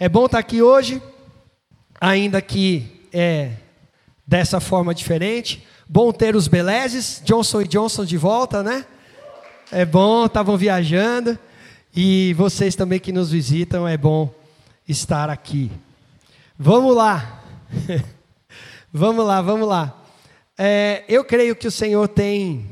É 0.00 0.08
bom 0.08 0.26
estar 0.26 0.38
aqui 0.38 0.62
hoje, 0.62 1.02
ainda 2.00 2.40
que 2.40 3.04
é 3.12 3.54
dessa 4.24 4.60
forma 4.60 4.94
diferente. 4.94 5.66
Bom 5.88 6.12
ter 6.12 6.36
os 6.36 6.46
beleses, 6.46 7.20
Johnson 7.24 7.62
e 7.62 7.66
Johnson 7.66 8.04
de 8.04 8.16
volta, 8.16 8.62
né? 8.62 8.86
É 9.72 9.84
bom, 9.84 10.26
estavam 10.26 10.56
viajando. 10.56 11.36
E 11.92 12.32
vocês 12.34 12.76
também 12.76 13.00
que 13.00 13.10
nos 13.10 13.32
visitam, 13.32 13.88
é 13.88 13.96
bom 13.96 14.32
estar 14.86 15.28
aqui. 15.28 15.68
Vamos 16.56 16.94
lá. 16.94 17.42
vamos 18.92 19.26
lá, 19.26 19.42
vamos 19.42 19.66
lá. 19.66 20.00
É, 20.56 21.04
eu 21.08 21.24
creio 21.24 21.56
que 21.56 21.66
o 21.66 21.72
Senhor 21.72 22.06
tem 22.06 22.70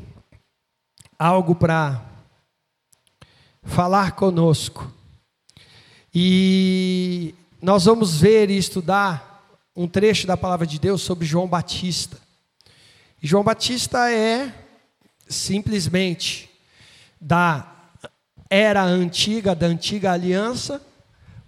algo 1.18 1.56
para 1.56 2.00
falar 3.64 4.12
conosco. 4.12 4.94
E 6.18 7.34
nós 7.60 7.84
vamos 7.84 8.18
ver 8.18 8.48
e 8.48 8.56
estudar 8.56 9.60
um 9.76 9.86
trecho 9.86 10.26
da 10.26 10.34
palavra 10.34 10.66
de 10.66 10.78
Deus 10.78 11.02
sobre 11.02 11.26
João 11.26 11.46
Batista. 11.46 12.16
João 13.22 13.44
Batista 13.44 14.10
é 14.10 14.50
simplesmente 15.28 16.48
da 17.20 17.70
era 18.48 18.82
antiga, 18.82 19.54
da 19.54 19.66
antiga 19.66 20.10
aliança, 20.10 20.80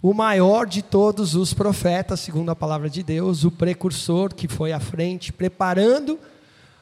o 0.03 0.13
maior 0.13 0.67
de 0.67 0.83
todos 0.83 1.33
os 1.33 1.51
profetas, 1.51 2.19
segundo 2.19 2.51
a 2.51 2.55
palavra 2.55 2.91
de 2.91 3.01
Deus, 3.01 3.43
o 3.43 3.49
precursor 3.49 4.35
que 4.35 4.47
foi 4.47 4.71
à 4.71 4.79
frente, 4.79 5.33
preparando 5.33 6.19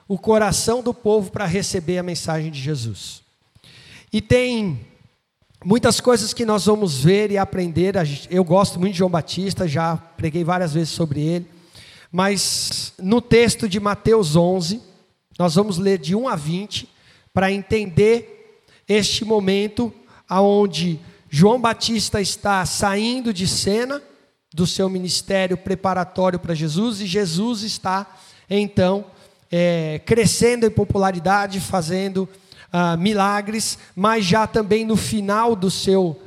o 0.09 0.17
coração 0.17 0.83
do 0.83 0.93
povo 0.93 1.31
para 1.31 1.45
receber 1.45 1.99
a 1.99 2.03
mensagem 2.03 2.51
de 2.51 2.59
Jesus. 2.59 3.21
E 4.11 4.21
tem 4.21 4.77
muitas 5.67 5.99
coisas 5.99 6.33
que 6.33 6.45
nós 6.45 6.65
vamos 6.65 7.03
ver 7.03 7.29
e 7.29 7.37
aprender. 7.37 7.95
Eu 8.29 8.41
gosto 8.45 8.79
muito 8.79 8.93
de 8.93 8.99
João 8.99 9.11
Batista, 9.11 9.67
já 9.67 9.97
preguei 9.97 10.41
várias 10.41 10.73
vezes 10.73 10.91
sobre 10.91 11.19
ele. 11.19 11.45
Mas 12.09 12.93
no 12.97 13.19
texto 13.19 13.67
de 13.67 13.77
Mateus 13.77 14.37
11, 14.37 14.81
nós 15.37 15.55
vamos 15.55 15.77
ler 15.77 15.97
de 15.97 16.15
1 16.15 16.29
a 16.29 16.37
20 16.37 16.87
para 17.33 17.51
entender 17.51 18.63
este 18.87 19.25
momento 19.25 19.93
aonde 20.29 21.01
João 21.29 21.59
Batista 21.59 22.21
está 22.21 22.65
saindo 22.65 23.33
de 23.33 23.45
cena 23.45 24.01
do 24.53 24.65
seu 24.65 24.87
ministério 24.87 25.57
preparatório 25.57 26.39
para 26.39 26.55
Jesus 26.55 27.01
e 27.01 27.05
Jesus 27.05 27.63
está 27.63 28.07
então 28.49 29.03
é, 29.51 29.99
crescendo 30.05 30.65
em 30.65 30.71
popularidade, 30.71 31.59
fazendo 31.59 32.27
ah, 32.71 32.97
milagres, 32.97 33.77
mas 33.95 34.25
já 34.25 34.45
também 34.45 34.85
no 34.85 34.95
final 34.95 35.55
do 35.55 35.71
seu 35.71 36.19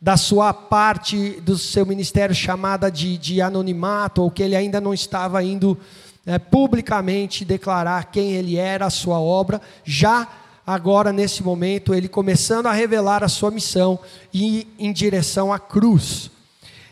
da 0.00 0.16
sua 0.16 0.52
parte 0.52 1.40
do 1.40 1.58
seu 1.58 1.84
ministério 1.84 2.34
chamada 2.34 2.88
de, 2.90 3.18
de 3.18 3.42
anonimato, 3.42 4.22
ou 4.22 4.30
que 4.30 4.42
ele 4.42 4.54
ainda 4.54 4.80
não 4.80 4.94
estava 4.94 5.42
indo 5.42 5.76
é, 6.24 6.38
publicamente 6.38 7.44
declarar 7.44 8.04
quem 8.04 8.32
ele 8.32 8.56
era, 8.56 8.86
a 8.86 8.90
sua 8.90 9.18
obra, 9.18 9.60
já 9.84 10.28
agora 10.66 11.12
nesse 11.12 11.42
momento 11.42 11.94
ele 11.94 12.08
começando 12.08 12.66
a 12.66 12.72
revelar 12.72 13.24
a 13.24 13.28
sua 13.28 13.50
missão 13.50 13.98
e 14.32 14.68
em 14.78 14.92
direção 14.92 15.52
à 15.52 15.58
cruz. 15.58 16.30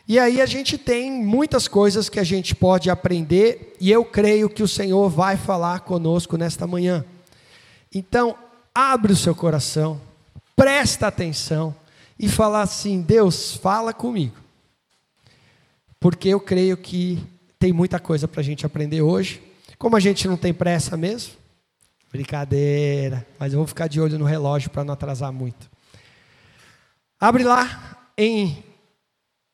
E 0.09 0.19
aí 0.19 0.41
a 0.41 0.47
gente 0.47 0.79
tem 0.79 1.11
muitas 1.11 1.69
coisas 1.69 2.09
que 2.09 2.19
a 2.19 2.25
gente 2.25 2.55
pode 2.55 2.89
aprender, 2.89 3.77
e 3.81 3.91
eu 3.91 4.05
creio 4.05 4.49
que 4.49 4.63
o 4.63 4.69
Senhor 4.69 5.09
vai 5.11 5.37
falar 5.37 5.81
conosco 5.81 6.37
nesta 6.37 6.67
manhã. 6.67 7.05
Então, 7.95 8.37
abre 8.77 9.15
o 9.15 9.17
seu 9.17 9.35
coração, 9.35 9.99
presta 10.55 11.07
atenção 11.07 11.75
e 12.19 12.29
fala 12.29 12.61
assim: 12.61 13.01
Deus, 13.01 13.55
fala 13.55 13.95
comigo. 13.95 14.37
Porque 15.99 16.29
eu 16.29 16.39
creio 16.39 16.77
que 16.77 17.27
tem 17.59 17.73
muita 17.73 17.99
coisa 17.99 18.29
para 18.29 18.43
a 18.43 18.45
gente 18.45 18.67
aprender 18.67 19.01
hoje. 19.01 19.43
Como 19.79 19.97
a 19.97 20.01
gente 20.01 20.29
não 20.29 20.37
tem 20.37 20.53
pressa 20.53 20.95
mesmo, 20.95 21.33
brincadeira, 22.13 23.27
mas 23.39 23.55
eu 23.55 23.59
vou 23.59 23.67
ficar 23.67 23.89
de 23.89 23.99
olho 23.99 24.19
no 24.19 24.27
relógio 24.27 24.69
para 24.69 24.85
não 24.85 24.93
atrasar 24.93 25.33
muito. 25.33 25.71
Abre 27.19 27.45
lá 27.45 28.11
em 28.17 28.63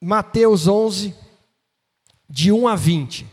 Mateus 0.01 0.67
11, 0.67 1.15
de 2.29 2.51
1 2.51 2.67
a 2.67 2.75
20. 2.75 3.27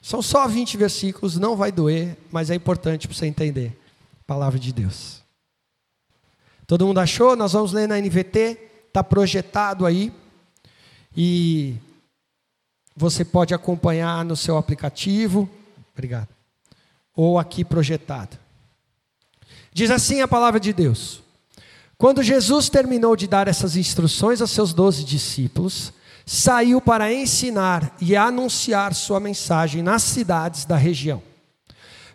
São 0.00 0.20
só 0.20 0.46
20 0.46 0.76
versículos, 0.76 1.38
não 1.38 1.56
vai 1.56 1.72
doer, 1.72 2.18
mas 2.30 2.50
é 2.50 2.54
importante 2.54 3.08
para 3.08 3.16
você 3.16 3.26
entender. 3.26 3.76
Palavra 4.26 4.58
de 4.58 4.72
Deus. 4.72 5.22
Todo 6.66 6.86
mundo 6.86 6.98
achou? 6.98 7.36
Nós 7.36 7.52
vamos 7.52 7.72
ler 7.72 7.86
na 7.86 7.98
NVT, 8.00 8.58
está 8.88 9.04
projetado 9.04 9.86
aí. 9.86 10.12
E 11.16 11.76
você 12.96 13.24
pode 13.24 13.54
acompanhar 13.54 14.24
no 14.24 14.36
seu 14.36 14.56
aplicativo. 14.56 15.48
Obrigado. 15.94 16.28
Ou 17.14 17.38
aqui 17.38 17.64
projetado. 17.64 18.36
Diz 19.72 19.90
assim 19.90 20.20
a 20.22 20.28
palavra 20.28 20.58
de 20.58 20.72
Deus. 20.72 21.22
Quando 21.96 22.22
Jesus 22.22 22.68
terminou 22.68 23.14
de 23.14 23.26
dar 23.26 23.46
essas 23.46 23.76
instruções 23.76 24.42
a 24.42 24.46
seus 24.46 24.74
doze 24.74 25.04
discípulos, 25.04 25.92
saiu 26.26 26.80
para 26.80 27.12
ensinar 27.12 27.94
e 28.00 28.16
anunciar 28.16 28.92
sua 28.92 29.20
mensagem 29.20 29.82
nas 29.82 30.02
cidades 30.02 30.64
da 30.64 30.76
região. 30.76 31.22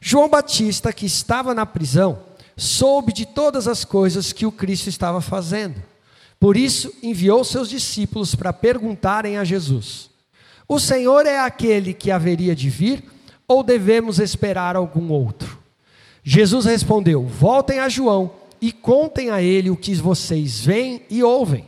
João 0.04 0.28
Batista, 0.28 0.92
que 0.92 1.06
estava 1.06 1.54
na 1.54 1.64
prisão, 1.64 2.20
soube 2.58 3.14
de 3.14 3.24
todas 3.24 3.68
as 3.68 3.86
coisas 3.86 4.34
que 4.34 4.48
o 4.48 4.52
Cristo 4.52 4.88
estava 4.88 5.22
fazendo. 5.22 5.82
Por 6.40 6.58
isso, 6.58 6.92
enviou 7.04 7.44
seus 7.44 7.70
discípulos 7.70 8.34
para 8.34 8.52
perguntarem 8.52 9.38
a 9.38 9.44
Jesus: 9.44 10.10
O 10.68 10.80
Senhor 10.80 11.28
é 11.28 11.40
aquele 11.40 11.94
que 11.94 12.10
haveria 12.10 12.56
de 12.56 12.68
vir, 12.68 13.04
ou 13.48 13.62
devemos 13.62 14.20
esperar 14.20 14.76
algum 14.76 15.12
outro? 15.12 15.60
Jesus 16.24 16.66
respondeu: 16.66 17.24
Voltem 17.28 17.80
a 17.80 17.88
João 17.88 18.32
e 18.60 18.72
contem 18.72 19.30
a 19.30 19.40
ele 19.40 19.70
o 19.70 19.78
que 19.78 19.94
vocês 19.94 20.66
veem 20.66 21.04
e 21.12 21.22
ouvem. 21.22 21.66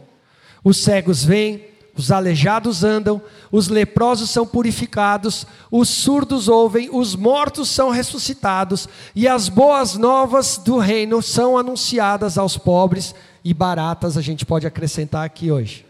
Os 0.63 0.77
cegos 0.77 1.23
veem, 1.23 1.65
os 1.95 2.11
aleijados 2.11 2.83
andam, 2.83 3.21
os 3.51 3.67
leprosos 3.67 4.29
são 4.31 4.47
purificados, 4.47 5.45
os 5.69 5.89
surdos 5.89 6.47
ouvem, 6.47 6.89
os 6.91 7.15
mortos 7.15 7.69
são 7.69 7.91
ressuscitados, 7.91 8.87
e 9.15 9.27
as 9.27 9.47
boas 9.47 9.95
novas 9.95 10.57
do 10.57 10.77
reino 10.77 11.21
são 11.21 11.57
anunciadas 11.57 12.37
aos 12.37 12.57
pobres 12.57 13.13
e 13.43 13.53
baratas, 13.53 14.17
a 14.17 14.21
gente 14.21 14.45
pode 14.45 14.65
acrescentar 14.65 15.23
aqui 15.23 15.51
hoje. 15.51 15.85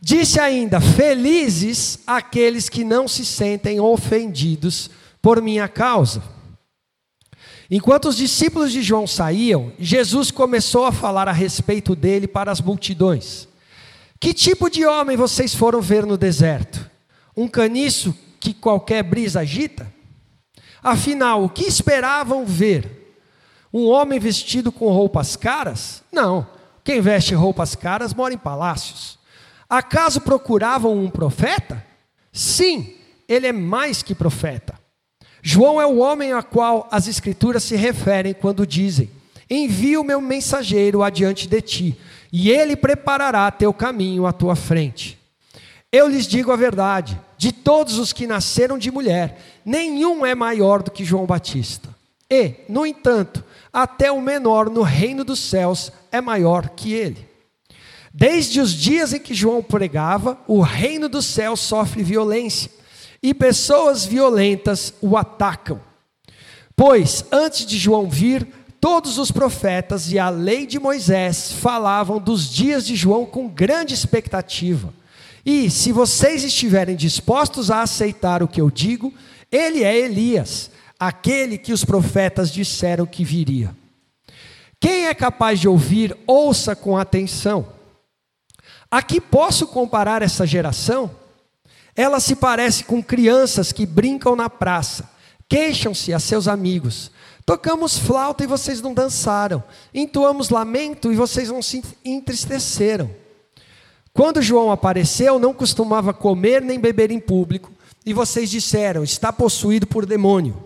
Disse 0.00 0.38
ainda: 0.38 0.80
Felizes 0.80 2.00
aqueles 2.06 2.68
que 2.68 2.84
não 2.84 3.08
se 3.08 3.24
sentem 3.24 3.80
ofendidos 3.80 4.90
por 5.20 5.40
minha 5.40 5.66
causa. 5.66 6.22
Enquanto 7.70 8.08
os 8.08 8.16
discípulos 8.16 8.72
de 8.72 8.82
João 8.82 9.06
saíam, 9.06 9.72
Jesus 9.78 10.30
começou 10.30 10.86
a 10.86 10.92
falar 10.92 11.28
a 11.28 11.32
respeito 11.32 11.94
dele 11.94 12.26
para 12.26 12.50
as 12.50 12.60
multidões. 12.60 13.48
Que 14.20 14.34
tipo 14.34 14.68
de 14.68 14.84
homem 14.84 15.16
vocês 15.16 15.54
foram 15.54 15.80
ver 15.80 16.04
no 16.04 16.16
deserto? 16.16 16.90
Um 17.36 17.46
caniço 17.46 18.16
que 18.40 18.52
qualquer 18.52 19.02
brisa 19.02 19.40
agita? 19.40 19.92
Afinal, 20.82 21.44
o 21.44 21.48
que 21.48 21.64
esperavam 21.64 22.44
ver? 22.44 23.16
Um 23.72 23.86
homem 23.86 24.18
vestido 24.18 24.72
com 24.72 24.88
roupas 24.88 25.36
caras? 25.36 26.02
Não. 26.10 26.46
Quem 26.82 27.00
veste 27.00 27.34
roupas 27.34 27.74
caras 27.74 28.14
mora 28.14 28.32
em 28.34 28.38
palácios. 28.38 29.18
Acaso 29.68 30.20
procuravam 30.20 30.98
um 30.98 31.10
profeta? 31.10 31.84
Sim, 32.32 32.94
ele 33.28 33.46
é 33.46 33.52
mais 33.52 34.02
que 34.02 34.14
profeta. 34.14 34.74
João 35.42 35.80
é 35.80 35.86
o 35.86 35.98
homem 35.98 36.32
a 36.32 36.42
qual 36.42 36.88
as 36.90 37.06
Escrituras 37.06 37.62
se 37.64 37.76
referem 37.76 38.32
quando 38.32 38.66
dizem: 38.66 39.10
Envia 39.50 40.00
o 40.00 40.04
meu 40.04 40.20
mensageiro 40.20 41.02
adiante 41.02 41.46
de 41.46 41.60
ti, 41.60 41.98
e 42.32 42.50
ele 42.50 42.76
preparará 42.76 43.50
teu 43.50 43.72
caminho 43.72 44.26
à 44.26 44.32
tua 44.32 44.54
frente. 44.54 45.18
Eu 45.90 46.08
lhes 46.08 46.26
digo 46.26 46.52
a 46.52 46.56
verdade: 46.56 47.18
de 47.36 47.52
todos 47.52 47.98
os 47.98 48.12
que 48.12 48.26
nasceram 48.26 48.78
de 48.78 48.90
mulher, 48.90 49.40
nenhum 49.64 50.24
é 50.24 50.34
maior 50.34 50.82
do 50.82 50.90
que 50.90 51.04
João 51.04 51.26
Batista. 51.26 51.88
E, 52.30 52.56
no 52.68 52.84
entanto, 52.84 53.42
até 53.72 54.12
o 54.12 54.20
menor 54.20 54.68
no 54.68 54.82
reino 54.82 55.24
dos 55.24 55.38
céus 55.38 55.90
é 56.12 56.20
maior 56.20 56.70
que 56.70 56.92
ele. 56.92 57.26
Desde 58.12 58.60
os 58.60 58.72
dias 58.72 59.12
em 59.12 59.20
que 59.20 59.32
João 59.32 59.62
pregava, 59.62 60.38
o 60.46 60.60
reino 60.60 61.08
dos 61.08 61.24
céus 61.24 61.60
sofre 61.60 62.02
violência 62.02 62.70
e 63.22 63.32
pessoas 63.32 64.04
violentas 64.04 64.92
o 65.00 65.16
atacam. 65.16 65.80
Pois 66.76 67.24
antes 67.32 67.64
de 67.64 67.78
João 67.78 68.08
vir, 68.08 68.46
todos 68.80 69.18
os 69.18 69.30
profetas 69.30 70.10
e 70.12 70.18
a 70.18 70.28
lei 70.28 70.66
de 70.66 70.78
Moisés 70.78 71.52
falavam 71.52 72.18
dos 72.18 72.48
dias 72.48 72.86
de 72.86 72.94
João 72.94 73.26
com 73.26 73.48
grande 73.48 73.94
expectativa. 73.94 74.92
E 75.44 75.70
se 75.70 75.92
vocês 75.92 76.44
estiverem 76.44 76.96
dispostos 76.96 77.70
a 77.70 77.82
aceitar 77.82 78.42
o 78.42 78.48
que 78.48 78.60
eu 78.60 78.70
digo, 78.70 79.12
ele 79.50 79.82
é 79.82 79.96
Elias, 79.96 80.70
aquele 80.98 81.56
que 81.56 81.72
os 81.72 81.84
profetas 81.84 82.52
disseram 82.52 83.06
que 83.06 83.24
viria. 83.24 83.74
Quem 84.80 85.06
é 85.06 85.14
capaz 85.14 85.58
de 85.58 85.68
ouvir, 85.68 86.16
ouça 86.26 86.76
com 86.76 86.96
atenção. 86.96 87.66
A 88.90 89.02
que 89.02 89.20
posso 89.20 89.66
comparar 89.66 90.22
essa 90.22 90.46
geração? 90.46 91.10
Ela 91.96 92.20
se 92.20 92.36
parece 92.36 92.84
com 92.84 93.02
crianças 93.02 93.72
que 93.72 93.84
brincam 93.84 94.36
na 94.36 94.48
praça, 94.48 95.10
queixam-se 95.48 96.12
a 96.12 96.18
seus 96.20 96.46
amigos. 96.46 97.10
Tocamos 97.48 97.96
flauta 97.96 98.44
e 98.44 98.46
vocês 98.46 98.82
não 98.82 98.92
dançaram. 98.92 99.64
Entoamos 99.94 100.50
lamento 100.50 101.10
e 101.10 101.16
vocês 101.16 101.48
não 101.48 101.62
se 101.62 101.82
entristeceram. 102.04 103.10
Quando 104.12 104.42
João 104.42 104.70
apareceu, 104.70 105.38
não 105.38 105.54
costumava 105.54 106.12
comer 106.12 106.60
nem 106.60 106.78
beber 106.78 107.10
em 107.10 107.18
público, 107.18 107.72
e 108.04 108.12
vocês 108.12 108.50
disseram: 108.50 109.02
está 109.02 109.32
possuído 109.32 109.86
por 109.86 110.04
demônio. 110.04 110.62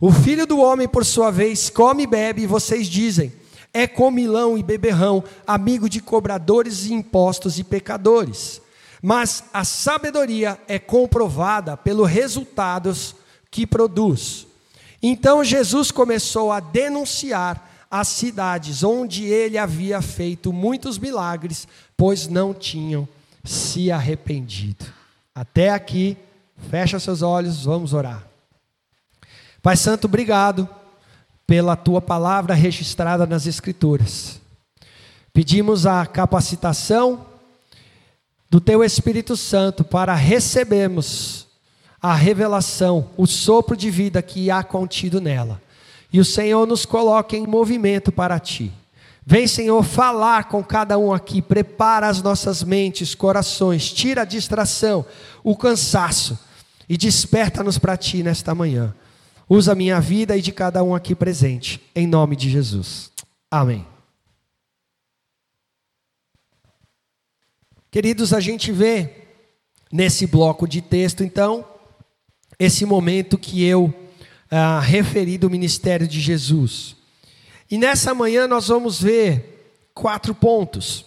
O 0.00 0.10
filho 0.10 0.46
do 0.46 0.58
homem, 0.58 0.88
por 0.88 1.04
sua 1.04 1.30
vez, 1.30 1.68
come 1.68 2.04
e 2.04 2.06
bebe, 2.06 2.44
e 2.44 2.46
vocês 2.46 2.86
dizem: 2.86 3.30
é 3.70 3.86
comilão 3.86 4.56
e 4.56 4.62
beberrão, 4.62 5.22
amigo 5.46 5.86
de 5.86 6.00
cobradores 6.00 6.78
de 6.78 6.94
impostos 6.94 7.58
e 7.58 7.62
pecadores. 7.62 8.62
Mas 9.02 9.44
a 9.52 9.66
sabedoria 9.66 10.58
é 10.66 10.78
comprovada 10.78 11.76
pelos 11.76 12.08
resultados 12.08 13.14
que 13.50 13.66
produz. 13.66 14.45
Então 15.08 15.44
Jesus 15.44 15.92
começou 15.92 16.50
a 16.50 16.58
denunciar 16.58 17.70
as 17.88 18.08
cidades 18.08 18.82
onde 18.82 19.24
ele 19.24 19.56
havia 19.56 20.02
feito 20.02 20.52
muitos 20.52 20.98
milagres, 20.98 21.68
pois 21.96 22.26
não 22.26 22.52
tinham 22.52 23.08
se 23.44 23.92
arrependido. 23.92 24.84
Até 25.32 25.70
aqui, 25.70 26.16
fecha 26.68 26.98
seus 26.98 27.22
olhos, 27.22 27.66
vamos 27.66 27.92
orar. 27.92 28.26
Pai 29.62 29.76
Santo, 29.76 30.06
obrigado 30.06 30.68
pela 31.46 31.76
tua 31.76 32.02
palavra 32.02 32.52
registrada 32.52 33.24
nas 33.26 33.46
Escrituras. 33.46 34.40
Pedimos 35.32 35.86
a 35.86 36.04
capacitação 36.04 37.24
do 38.50 38.60
teu 38.60 38.82
Espírito 38.82 39.36
Santo 39.36 39.84
para 39.84 40.16
recebermos 40.16 41.45
a 42.06 42.14
revelação, 42.14 43.10
o 43.16 43.26
sopro 43.26 43.76
de 43.76 43.90
vida 43.90 44.22
que 44.22 44.48
há 44.48 44.62
contido 44.62 45.20
nela. 45.20 45.60
E 46.12 46.20
o 46.20 46.24
Senhor 46.24 46.64
nos 46.64 46.86
coloque 46.86 47.36
em 47.36 47.44
movimento 47.44 48.12
para 48.12 48.38
ti. 48.38 48.72
Vem, 49.26 49.48
Senhor, 49.48 49.82
falar 49.82 50.44
com 50.44 50.62
cada 50.62 50.96
um 50.96 51.12
aqui, 51.12 51.42
prepara 51.42 52.06
as 52.06 52.22
nossas 52.22 52.62
mentes, 52.62 53.12
corações, 53.12 53.92
tira 53.92 54.22
a 54.22 54.24
distração, 54.24 55.04
o 55.42 55.56
cansaço 55.56 56.38
e 56.88 56.96
desperta-nos 56.96 57.76
para 57.76 57.96
ti 57.96 58.22
nesta 58.22 58.54
manhã. 58.54 58.94
Usa 59.48 59.72
a 59.72 59.74
minha 59.74 60.00
vida 60.00 60.36
e 60.36 60.40
de 60.40 60.52
cada 60.52 60.84
um 60.84 60.94
aqui 60.94 61.12
presente, 61.12 61.82
em 61.92 62.06
nome 62.06 62.36
de 62.36 62.48
Jesus. 62.48 63.10
Amém. 63.50 63.84
Queridos, 67.90 68.32
a 68.32 68.38
gente 68.38 68.70
vê 68.70 69.24
nesse 69.90 70.24
bloco 70.24 70.68
de 70.68 70.80
texto, 70.80 71.24
então, 71.24 71.64
esse 72.58 72.86
momento 72.86 73.36
que 73.38 73.64
eu 73.64 73.92
ah, 74.50 74.80
referi 74.80 75.36
do 75.36 75.50
ministério 75.50 76.06
de 76.06 76.20
Jesus. 76.20 76.96
E 77.70 77.76
nessa 77.76 78.14
manhã 78.14 78.46
nós 78.46 78.68
vamos 78.68 79.00
ver 79.00 79.88
quatro 79.92 80.34
pontos 80.34 81.04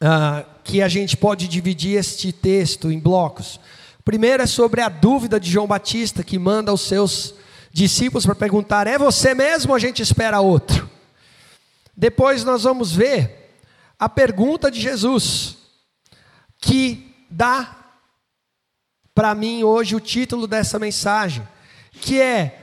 ah, 0.00 0.44
que 0.64 0.80
a 0.80 0.88
gente 0.88 1.16
pode 1.16 1.48
dividir 1.48 1.98
este 1.98 2.32
texto 2.32 2.90
em 2.90 2.98
blocos. 2.98 3.60
Primeiro 4.04 4.42
é 4.42 4.46
sobre 4.46 4.80
a 4.80 4.88
dúvida 4.88 5.38
de 5.38 5.50
João 5.50 5.66
Batista, 5.66 6.24
que 6.24 6.38
manda 6.38 6.72
os 6.72 6.82
seus 6.82 7.34
discípulos 7.72 8.24
para 8.24 8.34
perguntar: 8.34 8.86
é 8.86 8.98
você 8.98 9.34
mesmo 9.34 9.72
ou 9.72 9.76
a 9.76 9.80
gente 9.80 10.02
espera 10.02 10.40
outro? 10.40 10.88
Depois 11.96 12.42
nós 12.44 12.62
vamos 12.64 12.92
ver 12.92 13.56
a 13.98 14.08
pergunta 14.08 14.70
de 14.70 14.80
Jesus, 14.80 15.56
que 16.58 17.14
dá 17.30 17.81
para 19.14 19.34
mim 19.34 19.62
hoje 19.62 19.94
o 19.94 20.00
título 20.00 20.46
dessa 20.46 20.78
mensagem, 20.78 21.46
que 22.00 22.20
é 22.20 22.62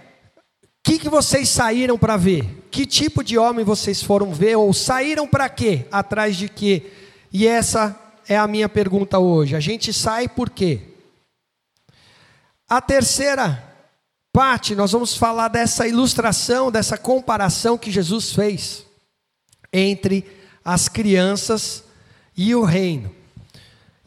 que, 0.90 0.98
que 0.98 1.10
vocês 1.10 1.50
saíram 1.50 2.00
para 2.00 2.18
ver? 2.18 2.68
Que 2.72 2.84
tipo 2.84 3.24
de 3.24 3.38
homem 3.38 3.64
vocês 3.64 4.02
foram 4.02 4.34
ver? 4.34 4.56
Ou 4.56 4.74
saíram 4.74 5.28
para 5.28 5.48
quê? 5.48 5.86
Atrás 5.92 6.36
de 6.36 6.50
quê? 6.50 6.92
E 7.32 7.46
essa 7.46 7.96
é 8.28 8.36
a 8.36 8.48
minha 8.48 8.68
pergunta 8.68 9.20
hoje. 9.20 9.56
A 9.56 9.60
gente 9.60 9.94
sai 9.94 10.28
por 10.28 10.50
quê? 10.50 10.82
A 12.68 12.82
terceira 12.82 13.64
parte, 14.34 14.74
nós 14.74 14.92
vamos 14.92 15.16
falar 15.16 15.50
dessa 15.50 15.88
ilustração, 15.88 16.72
dessa 16.72 16.98
comparação 16.98 17.78
que 17.78 17.92
Jesus 17.92 18.34
fez 18.34 18.84
entre 19.72 20.26
as 20.66 20.88
crianças 20.88 21.84
e 22.36 22.56
o 22.56 22.64
reino. 22.64 23.14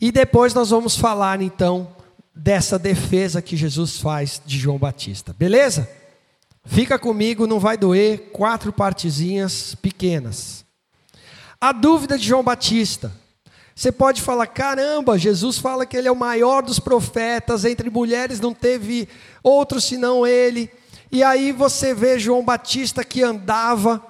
E 0.00 0.10
depois 0.10 0.52
nós 0.52 0.70
vamos 0.70 0.96
falar 0.96 1.40
então 1.40 1.94
dessa 2.34 2.78
defesa 2.78 3.42
que 3.42 3.56
Jesus 3.56 3.98
faz 3.98 4.40
de 4.44 4.58
João 4.58 4.78
Batista. 4.78 5.34
Beleza? 5.38 5.88
Fica 6.64 6.98
comigo, 6.98 7.46
não 7.46 7.58
vai 7.58 7.76
doer, 7.76 8.30
quatro 8.32 8.72
partezinhas 8.72 9.74
pequenas. 9.74 10.64
A 11.60 11.72
dúvida 11.72 12.18
de 12.18 12.26
João 12.26 12.42
Batista. 12.42 13.12
Você 13.74 13.90
pode 13.90 14.22
falar: 14.22 14.46
caramba, 14.46 15.18
Jesus 15.18 15.58
fala 15.58 15.86
que 15.86 15.96
ele 15.96 16.08
é 16.08 16.12
o 16.12 16.16
maior 16.16 16.62
dos 16.62 16.78
profetas, 16.78 17.64
entre 17.64 17.90
mulheres 17.90 18.40
não 18.40 18.54
teve 18.54 19.08
outro 19.42 19.80
senão 19.80 20.26
ele. 20.26 20.70
E 21.10 21.22
aí 21.22 21.52
você 21.52 21.92
vê 21.92 22.18
João 22.18 22.44
Batista 22.44 23.04
que 23.04 23.22
andava 23.22 24.02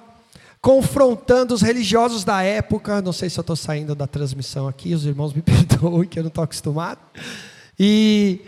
confrontando 0.61 1.53
os 1.53 1.61
religiosos 1.61 2.23
da 2.23 2.41
época. 2.41 3.01
Não 3.01 3.11
sei 3.11 3.29
se 3.29 3.37
eu 3.37 3.41
estou 3.41 3.55
saindo 3.55 3.93
da 3.93 4.07
transmissão 4.07 4.67
aqui, 4.67 4.93
os 4.93 5.05
irmãos 5.05 5.33
me 5.33 5.41
perdoem, 5.43 6.07
que 6.07 6.19
eu 6.19 6.23
não 6.23 6.29
estou 6.29 6.43
acostumado. 6.43 6.99
E 7.79 8.41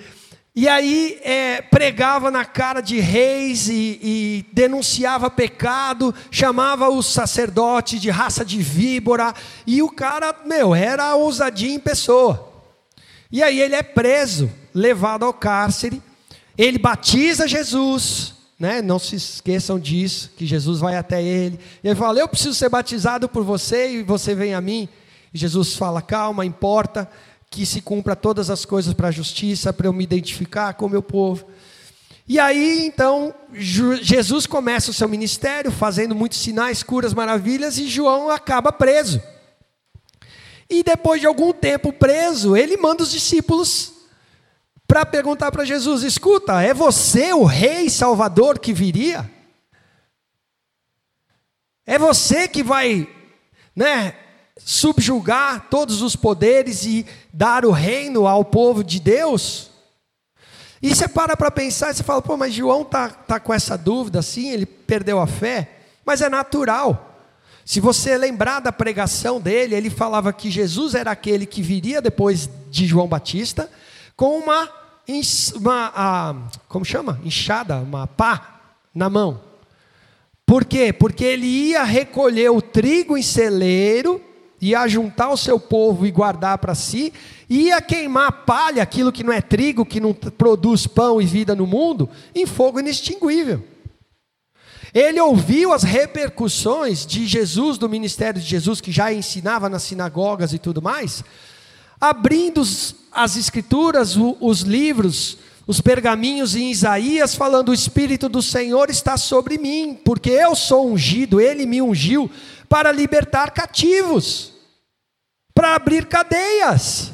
e 0.58 0.70
aí 0.70 1.20
é, 1.22 1.62
pregava 1.62 2.32
na 2.32 2.46
cara 2.46 2.80
de 2.80 2.98
reis 2.98 3.68
e, 3.68 4.00
e, 4.02 4.46
denunciava 4.54 5.30
pecado, 5.30 6.16
chamava 6.32 6.88
o 6.88 7.04
sacerdote 7.04 8.00
de 8.00 8.10
raça 8.10 8.46
de 8.46 8.62
víbora, 8.62 9.34
e 9.68 9.82
o 9.82 9.90
cara, 9.90 10.34
meu, 10.46 10.74
era 10.74 11.14
ousadia 11.14 11.74
em 11.74 11.80
pessoa. 11.80 12.54
E 13.30 13.44
aí 13.44 13.60
ele 13.60 13.76
é 13.76 13.84
preso, 13.84 14.50
levado 14.74 15.26
ao 15.26 15.34
cárcere, 15.34 16.02
ele 16.58 16.78
batiza 16.78 17.50
Jesus, 17.50 18.34
né? 18.58 18.82
não 18.82 18.98
se 18.98 19.18
esqueçam 19.18 19.78
disso, 19.78 20.32
que 20.38 20.46
Jesus 20.46 20.80
vai 20.80 20.96
até 20.96 21.22
ele, 21.22 21.60
e 21.84 21.88
ele 21.90 22.00
fala: 22.00 22.18
Eu 22.18 22.30
preciso 22.30 22.54
ser 22.54 22.70
batizado 22.70 23.28
por 23.28 23.44
você 23.44 23.92
e 23.92 24.04
você 24.04 24.34
vem 24.34 24.54
a 24.54 24.62
mim. 24.62 24.88
E 25.34 25.38
Jesus 25.38 25.76
fala: 25.76 26.02
Calma, 26.02 26.46
importa 26.46 27.10
que 27.56 27.66
se 27.66 27.80
cumpra 27.80 28.18
todas 28.18 28.50
as 28.50 28.66
coisas 28.66 28.94
para 28.94 29.08
a 29.08 29.12
justiça, 29.12 29.72
para 29.72 29.88
eu 29.88 29.94
me 29.94 30.04
identificar 30.04 30.74
com 30.74 30.88
o 30.88 30.90
meu 30.90 31.02
povo. 31.02 31.48
E 32.28 32.38
aí, 32.38 32.86
então, 32.86 33.34
Jesus 33.54 34.46
começa 34.46 34.92
o 34.92 34.94
seu 34.94 35.08
ministério, 35.08 35.72
fazendo 35.72 36.14
muitos 36.14 36.40
sinais, 36.40 36.84
curas, 36.84 37.14
maravilhas, 37.14 37.78
e 37.78 37.88
João 37.88 38.30
acaba 38.30 38.74
preso. 38.74 39.22
E 40.70 40.84
depois 40.84 41.22
de 41.22 41.28
algum 41.28 41.54
tempo 41.54 41.94
preso, 41.94 42.58
ele 42.58 42.76
manda 42.76 43.04
os 43.04 43.12
discípulos 43.12 43.94
para 44.86 45.06
perguntar 45.06 45.50
para 45.50 45.64
Jesus: 45.64 46.04
escuta, 46.04 46.62
é 46.62 46.74
você 46.74 47.32
o 47.32 47.46
rei 47.46 47.90
salvador 47.90 48.60
que 48.60 48.74
viria? 48.74 49.32
É 51.86 51.98
você 51.98 52.50
que 52.50 52.62
vai, 52.62 53.08
né, 53.74 54.16
subjugar 54.58 55.68
todos 55.70 56.02
os 56.02 56.16
poderes 56.16 56.86
e 56.86 57.06
dar 57.34 57.66
o 57.66 57.72
reino 57.72 58.28
ao 58.28 58.46
povo 58.46 58.84
de 58.84 59.00
Deus? 59.00 59.70
E 60.82 60.94
você 60.94 61.08
para 61.08 61.36
para 61.36 61.50
pensar 61.50 61.92
e 61.92 61.96
você 61.96 62.04
fala, 62.04 62.22
pô, 62.22 62.38
mas 62.38 62.54
João 62.54 62.84
está 62.84 63.10
tá 63.10 63.40
com 63.40 63.54
essa 63.54 63.78
dúvida 63.78 64.20
assim, 64.20 64.52
ele 64.52 64.66
perdeu 64.66 65.20
a 65.20 65.28
fé, 65.28 65.80
mas 66.06 66.22
é 66.22 66.30
natural. 66.30 67.14
Se 67.66 67.80
você 67.80 68.16
lembrar 68.16 68.60
da 68.60 68.72
pregação 68.72 69.42
dele, 69.42 69.74
ele 69.74 69.90
falava 69.90 70.32
que 70.32 70.52
Jesus 70.52 70.94
era 70.94 71.10
aquele 71.10 71.48
que 71.48 71.64
viria 71.64 72.00
depois 72.00 72.48
de 72.70 72.86
João 72.86 73.08
Batista, 73.08 73.70
com 74.16 74.38
uma, 74.38 74.70
uma 75.56 75.92
a, 75.96 76.36
como 76.70 76.86
chama? 76.86 77.20
Enxada, 77.24 77.78
uma 77.78 78.06
pá 78.06 78.62
na 78.94 79.10
mão. 79.10 79.42
Por 80.46 80.64
quê? 80.64 80.94
Porque 80.94 81.24
ele 81.24 81.48
ia 81.48 81.84
recolher 81.84 82.52
o 82.52 82.62
trigo 82.62 83.18
em 83.18 83.24
celeiro 83.24 84.22
ia 84.70 84.88
juntar 84.88 85.30
o 85.30 85.38
seu 85.38 85.60
povo 85.60 86.06
e 86.06 86.12
guardar 86.12 86.58
para 86.58 86.74
si, 86.74 87.14
ia 87.50 87.82
queimar 87.82 88.46
palha, 88.46 88.82
aquilo 88.82 89.12
que 89.12 89.24
não 89.24 89.32
é 89.32 89.42
trigo, 89.42 89.86
que 89.86 90.00
não 90.00 90.14
produz 90.14 90.88
pão 90.88 91.22
e 91.22 91.26
vida 91.26 91.56
no 91.56 91.68
mundo, 91.68 92.10
em 92.34 92.46
fogo 92.46 92.80
inextinguível. 92.80 93.64
Ele 94.94 95.20
ouviu 95.20 95.74
as 95.74 95.84
repercussões 95.84 97.06
de 97.06 97.28
Jesus, 97.28 97.78
do 97.78 97.90
ministério 97.90 98.42
de 98.42 98.48
Jesus, 98.48 98.80
que 98.80 98.92
já 98.92 99.12
ensinava 99.12 99.68
nas 99.68 99.84
sinagogas 99.84 100.54
e 100.54 100.58
tudo 100.58 100.82
mais, 100.82 101.24
abrindo 102.00 102.62
as 103.12 103.36
escrituras, 103.36 104.16
os 104.16 104.62
livros, 104.62 105.38
os 105.68 105.82
pergaminhos 105.82 106.56
em 106.56 106.72
Isaías, 106.72 107.36
falando: 107.36 107.70
O 107.70 107.74
Espírito 107.74 108.30
do 108.30 108.42
Senhor 108.42 108.90
está 108.90 109.18
sobre 109.18 109.58
mim, 109.58 110.00
porque 110.06 110.30
eu 110.30 110.56
sou 110.56 110.90
ungido, 110.90 111.42
ele 111.42 111.66
me 111.66 111.82
ungiu 111.82 112.32
para 112.70 112.92
libertar 112.92 113.52
cativos 113.52 114.55
para 115.56 115.74
abrir 115.74 116.06
cadeias. 116.06 117.14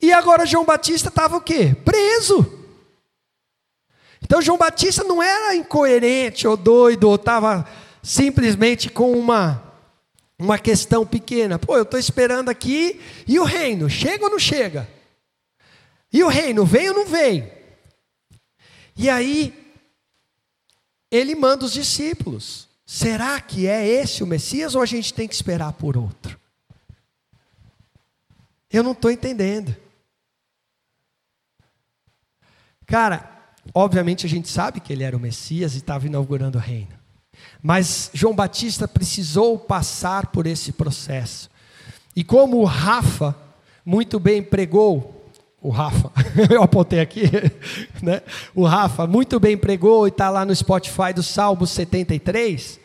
E 0.00 0.12
agora 0.12 0.44
João 0.44 0.64
Batista 0.64 1.08
estava 1.08 1.36
o 1.36 1.40
quê? 1.40 1.74
Preso. 1.84 2.52
Então 4.22 4.42
João 4.42 4.58
Batista 4.58 5.02
não 5.02 5.22
era 5.22 5.56
incoerente 5.56 6.46
ou 6.46 6.56
doido, 6.56 7.08
ou 7.08 7.14
estava 7.14 7.66
simplesmente 8.02 8.90
com 8.90 9.12
uma, 9.12 9.72
uma 10.38 10.58
questão 10.58 11.06
pequena. 11.06 11.58
Pô, 11.58 11.76
eu 11.76 11.82
estou 11.82 11.98
esperando 11.98 12.50
aqui, 12.50 13.00
e 13.26 13.38
o 13.40 13.44
reino, 13.44 13.88
chega 13.88 14.24
ou 14.24 14.30
não 14.30 14.38
chega? 14.38 14.88
E 16.12 16.22
o 16.22 16.28
reino, 16.28 16.64
vem 16.64 16.90
ou 16.90 16.94
não 16.94 17.06
vem? 17.06 17.50
E 18.96 19.08
aí, 19.08 19.74
ele 21.10 21.34
manda 21.34 21.64
os 21.64 21.72
discípulos. 21.72 22.68
Será 22.84 23.40
que 23.40 23.66
é 23.66 23.86
esse 23.86 24.22
o 24.22 24.26
Messias 24.26 24.74
ou 24.74 24.82
a 24.82 24.86
gente 24.86 25.12
tem 25.12 25.26
que 25.26 25.34
esperar 25.34 25.72
por 25.72 25.96
outro? 25.96 26.38
Eu 28.76 28.82
não 28.82 28.92
estou 28.92 29.10
entendendo. 29.10 29.74
Cara, 32.84 33.26
obviamente 33.72 34.26
a 34.26 34.28
gente 34.28 34.48
sabe 34.48 34.80
que 34.80 34.92
ele 34.92 35.02
era 35.02 35.16
o 35.16 35.20
Messias 35.20 35.74
e 35.74 35.78
estava 35.78 36.04
inaugurando 36.06 36.58
o 36.58 36.60
reino. 36.60 36.92
Mas 37.62 38.10
João 38.12 38.34
Batista 38.34 38.86
precisou 38.86 39.58
passar 39.58 40.26
por 40.26 40.46
esse 40.46 40.72
processo. 40.72 41.48
E 42.14 42.22
como 42.22 42.58
o 42.58 42.64
Rafa 42.64 43.34
muito 43.82 44.20
bem 44.20 44.42
pregou, 44.42 45.26
o 45.62 45.70
Rafa, 45.70 46.12
eu 46.52 46.62
apontei 46.62 47.00
aqui, 47.00 47.22
né? 48.02 48.20
O 48.54 48.66
Rafa 48.66 49.06
muito 49.06 49.40
bem 49.40 49.56
pregou 49.56 50.06
e 50.06 50.10
está 50.10 50.28
lá 50.28 50.44
no 50.44 50.54
Spotify 50.54 51.14
do 51.14 51.22
Salmo 51.22 51.66
73. 51.66 52.78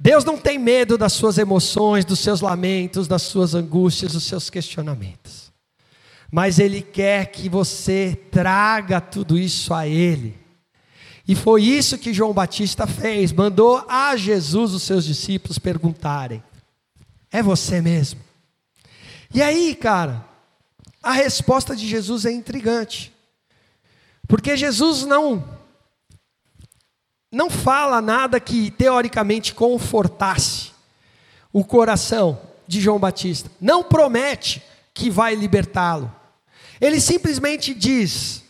Deus 0.00 0.24
não 0.24 0.36
tem 0.36 0.58
medo 0.58 0.98
das 0.98 1.12
suas 1.12 1.38
emoções, 1.38 2.04
dos 2.04 2.20
seus 2.20 2.40
lamentos, 2.40 3.08
das 3.08 3.22
suas 3.22 3.54
angústias, 3.54 4.12
dos 4.12 4.24
seus 4.24 4.50
questionamentos. 4.50 5.52
Mas 6.30 6.58
Ele 6.58 6.82
quer 6.82 7.26
que 7.26 7.48
você 7.48 8.18
traga 8.30 9.00
tudo 9.00 9.38
isso 9.38 9.72
a 9.72 9.86
Ele. 9.86 10.38
E 11.26 11.34
foi 11.34 11.62
isso 11.62 11.98
que 11.98 12.14
João 12.14 12.32
Batista 12.32 12.86
fez, 12.86 13.32
mandou 13.32 13.84
a 13.88 14.16
Jesus 14.16 14.72
os 14.72 14.82
seus 14.82 15.04
discípulos 15.04 15.58
perguntarem: 15.58 16.42
É 17.32 17.42
você 17.42 17.80
mesmo? 17.80 18.20
E 19.34 19.42
aí, 19.42 19.74
cara, 19.74 20.24
a 21.02 21.12
resposta 21.12 21.74
de 21.74 21.86
Jesus 21.86 22.24
é 22.24 22.32
intrigante. 22.32 23.12
Porque 24.28 24.56
Jesus 24.56 25.04
não 25.04 25.55
não 27.36 27.50
fala 27.50 28.00
nada 28.00 28.40
que 28.40 28.70
teoricamente 28.70 29.52
confortasse 29.52 30.70
o 31.52 31.62
coração 31.62 32.40
de 32.66 32.80
João 32.80 32.98
Batista. 32.98 33.50
Não 33.60 33.84
promete 33.84 34.62
que 34.94 35.10
vai 35.10 35.34
libertá-lo. 35.34 36.10
Ele 36.80 36.98
simplesmente 36.98 37.74
diz: 37.74 38.42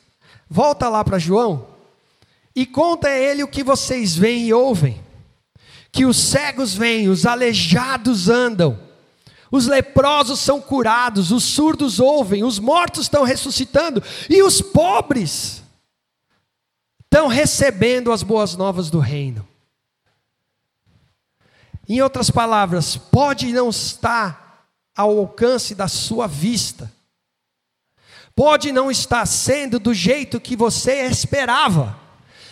volta 0.49 0.89
lá 0.89 1.03
para 1.03 1.19
João 1.19 1.67
e 2.55 2.65
conta 2.65 3.09
a 3.09 3.19
ele 3.19 3.43
o 3.43 3.49
que 3.49 3.65
vocês 3.65 4.15
veem 4.15 4.47
e 4.47 4.55
ouvem. 4.55 5.03
Que 5.91 6.07
os 6.07 6.17
cegos 6.17 6.73
vêm, 6.73 7.09
os 7.09 7.27
aleijados 7.27 8.29
andam, 8.29 8.79
os 9.51 9.67
leprosos 9.67 10.39
são 10.39 10.61
curados, 10.61 11.33
os 11.33 11.43
surdos 11.43 11.99
ouvem, 11.99 12.45
os 12.45 12.61
mortos 12.61 13.07
estão 13.07 13.25
ressuscitando 13.25 14.01
e 14.31 14.45
os 14.45 14.63
pobres 14.63 15.66
estão 17.07 17.29
recebendo 17.29 18.13
as 18.13 18.23
boas 18.23 18.57
novas 18.57 18.91
do 18.91 18.99
reino. 18.99 19.47
Em 21.89 22.03
outras 22.03 22.31
palavras, 22.31 22.97
pode 22.97 23.53
não 23.53 23.71
estar 23.71 24.69
ao 24.95 25.19
alcance 25.19 25.75
da 25.75 25.89
sua 25.89 26.27
vista, 26.27 26.93
pode 28.35 28.73
não 28.73 28.91
estar 28.91 29.25
sendo 29.25 29.79
do 29.79 29.95
jeito 29.95 30.41
que 30.41 30.57
você 30.57 31.07
esperava, 31.07 31.99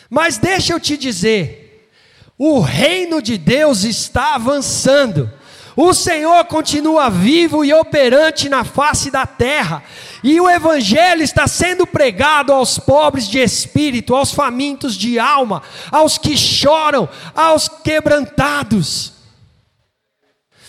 mas 0.09 0.39
deixa 0.39 0.73
eu 0.73 0.79
te 0.79 0.97
dizer, 0.97 1.91
o 2.39 2.61
reino 2.61 3.21
de 3.21 3.37
Deus 3.37 3.83
está 3.83 4.35
avançando. 4.35 5.33
O 5.77 5.93
Senhor 5.93 6.45
continua 6.45 7.11
vivo 7.11 7.65
e 7.65 7.73
operante 7.73 8.49
na 8.49 8.63
face 8.63 9.11
da 9.11 9.27
terra, 9.27 9.83
e 10.23 10.41
o 10.41 10.49
Evangelho 10.49 11.23
está 11.23 11.49
sendo 11.49 11.85
pregado 11.85 12.53
aos 12.53 12.79
pobres 12.79 13.29
de 13.29 13.41
espírito, 13.41 14.15
aos 14.15 14.33
famintos 14.33 14.97
de 14.97 15.19
alma, 15.19 15.63
aos 15.91 16.17
que 16.17 16.37
choram, 16.37 17.09
aos 17.35 17.69
quebrantados. 17.69 19.15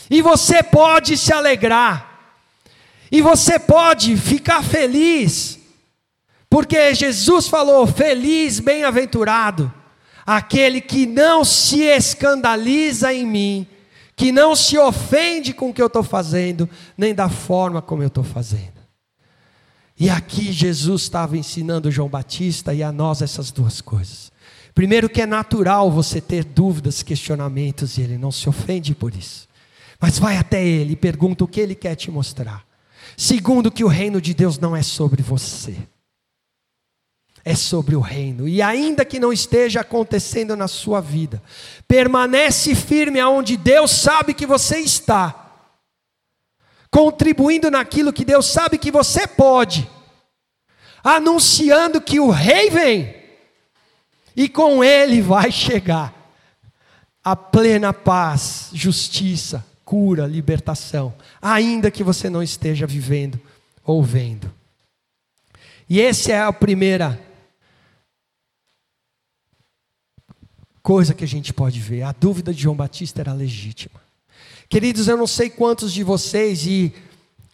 E 0.09 0.21
você 0.23 0.63
pode 0.63 1.17
se 1.17 1.31
alegrar, 1.31 2.33
e 3.11 3.21
você 3.21 3.59
pode 3.59 4.17
ficar 4.17 4.63
feliz, 4.63 5.59
porque 6.49 6.95
Jesus 6.95 7.47
falou: 7.47 7.85
Feliz, 7.85 8.59
bem-aventurado, 8.59 9.71
aquele 10.25 10.81
que 10.81 11.05
não 11.05 11.45
se 11.45 11.81
escandaliza 11.81 13.13
em 13.13 13.23
mim 13.23 13.67
que 14.15 14.31
não 14.31 14.55
se 14.55 14.77
ofende 14.77 15.53
com 15.53 15.69
o 15.69 15.73
que 15.73 15.81
eu 15.81 15.87
estou 15.87 16.03
fazendo, 16.03 16.69
nem 16.97 17.13
da 17.13 17.27
forma 17.29 17.81
como 17.81 18.01
eu 18.01 18.07
estou 18.07 18.23
fazendo. 18.23 18.75
E 19.99 20.09
aqui 20.09 20.51
Jesus 20.51 21.03
estava 21.03 21.37
ensinando 21.37 21.91
João 21.91 22.09
Batista 22.09 22.73
e 22.73 22.81
a 22.81 22.91
nós 22.91 23.21
essas 23.21 23.51
duas 23.51 23.81
coisas. 23.81 24.31
Primeiro, 24.73 25.09
que 25.09 25.21
é 25.21 25.25
natural 25.25 25.89
você 25.89 26.19
ter 26.19 26.43
dúvidas, 26.43 27.01
questionamentos, 27.01 27.97
e 27.97 28.01
ele 28.01 28.17
não 28.17 28.31
se 28.31 28.49
ofende 28.49 28.93
por 28.93 29.15
isso. 29.15 29.47
Mas 29.99 30.19
vai 30.19 30.37
até 30.37 30.65
ele 30.65 30.93
e 30.93 30.97
pergunta 30.97 31.45
o 31.45 31.47
que 31.47 31.61
ele 31.61 31.75
quer 31.75 31.95
te 31.95 32.11
mostrar. 32.11 32.65
Segundo, 33.15 33.71
que 33.71 33.85
o 33.85 33.87
reino 33.87 34.19
de 34.19 34.33
Deus 34.33 34.59
não 34.59 34.75
é 34.75 34.81
sobre 34.81 35.23
você 35.23 35.77
é 37.45 37.53
sobre 37.53 37.95
o 37.95 37.99
reino. 37.99 38.47
E 38.47 38.59
ainda 38.59 39.05
que 39.05 39.19
não 39.19 39.31
esteja 39.31 39.81
acontecendo 39.81 40.57
na 40.57 40.67
sua 40.67 40.99
vida, 40.99 41.41
permanece 41.87 42.73
firme 42.73 43.19
aonde 43.19 43.55
Deus 43.55 43.91
sabe 43.91 44.33
que 44.33 44.47
você 44.47 44.79
está, 44.79 45.53
contribuindo 46.89 47.69
naquilo 47.69 48.11
que 48.11 48.25
Deus 48.25 48.47
sabe 48.47 48.79
que 48.79 48.89
você 48.89 49.27
pode, 49.27 49.87
anunciando 51.03 52.01
que 52.01 52.19
o 52.19 52.31
rei 52.31 52.71
vem 52.71 53.15
e 54.35 54.49
com 54.49 54.83
ele 54.83 55.21
vai 55.21 55.51
chegar 55.51 56.13
a 57.23 57.35
plena 57.35 57.93
paz, 57.93 58.69
justiça, 58.73 59.63
cura, 59.83 60.25
libertação, 60.25 61.13
ainda 61.39 61.91
que 61.91 62.03
você 62.03 62.27
não 62.27 62.41
esteja 62.41 62.87
vivendo 62.87 63.39
ou 63.83 64.01
vendo. 64.01 64.51
E 65.87 66.01
essa 66.01 66.31
é 66.31 66.41
a 66.41 66.51
primeira 66.51 67.24
coisa 70.85 71.15
que 71.15 71.23
a 71.23 71.27
gente 71.27 71.51
pode 71.51 71.79
ver. 71.79 72.03
A 72.03 72.11
dúvida 72.11 72.53
de 72.53 72.61
João 72.61 72.75
Batista 72.75 73.19
era 73.19 73.33
legítima. 73.33 73.99
Queridos, 74.69 75.07
eu 75.07 75.17
não 75.17 75.25
sei 75.25 75.49
quantos 75.49 75.91
de 75.91 76.03
vocês, 76.03 76.63
e 76.67 76.93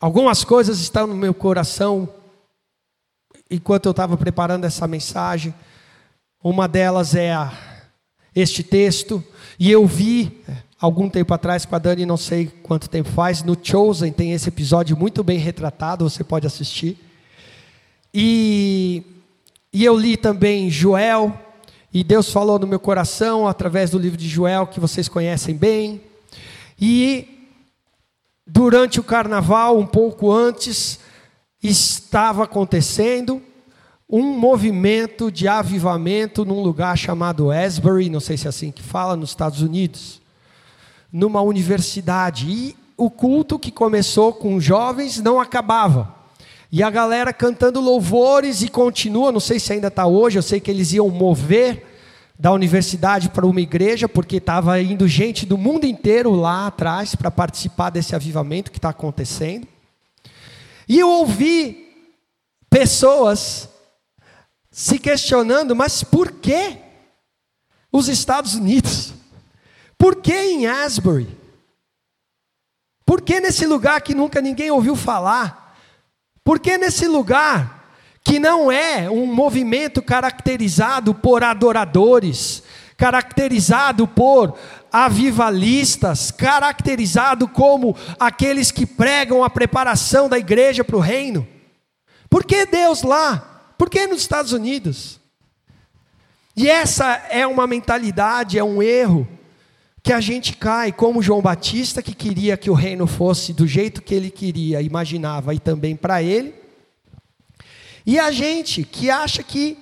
algumas 0.01 0.43
coisas 0.43 0.81
estão 0.81 1.07
no 1.07 1.15
meu 1.15 1.33
coração 1.33 2.09
enquanto 3.49 3.85
eu 3.85 3.91
estava 3.91 4.17
preparando 4.17 4.65
essa 4.65 4.85
mensagem. 4.85 5.53
Uma 6.43 6.67
delas 6.67 7.15
é 7.15 7.31
a, 7.31 7.53
este 8.35 8.63
texto, 8.63 9.23
e 9.57 9.71
eu 9.71 9.87
vi 9.87 10.43
algum 10.77 11.09
tempo 11.09 11.33
atrás 11.33 11.63
com 11.63 11.73
a 11.73 11.79
Dani, 11.79 12.05
não 12.05 12.17
sei 12.17 12.47
quanto 12.61 12.89
tempo 12.89 13.07
faz, 13.07 13.43
no 13.43 13.57
Chosen 13.61 14.11
tem 14.11 14.33
esse 14.33 14.49
episódio 14.49 14.97
muito 14.97 15.23
bem 15.23 15.39
retratado, 15.39 16.09
você 16.09 16.21
pode 16.21 16.45
assistir. 16.45 16.97
E, 18.13 19.03
e 19.71 19.85
eu 19.85 19.97
li 19.97 20.17
também 20.17 20.69
Joel, 20.69 21.33
e 21.93 22.03
Deus 22.03 22.31
falou 22.31 22.57
no 22.57 22.65
meu 22.65 22.79
coração 22.79 23.47
através 23.47 23.89
do 23.89 23.99
livro 23.99 24.17
de 24.17 24.27
Joel, 24.27 24.67
que 24.67 24.79
vocês 24.79 25.09
conhecem 25.09 25.55
bem. 25.55 26.01
E 26.79 27.49
durante 28.47 28.99
o 28.99 29.03
carnaval, 29.03 29.77
um 29.77 29.85
pouco 29.85 30.31
antes, 30.31 30.99
estava 31.61 32.45
acontecendo 32.45 33.41
um 34.09 34.37
movimento 34.37 35.31
de 35.31 35.47
avivamento 35.47 36.43
num 36.43 36.61
lugar 36.61 36.97
chamado 36.97 37.51
Asbury, 37.51 38.09
não 38.09 38.19
sei 38.19 38.35
se 38.37 38.45
é 38.45 38.49
assim 38.49 38.71
que 38.71 38.83
fala, 38.83 39.15
nos 39.15 39.29
Estados 39.29 39.61
Unidos, 39.61 40.21
numa 41.11 41.41
universidade. 41.41 42.49
E 42.49 42.75
o 42.97 43.09
culto 43.09 43.59
que 43.59 43.71
começou 43.71 44.33
com 44.33 44.59
jovens 44.59 45.21
não 45.21 45.39
acabava. 45.39 46.20
E 46.71 46.81
a 46.81 46.89
galera 46.89 47.33
cantando 47.33 47.81
louvores 47.81 48.61
e 48.61 48.69
continua, 48.69 49.31
não 49.31 49.41
sei 49.41 49.59
se 49.59 49.73
ainda 49.73 49.89
está 49.89 50.05
hoje, 50.07 50.39
eu 50.39 50.43
sei 50.43 50.61
que 50.61 50.71
eles 50.71 50.93
iam 50.93 51.09
mover 51.09 51.85
da 52.39 52.51
universidade 52.53 53.29
para 53.29 53.45
uma 53.45 53.59
igreja, 53.59 54.07
porque 54.07 54.37
estava 54.37 54.81
indo 54.81 55.05
gente 55.07 55.45
do 55.45 55.57
mundo 55.57 55.85
inteiro 55.85 56.31
lá 56.31 56.67
atrás 56.67 57.13
para 57.13 57.29
participar 57.29 57.89
desse 57.89 58.15
avivamento 58.15 58.71
que 58.71 58.77
está 58.77 58.89
acontecendo. 58.89 59.67
E 60.87 60.97
eu 60.97 61.09
ouvi 61.09 61.89
pessoas 62.69 63.69
se 64.71 64.97
questionando, 64.97 65.75
mas 65.75 66.03
por 66.03 66.31
que 66.31 66.77
os 67.91 68.07
Estados 68.07 68.55
Unidos? 68.55 69.13
Por 69.97 70.15
que 70.15 70.33
em 70.33 70.65
Asbury? 70.65 71.27
Por 73.05 73.21
que 73.21 73.41
nesse 73.41 73.65
lugar 73.67 74.01
que 74.01 74.15
nunca 74.15 74.39
ninguém 74.39 74.71
ouviu 74.71 74.95
falar? 74.95 75.60
Por 76.51 76.59
que 76.59 76.77
nesse 76.77 77.07
lugar 77.07 77.93
que 78.21 78.37
não 78.37 78.69
é 78.69 79.09
um 79.09 79.25
movimento 79.25 80.01
caracterizado 80.01 81.15
por 81.15 81.45
adoradores, 81.45 82.61
caracterizado 82.97 84.05
por 84.05 84.57
avivalistas, 84.91 86.29
caracterizado 86.29 87.47
como 87.47 87.95
aqueles 88.19 88.69
que 88.69 88.85
pregam 88.85 89.45
a 89.45 89.49
preparação 89.49 90.27
da 90.27 90.37
igreja 90.37 90.83
para 90.83 90.97
o 90.97 90.99
reino? 90.99 91.47
Por 92.29 92.43
que 92.43 92.65
Deus 92.65 93.01
lá? 93.01 93.73
Por 93.77 93.89
que 93.89 94.05
nos 94.05 94.19
Estados 94.19 94.51
Unidos? 94.51 95.21
E 96.53 96.69
essa 96.69 97.13
é 97.29 97.47
uma 97.47 97.65
mentalidade, 97.65 98.59
é 98.59 98.63
um 98.63 98.83
erro 98.83 99.25
que 100.03 100.11
a 100.11 100.19
gente 100.19 100.55
cai, 100.57 100.91
como 100.91 101.21
João 101.21 101.41
Batista, 101.41 102.01
que 102.01 102.13
queria 102.13 102.57
que 102.57 102.69
o 102.69 102.73
reino 102.73 103.05
fosse 103.05 103.53
do 103.53 103.67
jeito 103.67 104.01
que 104.01 104.15
ele 104.15 104.31
queria, 104.31 104.81
imaginava, 104.81 105.53
e 105.53 105.59
também 105.59 105.95
para 105.95 106.23
ele. 106.23 106.55
E 108.05 108.17
a 108.19 108.31
gente 108.31 108.83
que 108.83 109.09
acha 109.09 109.43
que 109.43 109.77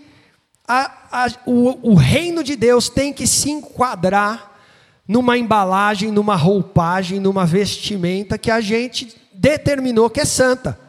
a, 0.67 1.25
a, 1.25 1.27
o, 1.45 1.91
o 1.91 1.95
reino 1.95 2.43
de 2.43 2.55
Deus 2.55 2.89
tem 2.89 3.13
que 3.13 3.25
se 3.25 3.49
enquadrar 3.49 4.59
numa 5.07 5.37
embalagem, 5.37 6.11
numa 6.11 6.35
roupagem, 6.35 7.19
numa 7.19 7.45
vestimenta 7.45 8.37
que 8.37 8.51
a 8.51 8.61
gente 8.61 9.15
determinou 9.33 10.09
que 10.09 10.19
é 10.19 10.25
santa 10.25 10.88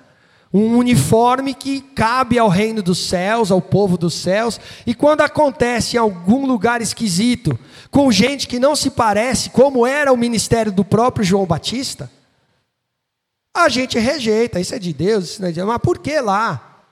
um 0.52 0.76
uniforme 0.76 1.54
que 1.54 1.80
cabe 1.80 2.38
ao 2.38 2.48
reino 2.48 2.82
dos 2.82 2.98
céus, 3.06 3.52
ao 3.52 3.62
povo 3.62 3.96
dos 3.96 4.14
céus, 4.14 4.58
e 4.84 4.94
quando 4.94 5.20
acontece 5.20 5.96
em 5.96 5.98
algum 5.98 6.44
lugar 6.44 6.82
esquisito, 6.82 7.56
com 7.90 8.10
gente 8.10 8.48
que 8.48 8.58
não 8.58 8.74
se 8.74 8.90
parece, 8.90 9.50
como 9.50 9.86
era 9.86 10.12
o 10.12 10.16
ministério 10.16 10.72
do 10.72 10.84
próprio 10.84 11.24
João 11.24 11.46
Batista, 11.46 12.10
a 13.54 13.68
gente 13.68 13.98
rejeita, 13.98 14.60
isso 14.60 14.74
é 14.74 14.78
de 14.78 14.92
Deus, 14.92 15.30
isso 15.30 15.40
não 15.40 15.48
é 15.48 15.52
de 15.52 15.56
Deus, 15.56 15.68
mas 15.68 15.78
por 15.78 15.98
que 15.98 16.20
lá? 16.20 16.84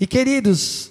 E 0.00 0.06
queridos, 0.06 0.90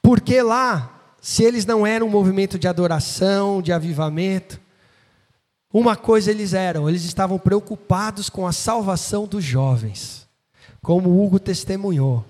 por 0.00 0.20
que 0.20 0.40
lá, 0.40 0.98
se 1.20 1.44
eles 1.44 1.66
não 1.66 1.86
eram 1.86 2.06
um 2.06 2.10
movimento 2.10 2.58
de 2.58 2.66
adoração, 2.66 3.60
de 3.60 3.72
avivamento, 3.72 4.61
uma 5.72 5.96
coisa 5.96 6.30
eles 6.30 6.52
eram, 6.52 6.88
eles 6.88 7.04
estavam 7.04 7.38
preocupados 7.38 8.28
com 8.28 8.46
a 8.46 8.52
salvação 8.52 9.26
dos 9.26 9.42
jovens. 9.42 10.28
Como 10.82 11.22
Hugo 11.22 11.38
testemunhou. 11.38 12.24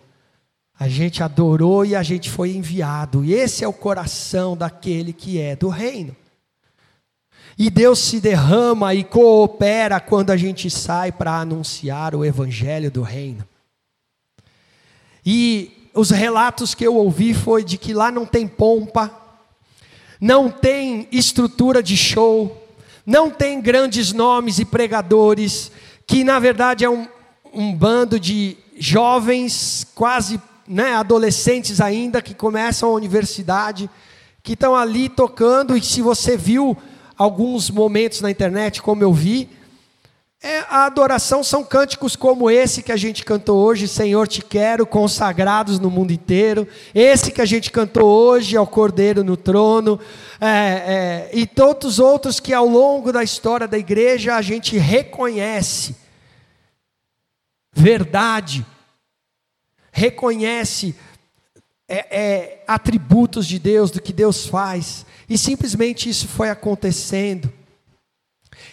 A 0.78 0.88
gente 0.88 1.22
adorou 1.22 1.84
e 1.84 1.94
a 1.96 2.02
gente 2.02 2.30
foi 2.30 2.54
enviado. 2.54 3.25
E 3.25 3.32
esse 3.32 3.64
é 3.64 3.68
o 3.68 3.72
coração 3.72 4.56
daquele 4.56 5.12
que 5.12 5.40
é 5.40 5.56
do 5.56 5.68
reino. 5.68 6.14
E 7.58 7.68
Deus 7.68 7.99
se 7.99 8.20
derrama 8.20 8.94
e 8.94 9.04
coopera 9.04 10.00
quando 10.00 10.30
a 10.30 10.37
gente 10.37 10.70
sai 10.70 11.12
para 11.12 11.38
anunciar 11.38 12.14
o 12.14 12.25
evangelho 12.25 12.90
do 12.90 13.02
reino. 13.02 13.46
E 15.25 15.88
os 15.94 16.11
relatos 16.11 16.75
que 16.75 16.87
eu 16.87 16.96
ouvi 16.96 17.34
foi 17.34 17.62
de 17.62 17.76
que 17.76 17.92
lá 17.92 18.11
não 18.11 18.25
tem 18.25 18.49
pompa, 18.49 19.11
não 20.20 20.50
tem 20.50 21.06
estrutura 21.12 21.82
de 21.82 21.96
show, 21.96 22.62
não 23.04 23.30
tem 23.30 23.61
grandes 23.61 24.12
nomes 24.12 24.59
e 24.59 24.64
pregadores, 24.64 25.71
que 26.06 26.25
na 26.25 26.38
verdade 26.38 26.85
é 26.85 26.90
um, 26.90 27.06
um 27.52 27.75
bando 27.75 28.18
de 28.18 28.56
jovens, 28.78 29.87
quase 29.94 30.40
né, 30.66 30.94
adolescentes 30.94 31.80
ainda, 31.80 32.23
que 32.23 32.35
começam 32.35 32.88
a 32.88 32.92
universidade, 32.92 33.90
que 34.42 34.54
estão 34.54 34.75
ali 34.75 35.09
tocando, 35.09 35.76
e 35.76 35.82
se 35.82 36.00
você 36.00 36.37
viu 36.37 36.76
alguns 37.16 37.71
momentos 37.71 38.21
na 38.21 38.30
internet, 38.30 38.82
como 38.82 39.02
eu 39.02 39.12
vi, 39.12 39.49
é, 40.44 40.58
a 40.68 40.87
adoração 40.87 41.44
são 41.44 41.62
cânticos 41.62 42.16
como 42.16 42.50
esse 42.50 42.82
que 42.82 42.90
a 42.90 42.96
gente 42.96 43.25
cantou 43.25 43.64
hoje, 43.64 43.87
Senhor 43.87 44.26
te 44.26 44.42
quero, 44.42 44.84
consagrados 44.84 45.78
no 45.78 45.88
mundo 45.88 46.12
inteiro. 46.12 46.66
Esse 46.92 47.31
que 47.31 47.40
a 47.40 47.44
gente 47.44 47.70
cantou 47.70 48.02
hoje, 48.02 48.57
ao 48.57 48.66
Cordeiro 48.66 49.22
no 49.22 49.37
trono. 49.37 50.00
É, 50.40 50.48
é, 50.48 51.31
e 51.33 51.46
todos 51.46 51.92
os 51.92 51.98
outros 52.00 52.40
que 52.40 52.52
ao 52.52 52.66
longo 52.66 53.12
da 53.12 53.22
história 53.22 53.68
da 53.68 53.78
igreja 53.78 54.35
a 54.35 54.42
gente 54.42 54.76
reconhece 54.76 55.94
verdade, 57.72 58.66
reconhece 59.92 60.96
é, 61.87 62.18
é, 62.18 62.64
atributos 62.66 63.46
de 63.46 63.61
Deus, 63.61 63.92
do 63.92 64.02
que 64.02 64.12
Deus 64.12 64.44
faz. 64.44 65.07
E 65.28 65.38
simplesmente 65.38 66.09
isso 66.09 66.26
foi 66.26 66.50
acontecendo. 66.50 67.62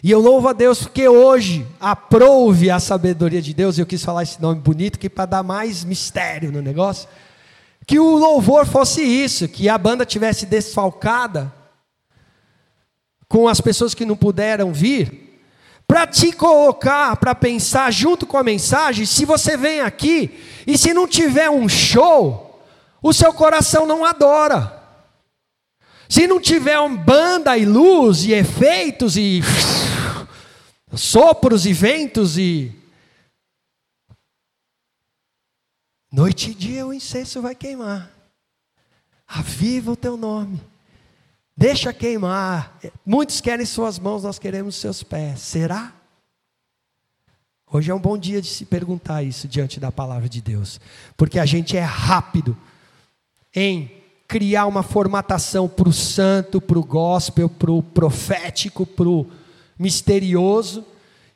E 0.01 0.11
eu 0.11 0.21
louvo 0.21 0.47
a 0.47 0.53
Deus 0.53 0.83
porque 0.83 1.07
hoje 1.07 1.67
aprove 1.79 2.69
a 2.69 2.79
sabedoria 2.79 3.41
de 3.41 3.53
Deus, 3.53 3.77
e 3.77 3.81
eu 3.81 3.85
quis 3.85 4.03
falar 4.03 4.23
esse 4.23 4.41
nome 4.41 4.61
bonito 4.61 4.97
que 4.97 5.09
para 5.09 5.25
dar 5.25 5.43
mais 5.43 5.83
mistério 5.83 6.51
no 6.51 6.61
negócio, 6.61 7.07
que 7.85 7.99
o 7.99 8.15
louvor 8.15 8.65
fosse 8.65 9.01
isso, 9.01 9.47
que 9.47 9.67
a 9.67 9.77
banda 9.77 10.05
tivesse 10.05 10.45
desfalcada 10.45 11.53
com 13.27 13.47
as 13.47 13.59
pessoas 13.59 13.93
que 13.93 14.05
não 14.05 14.15
puderam 14.15 14.71
vir, 14.71 15.41
para 15.85 16.07
te 16.07 16.31
colocar 16.31 17.17
para 17.17 17.33
pensar 17.33 17.91
junto 17.91 18.25
com 18.25 18.37
a 18.37 18.43
mensagem, 18.43 19.05
se 19.05 19.25
você 19.25 19.57
vem 19.57 19.81
aqui 19.81 20.39
e 20.65 20.77
se 20.77 20.93
não 20.93 21.07
tiver 21.07 21.49
um 21.49 21.67
show, 21.67 22.63
o 23.01 23.11
seu 23.11 23.33
coração 23.33 23.85
não 23.85 24.05
adora. 24.05 24.77
Se 26.07 26.25
não 26.25 26.39
tiver 26.39 26.79
uma 26.79 26.97
banda 26.97 27.57
e 27.57 27.65
luz 27.65 28.23
e 28.25 28.33
efeitos 28.33 29.17
e 29.17 29.41
sopros 30.95 31.65
e 31.65 31.73
ventos 31.73 32.37
e 32.37 32.75
noite 36.11 36.51
e 36.51 36.53
dia 36.53 36.85
o 36.85 36.93
incenso 36.93 37.41
vai 37.41 37.55
queimar. 37.55 38.11
Aviva 39.27 39.91
o 39.91 39.95
teu 39.95 40.17
nome. 40.17 40.59
Deixa 41.55 41.93
queimar. 41.93 42.79
Muitos 43.05 43.41
querem 43.41 43.65
suas 43.65 43.99
mãos, 43.99 44.23
nós 44.23 44.39
queremos 44.39 44.75
seus 44.75 45.03
pés. 45.03 45.41
Será? 45.41 45.93
Hoje 47.71 47.91
é 47.91 47.93
um 47.93 47.99
bom 47.99 48.17
dia 48.17 48.41
de 48.41 48.47
se 48.47 48.65
perguntar 48.65 49.21
isso 49.21 49.47
diante 49.47 49.79
da 49.79 49.91
palavra 49.91 50.27
de 50.27 50.41
Deus, 50.41 50.81
porque 51.15 51.37
a 51.37 51.45
gente 51.45 51.77
é 51.77 51.83
rápido 51.83 52.57
em 53.53 53.91
criar 54.27 54.65
uma 54.65 54.81
formatação 54.81 55.69
para 55.69 55.87
o 55.87 55.93
santo, 55.93 56.59
para 56.59 56.79
o 56.79 56.83
gospel, 56.83 57.47
para 57.47 57.71
o 57.71 57.83
profético, 57.83 58.87
para 58.87 59.07
o 59.07 59.29
misterioso, 59.79 60.85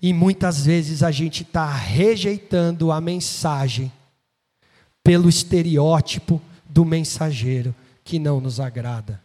e 0.01 0.11
muitas 0.11 0.65
vezes 0.65 1.01
a 1.01 1.09
gente 1.09 1.43
está 1.43 1.65
rejeitando 1.73 2.91
a 2.91 2.99
mensagem 2.99 3.89
pelo 5.01 5.29
estereótipo 5.29 6.41
do 6.65 6.83
mensageiro 6.83 7.73
que 8.03 8.19
não 8.19 8.41
nos 8.41 8.59
agrada. 8.59 9.23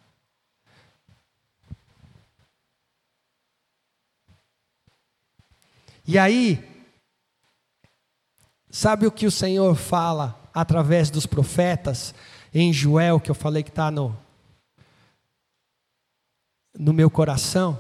E 6.07 6.17
aí, 6.17 6.65
sabe 8.71 9.07
o 9.07 9.13
que 9.13 9.27
o 9.27 9.31
Senhor 9.31 9.75
fala 9.75 10.41
através 10.55 11.11
dos 11.11 11.27
profetas? 11.27 12.15
em 12.55 12.73
Joel, 12.73 13.21
que 13.21 13.31
eu 13.31 13.35
falei 13.35 13.63
que 13.63 13.71
está 13.71 13.91
no, 13.91 14.17
no 16.79 16.93
meu 16.93 17.11
coração. 17.11 17.79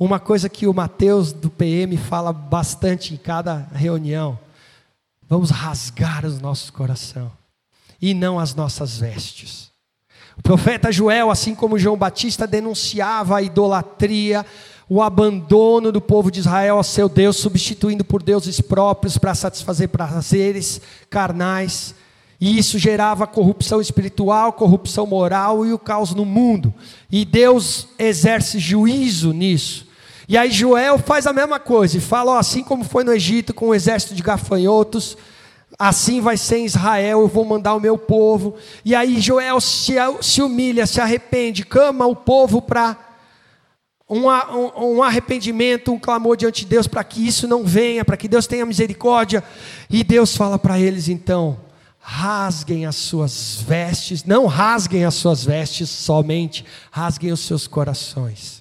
Uma 0.00 0.18
coisa 0.18 0.48
que 0.48 0.66
o 0.66 0.72
Mateus 0.72 1.30
do 1.30 1.50
PM 1.50 1.94
fala 1.98 2.32
bastante 2.32 3.12
em 3.12 3.18
cada 3.18 3.68
reunião: 3.74 4.38
vamos 5.28 5.50
rasgar 5.50 6.24
os 6.24 6.40
nossos 6.40 6.70
coração 6.70 7.30
e 8.00 8.14
não 8.14 8.38
as 8.38 8.54
nossas 8.54 8.96
vestes. 8.96 9.70
O 10.38 10.42
profeta 10.42 10.90
Joel, 10.90 11.30
assim 11.30 11.54
como 11.54 11.78
João 11.78 11.98
Batista, 11.98 12.46
denunciava 12.46 13.36
a 13.36 13.42
idolatria, 13.42 14.46
o 14.88 15.02
abandono 15.02 15.92
do 15.92 16.00
povo 16.00 16.30
de 16.30 16.40
Israel 16.40 16.78
ao 16.78 16.82
seu 16.82 17.06
Deus, 17.06 17.36
substituindo 17.36 18.02
por 18.02 18.22
deuses 18.22 18.58
próprios 18.58 19.18
para 19.18 19.34
satisfazer 19.34 19.90
prazeres 19.90 20.80
carnais. 21.10 21.94
E 22.40 22.56
isso 22.56 22.78
gerava 22.78 23.26
corrupção 23.26 23.82
espiritual, 23.82 24.54
corrupção 24.54 25.06
moral 25.06 25.66
e 25.66 25.74
o 25.74 25.78
caos 25.78 26.14
no 26.14 26.24
mundo. 26.24 26.72
E 27.12 27.22
Deus 27.26 27.88
exerce 27.98 28.58
juízo 28.58 29.34
nisso. 29.34 29.89
E 30.30 30.36
aí 30.36 30.48
Joel 30.48 30.96
faz 30.96 31.26
a 31.26 31.32
mesma 31.32 31.58
coisa 31.58 31.98
e 31.98 32.00
fala: 32.00 32.30
ó, 32.30 32.38
assim 32.38 32.62
como 32.62 32.84
foi 32.84 33.02
no 33.02 33.12
Egito 33.12 33.52
com 33.52 33.70
o 33.70 33.74
exército 33.74 34.14
de 34.14 34.22
gafanhotos, 34.22 35.16
assim 35.76 36.20
vai 36.20 36.36
ser 36.36 36.58
em 36.58 36.66
Israel, 36.66 37.22
eu 37.22 37.26
vou 37.26 37.44
mandar 37.44 37.74
o 37.74 37.80
meu 37.80 37.98
povo. 37.98 38.54
E 38.84 38.94
aí 38.94 39.20
Joel 39.20 39.60
se, 39.60 39.94
se 40.22 40.40
humilha, 40.40 40.86
se 40.86 41.00
arrepende, 41.00 41.64
clama 41.64 42.06
o 42.06 42.14
povo 42.14 42.62
para 42.62 42.96
um, 44.08 44.28
um, 44.28 44.98
um, 44.98 45.02
arrependimento, 45.02 45.92
um 45.92 45.98
clamor 45.98 46.36
diante 46.36 46.60
de 46.60 46.68
Deus 46.68 46.86
para 46.86 47.02
que 47.02 47.26
isso 47.26 47.48
não 47.48 47.64
venha, 47.64 48.04
para 48.04 48.16
que 48.16 48.28
Deus 48.28 48.46
tenha 48.46 48.64
misericórdia. 48.64 49.42
E 49.90 50.04
Deus 50.04 50.36
fala 50.36 50.60
para 50.60 50.78
eles 50.78 51.08
então: 51.08 51.58
rasguem 51.98 52.86
as 52.86 52.94
suas 52.94 53.56
vestes, 53.66 54.22
não 54.22 54.46
rasguem 54.46 55.04
as 55.04 55.14
suas 55.14 55.44
vestes 55.44 55.90
somente, 55.90 56.64
rasguem 56.92 57.32
os 57.32 57.40
seus 57.40 57.66
corações. 57.66 58.60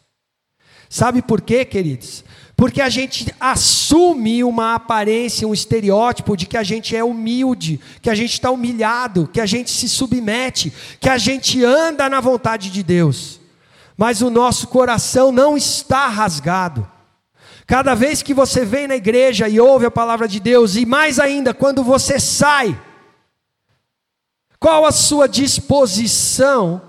Sabe 0.90 1.22
por 1.22 1.40
quê, 1.40 1.64
queridos? 1.64 2.24
Porque 2.56 2.82
a 2.82 2.90
gente 2.90 3.34
assume 3.40 4.44
uma 4.44 4.74
aparência, 4.74 5.48
um 5.48 5.54
estereótipo 5.54 6.36
de 6.36 6.48
que 6.48 6.58
a 6.58 6.64
gente 6.64 6.96
é 6.96 7.04
humilde, 7.04 7.80
que 8.02 8.10
a 8.10 8.16
gente 8.16 8.34
está 8.34 8.50
humilhado, 8.52 9.30
que 9.32 9.40
a 9.40 9.46
gente 9.46 9.70
se 9.70 9.88
submete, 9.88 10.74
que 11.00 11.08
a 11.08 11.18
gente 11.18 11.64
anda 11.64 12.10
na 12.10 12.20
vontade 12.20 12.72
de 12.72 12.84
Deus. 12.84 13.40
Mas 13.96 14.22
o 14.22 14.30
nosso 14.30 14.68
coração 14.68 15.32
não 15.32 15.56
está 15.56 16.08
rasgado. 16.08 16.86
Cada 17.68 17.94
vez 17.94 18.24
que 18.24 18.34
você 18.34 18.66
vem 18.66 18.88
na 18.88 18.96
igreja 18.96 19.48
e 19.48 19.60
ouve 19.60 19.86
a 19.86 19.92
palavra 19.92 20.28
de 20.28 20.40
Deus, 20.40 20.76
e 20.76 20.88
mais 20.88 21.20
ainda, 21.20 21.54
quando 21.54 21.84
você 21.84 22.20
sai, 22.20 22.78
qual 24.60 24.86
a 24.86 24.92
sua 24.92 25.30
disposição 25.30 26.82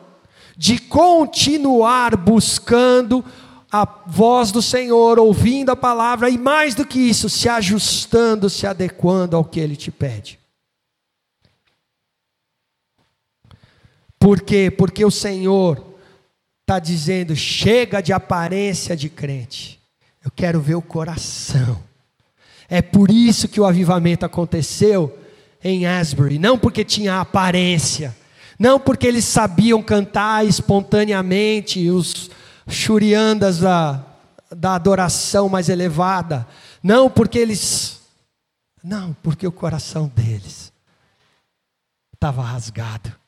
de 0.56 0.78
continuar 0.78 2.16
buscando 2.16 3.24
a 3.70 3.86
voz 4.06 4.50
do 4.50 4.60
Senhor, 4.60 5.18
ouvindo 5.18 5.70
a 5.70 5.76
palavra, 5.76 6.28
e 6.28 6.36
mais 6.36 6.74
do 6.74 6.84
que 6.84 6.98
isso, 6.98 7.28
se 7.28 7.48
ajustando, 7.48 8.50
se 8.50 8.66
adequando 8.66 9.36
ao 9.36 9.44
que 9.44 9.60
Ele 9.60 9.76
te 9.76 9.90
pede? 9.90 10.38
Por 14.18 14.42
quê? 14.42 14.70
Porque 14.70 15.04
o 15.04 15.10
Senhor 15.10 15.94
está 16.60 16.78
dizendo: 16.78 17.34
chega 17.34 18.00
de 18.00 18.12
aparência 18.12 18.96
de 18.96 19.08
crente. 19.08 19.80
Eu 20.24 20.30
quero 20.30 20.60
ver 20.60 20.74
o 20.74 20.82
coração. 20.82 21.82
É 22.68 22.82
por 22.82 23.10
isso 23.10 23.48
que 23.48 23.60
o 23.60 23.64
avivamento 23.64 24.24
aconteceu 24.24 25.18
em 25.62 25.86
Asbury, 25.86 26.38
não 26.38 26.58
porque 26.58 26.84
tinha 26.84 27.20
aparência, 27.20 28.16
não 28.58 28.78
porque 28.78 29.06
eles 29.06 29.24
sabiam 29.24 29.82
cantar 29.82 30.46
espontaneamente 30.46 31.90
os 31.90 32.30
churiandas 32.70 33.58
da, 33.58 34.02
da 34.50 34.74
adoração 34.74 35.48
mais 35.48 35.68
elevada, 35.68 36.46
não 36.82 37.10
porque 37.10 37.38
eles. 37.38 38.00
Não, 38.82 39.14
porque 39.22 39.46
o 39.46 39.52
coração 39.52 40.10
deles 40.14 40.72
estava 42.14 42.42
rasgado. 42.42 43.20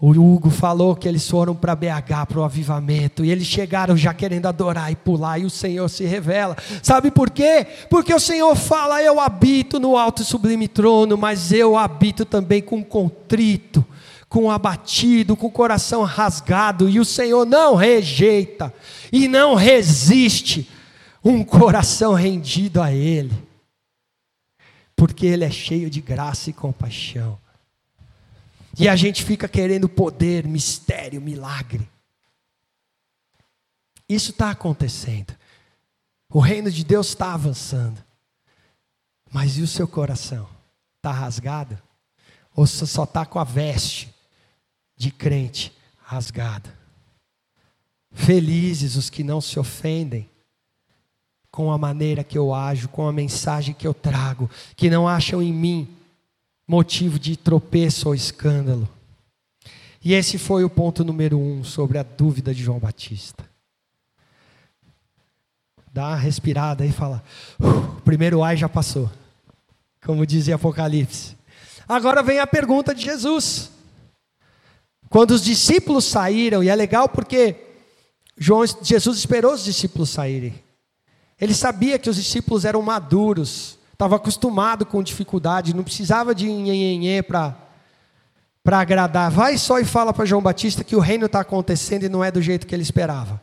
O 0.00 0.12
Hugo 0.12 0.48
falou 0.48 0.96
que 0.96 1.06
eles 1.06 1.28
foram 1.28 1.54
para 1.54 1.76
BH 1.76 2.26
para 2.26 2.40
o 2.40 2.42
avivamento 2.42 3.22
e 3.22 3.30
eles 3.30 3.46
chegaram 3.46 3.94
já 3.94 4.14
querendo 4.14 4.46
adorar 4.46 4.90
e 4.90 4.96
pular 4.96 5.38
e 5.38 5.44
o 5.44 5.50
Senhor 5.50 5.86
se 5.90 6.06
revela. 6.06 6.56
Sabe 6.82 7.10
por 7.10 7.28
quê? 7.28 7.66
Porque 7.90 8.14
o 8.14 8.18
Senhor 8.18 8.56
fala: 8.56 9.02
Eu 9.02 9.20
habito 9.20 9.78
no 9.78 9.98
alto 9.98 10.22
e 10.22 10.24
sublime 10.24 10.66
trono, 10.68 11.18
mas 11.18 11.52
eu 11.52 11.76
habito 11.76 12.24
também 12.24 12.62
com 12.62 12.82
contrito, 12.82 13.84
com 14.30 14.48
abatido, 14.48 15.36
com 15.36 15.48
o 15.48 15.52
coração 15.52 16.04
rasgado. 16.04 16.88
E 16.88 17.00
o 17.00 17.04
Senhor 17.04 17.44
não 17.44 17.74
rejeita 17.74 18.72
e 19.12 19.26
não 19.26 19.56
resiste 19.56 20.70
um 21.22 21.44
coração 21.44 22.14
rendido 22.14 22.80
a 22.80 22.92
Ele, 22.92 23.34
porque 24.94 25.26
Ele 25.26 25.44
é 25.44 25.50
cheio 25.50 25.90
de 25.90 26.00
graça 26.00 26.48
e 26.48 26.52
compaixão. 26.52 27.36
E 28.78 28.88
a 28.88 28.94
gente 28.94 29.24
fica 29.24 29.48
querendo 29.48 29.88
poder, 29.88 30.46
mistério, 30.46 31.20
milagre. 31.20 31.90
Isso 34.08 34.30
está 34.30 34.50
acontecendo. 34.50 35.34
O 36.32 36.38
reino 36.38 36.70
de 36.70 36.84
Deus 36.84 37.08
está 37.08 37.34
avançando. 37.34 38.02
Mas 39.32 39.58
e 39.58 39.62
o 39.62 39.66
seu 39.66 39.88
coração? 39.88 40.48
Está 40.98 41.10
rasgado? 41.10 41.76
Ou 42.54 42.64
você 42.64 42.86
só 42.86 43.02
está 43.02 43.26
com 43.26 43.40
a 43.40 43.44
veste 43.44 44.19
de 45.00 45.10
crente 45.10 45.72
rasgada? 46.02 46.78
Felizes 48.12 48.96
os 48.96 49.08
que 49.08 49.24
não 49.24 49.40
se 49.40 49.58
ofendem 49.58 50.28
com 51.50 51.72
a 51.72 51.78
maneira 51.78 52.22
que 52.22 52.36
eu 52.36 52.52
ajo, 52.52 52.90
com 52.90 53.08
a 53.08 53.12
mensagem 53.12 53.74
que 53.74 53.86
eu 53.86 53.94
trago, 53.94 54.50
que 54.76 54.90
não 54.90 55.08
acham 55.08 55.42
em 55.42 55.54
mim 55.54 55.88
motivo 56.68 57.18
de 57.18 57.34
tropeço 57.34 58.08
ou 58.08 58.14
escândalo. 58.14 58.86
E 60.04 60.12
esse 60.12 60.36
foi 60.36 60.64
o 60.64 60.70
ponto 60.70 61.02
número 61.02 61.38
um 61.38 61.64
sobre 61.64 61.96
a 61.96 62.02
dúvida 62.02 62.54
de 62.54 62.62
João 62.62 62.78
Batista. 62.78 63.48
Dá 65.90 66.08
uma 66.08 66.16
respirada 66.16 66.84
e 66.84 66.92
fala: 66.92 67.24
uh, 67.58 67.96
o 67.96 68.00
primeiro 68.02 68.42
ai 68.42 68.56
já 68.56 68.68
passou, 68.68 69.10
como 70.04 70.26
dizia 70.26 70.56
Apocalipse. 70.56 71.36
Agora 71.88 72.22
vem 72.22 72.38
a 72.38 72.46
pergunta 72.46 72.94
de 72.94 73.02
Jesus. 73.02 73.79
Quando 75.10 75.32
os 75.32 75.42
discípulos 75.42 76.06
saíram, 76.06 76.62
e 76.62 76.68
é 76.68 76.74
legal 76.74 77.08
porque 77.08 77.56
João, 78.38 78.64
Jesus 78.80 79.18
esperou 79.18 79.52
os 79.52 79.64
discípulos 79.64 80.08
saírem. 80.08 80.54
Ele 81.38 81.52
sabia 81.52 81.98
que 81.98 82.08
os 82.08 82.16
discípulos 82.16 82.64
eram 82.64 82.80
maduros, 82.80 83.76
estava 83.92 84.16
acostumado 84.16 84.86
com 84.86 85.02
dificuldade, 85.02 85.74
não 85.74 85.84
precisava 85.84 86.34
de 86.34 86.46
nhenhenhê 86.46 87.22
para 87.22 87.56
para 88.62 88.80
agradar. 88.80 89.30
Vai 89.30 89.56
só 89.58 89.78
e 89.78 89.84
fala 89.84 90.12
para 90.12 90.26
João 90.26 90.42
Batista 90.42 90.84
que 90.84 90.94
o 90.94 91.00
reino 91.00 91.26
está 91.26 91.40
acontecendo 91.40 92.04
e 92.04 92.08
não 92.08 92.22
é 92.22 92.30
do 92.30 92.42
jeito 92.42 92.66
que 92.66 92.74
ele 92.74 92.82
esperava. 92.82 93.40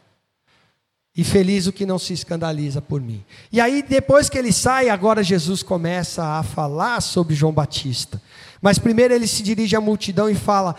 E 1.15 1.23
feliz 1.23 1.65
o 1.65 1.73
que 1.73 1.85
não 1.85 1.97
se 1.97 2.13
escandaliza 2.13 2.79
por 2.79 3.01
mim. 3.01 3.25
E 3.51 3.59
aí, 3.59 3.81
depois 3.81 4.29
que 4.29 4.37
ele 4.37 4.53
sai, 4.53 4.87
agora 4.87 5.23
Jesus 5.23 5.63
começa 5.63 6.23
a 6.23 6.43
falar 6.43 7.01
sobre 7.01 7.33
João 7.33 7.51
Batista. 7.51 8.21
Mas 8.61 8.77
primeiro 8.77 9.13
ele 9.13 9.27
se 9.27 9.41
dirige 9.41 9.75
à 9.75 9.81
multidão 9.81 10.29
e 10.29 10.35
fala: 10.35 10.75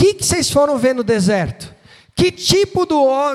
que, 0.00 0.14
que 0.14 0.24
vocês 0.24 0.50
foram 0.50 0.78
ver 0.78 0.94
no 0.94 1.04
deserto? 1.04 1.74
Que 2.16 2.32
tipo 2.32 2.86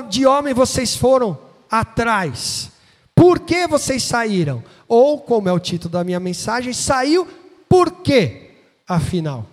de 0.08 0.26
homem 0.26 0.52
vocês 0.52 0.96
foram 0.96 1.38
atrás? 1.70 2.72
Por 3.14 3.38
que 3.38 3.68
vocês 3.68 4.02
saíram? 4.02 4.64
Ou, 4.88 5.20
como 5.20 5.48
é 5.48 5.52
o 5.52 5.60
título 5.60 5.92
da 5.92 6.02
minha 6.02 6.18
mensagem, 6.18 6.72
saiu 6.72 7.24
por 7.68 8.02
quê, 8.02 8.56
afinal? 8.86 9.46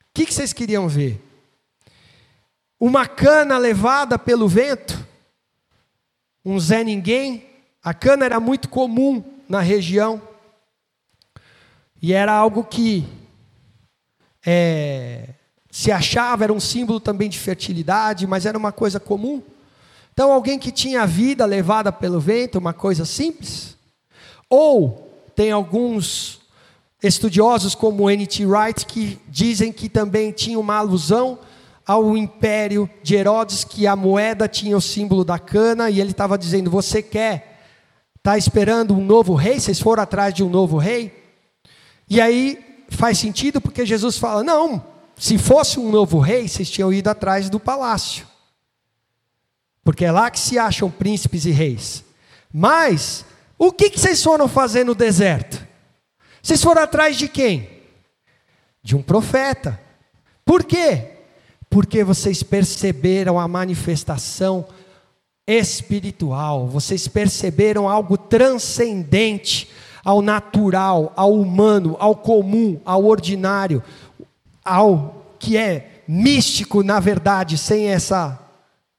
O 0.00 0.04
que, 0.12 0.26
que 0.26 0.34
vocês 0.34 0.52
queriam 0.52 0.88
ver? 0.88 1.22
Uma 2.78 3.06
cana 3.06 3.56
levada 3.56 4.18
pelo 4.18 4.48
vento? 4.48 5.06
Um 6.44 6.58
Zé 6.58 6.82
Ninguém? 6.82 7.46
A 7.84 7.94
cana 7.94 8.24
era 8.24 8.40
muito 8.40 8.68
comum 8.68 9.22
na 9.48 9.60
região. 9.60 10.20
E 12.00 12.12
era 12.12 12.32
algo 12.32 12.64
que 12.64 13.06
é, 14.44 15.28
se 15.72 15.90
achava, 15.90 16.44
era 16.44 16.52
um 16.52 16.60
símbolo 16.60 17.00
também 17.00 17.30
de 17.30 17.38
fertilidade, 17.38 18.26
mas 18.26 18.44
era 18.44 18.58
uma 18.58 18.70
coisa 18.70 19.00
comum. 19.00 19.42
Então, 20.12 20.30
alguém 20.30 20.58
que 20.58 20.70
tinha 20.70 21.00
a 21.00 21.06
vida 21.06 21.46
levada 21.46 21.90
pelo 21.90 22.20
vento, 22.20 22.58
uma 22.58 22.74
coisa 22.74 23.06
simples. 23.06 23.74
Ou 24.50 25.10
tem 25.34 25.50
alguns 25.50 26.42
estudiosos, 27.02 27.74
como 27.74 28.10
N.T. 28.10 28.44
Wright, 28.44 28.84
que 28.84 29.18
dizem 29.26 29.72
que 29.72 29.88
também 29.88 30.30
tinha 30.30 30.60
uma 30.60 30.76
alusão 30.76 31.38
ao 31.86 32.18
império 32.18 32.88
de 33.02 33.14
Herodes, 33.14 33.64
que 33.64 33.86
a 33.86 33.96
moeda 33.96 34.46
tinha 34.46 34.76
o 34.76 34.80
símbolo 34.80 35.24
da 35.24 35.38
cana, 35.38 35.88
e 35.88 36.02
ele 36.02 36.10
estava 36.10 36.36
dizendo: 36.36 36.70
Você 36.70 37.02
quer, 37.02 37.64
está 38.18 38.36
esperando 38.36 38.92
um 38.92 39.02
novo 39.02 39.34
rei? 39.34 39.58
Vocês 39.58 39.80
foram 39.80 40.02
atrás 40.02 40.34
de 40.34 40.44
um 40.44 40.50
novo 40.50 40.76
rei? 40.76 41.32
E 42.10 42.20
aí 42.20 42.84
faz 42.90 43.16
sentido 43.16 43.58
porque 43.58 43.86
Jesus 43.86 44.18
fala: 44.18 44.44
Não, 44.44 44.91
se 45.22 45.38
fosse 45.38 45.78
um 45.78 45.90
novo 45.90 46.18
rei, 46.18 46.48
vocês 46.48 46.70
tinham 46.70 46.92
ido 46.92 47.08
atrás 47.08 47.48
do 47.48 47.60
palácio 47.60 48.26
porque 49.84 50.04
é 50.04 50.12
lá 50.12 50.30
que 50.30 50.38
se 50.38 50.58
acham 50.58 50.90
príncipes 50.90 51.44
e 51.44 51.50
reis. 51.50 52.04
Mas, 52.52 53.24
o 53.58 53.72
que, 53.72 53.90
que 53.90 53.98
vocês 53.98 54.22
foram 54.22 54.46
fazer 54.46 54.84
no 54.84 54.94
deserto? 54.94 55.66
Vocês 56.42 56.62
foram 56.62 56.82
atrás 56.82 57.16
de 57.16 57.28
quem? 57.28 57.68
De 58.82 58.94
um 58.96 59.02
profeta. 59.02 59.80
Por 60.44 60.64
quê? 60.64 61.10
Porque 61.68 62.04
vocês 62.04 62.42
perceberam 62.42 63.40
a 63.40 63.48
manifestação 63.48 64.66
espiritual, 65.46 66.68
vocês 66.68 67.08
perceberam 67.08 67.88
algo 67.88 68.16
transcendente 68.16 69.68
ao 70.04 70.22
natural, 70.22 71.12
ao 71.16 71.32
humano, 71.32 71.96
ao 71.98 72.14
comum, 72.14 72.80
ao 72.84 73.04
ordinário, 73.04 73.82
ao 74.64 75.34
que 75.38 75.56
é 75.56 76.02
místico, 76.06 76.82
na 76.82 77.00
verdade, 77.00 77.56
sem 77.58 77.88
essa 77.88 78.38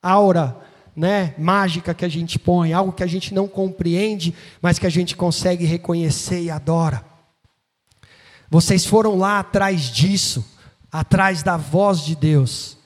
aura 0.02 0.58
né, 0.96 1.34
mágica 1.38 1.94
que 1.94 2.06
a 2.06 2.10
gente 2.10 2.38
põe, 2.38 2.74
algo 2.74 2.92
que 2.92 3.04
a 3.04 3.08
gente 3.08 3.34
não 3.34 3.48
compreende, 3.48 4.34
mas 4.62 4.78
que 4.78 4.86
a 4.86 4.90
gente 4.90 5.16
consegue 5.16 5.66
reconhecer 5.66 6.42
e 6.42 6.52
adora. 6.52 7.04
Vocês 8.50 8.86
foram 8.86 9.18
lá 9.18 9.40
atrás 9.40 9.84
disso, 9.84 10.46
atrás 10.92 11.42
da 11.42 11.58
voz 11.58 12.02
de 12.02 12.16
Deus. 12.16 12.78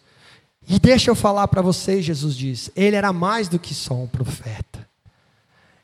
E 0.67 0.79
deixa 0.79 1.11
eu 1.11 1.15
falar 1.15 1.47
para 1.47 1.61
vocês, 1.61 2.05
Jesus 2.05 2.35
diz, 2.35 2.71
ele 2.75 2.95
era 2.95 3.11
mais 3.11 3.49
do 3.49 3.59
que 3.59 3.73
só 3.73 3.93
um 3.93 4.07
profeta. 4.07 4.87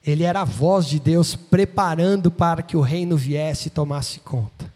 Ele 0.05 0.23
era 0.23 0.41
a 0.41 0.45
voz 0.45 0.85
de 0.85 0.99
Deus 0.99 1.35
preparando 1.35 2.29
para 2.29 2.61
que 2.61 2.75
o 2.75 2.81
reino 2.81 3.15
viesse 3.15 3.67
e 3.67 3.71
tomasse 3.71 4.19
conta. 4.19 4.72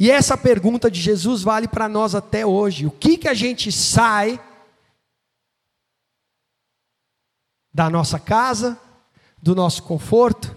E 0.00 0.10
essa 0.10 0.34
pergunta 0.34 0.90
de 0.90 0.98
Jesus 0.98 1.42
vale 1.42 1.68
para 1.68 1.86
nós 1.86 2.14
até 2.14 2.46
hoje. 2.46 2.86
O 2.86 2.90
que 2.90 3.18
que 3.18 3.28
a 3.28 3.34
gente 3.34 3.70
sai 3.70 4.42
da 7.70 7.90
nossa 7.90 8.18
casa, 8.18 8.80
do 9.42 9.54
nosso 9.54 9.82
conforto, 9.82 10.56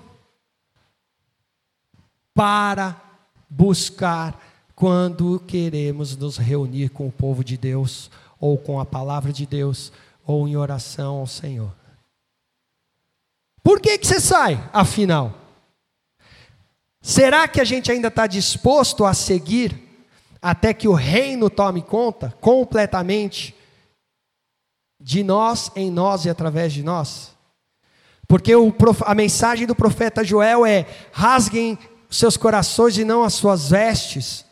para 2.34 2.96
buscar 3.50 4.42
quando 4.74 5.42
queremos 5.42 6.16
nos 6.16 6.38
reunir 6.38 6.88
com 6.88 7.10
o 7.10 7.12
povo 7.12 7.44
de 7.44 7.58
Deus, 7.58 8.10
ou 8.40 8.58
com 8.58 8.80
a 8.80 8.86
palavra 8.86 9.34
de 9.34 9.46
Deus, 9.46 9.92
ou 10.26 10.48
em 10.48 10.56
oração 10.56 11.18
ao 11.18 11.28
Senhor. 11.28 11.76
Por 13.62 13.82
que, 13.82 13.98
que 13.98 14.08
você 14.08 14.22
sai, 14.22 14.58
afinal? 14.72 15.43
Será 17.06 17.50
que 17.50 17.60
a 17.60 17.66
gente 17.66 17.92
ainda 17.92 18.08
está 18.08 18.26
disposto 18.26 19.04
a 19.04 19.14
seguir 19.14 19.78
até 20.42 20.74
que 20.74 20.88
o 20.88 20.94
reino 20.94 21.50
tome 21.50 21.82
conta 21.82 22.34
completamente 22.40 23.54
de 25.02 25.22
nós, 25.22 25.70
em 25.76 25.92
nós 25.92 26.24
e 26.24 26.30
através 26.30 26.72
de 26.72 26.82
nós? 26.82 27.34
Porque 28.26 28.56
o, 28.56 28.74
a 29.02 29.14
mensagem 29.14 29.68
do 29.68 29.76
profeta 29.76 30.24
Joel 30.24 30.66
é: 30.66 30.88
rasguem 31.12 31.78
seus 32.10 32.38
corações 32.38 32.98
e 32.98 33.04
não 33.04 33.22
as 33.22 33.34
suas 33.34 33.70
vestes, 33.70 34.46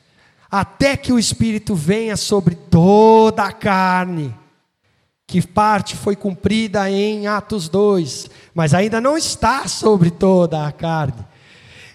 até 0.51 0.97
que 0.97 1.13
o 1.13 1.19
Espírito 1.19 1.73
venha 1.73 2.17
sobre 2.17 2.53
toda 2.53 3.45
a 3.45 3.53
carne. 3.53 4.35
Que 5.25 5.41
parte 5.41 5.95
foi 5.95 6.17
cumprida 6.17 6.91
em 6.91 7.27
Atos 7.27 7.69
2, 7.69 8.29
mas 8.53 8.73
ainda 8.73 8.99
não 8.99 9.17
está 9.17 9.69
sobre 9.69 10.11
toda 10.11 10.67
a 10.67 10.71
carne. 10.73 11.30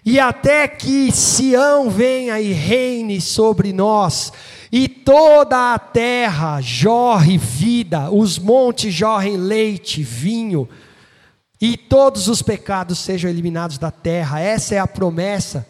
E 0.07 0.21
até 0.21 0.69
que 0.69 1.11
Sião 1.11 1.91
venha 1.91 2.41
e 2.41 2.53
reine 2.53 3.21
sobre 3.21 3.73
nós, 3.73 4.33
e 4.71 4.89
toda 4.89 5.75
a 5.75 5.79
terra 5.81 6.61
jorre 6.61 7.37
vida, 7.37 8.09
os 8.13 8.39
montes 8.39 8.95
jorrem 8.95 9.37
leite, 9.37 10.05
vinho, 10.05 10.69
e 11.61 11.77
todos 11.77 12.29
os 12.29 12.41
pecados 12.41 13.01
sejam 13.01 13.29
eliminados 13.29 13.79
da 13.79 13.91
terra. 13.91 14.39
Essa 14.39 14.77
é 14.77 14.79
a 14.79 14.87
promessa 14.87 15.67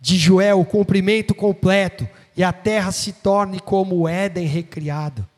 de 0.00 0.16
Joel, 0.16 0.60
o 0.60 0.64
cumprimento 0.64 1.34
completo, 1.34 2.08
e 2.34 2.42
a 2.42 2.52
terra 2.52 2.92
se 2.92 3.12
torne 3.12 3.60
como 3.60 3.94
o 3.96 4.08
Éden 4.08 4.46
recriado. 4.46 5.28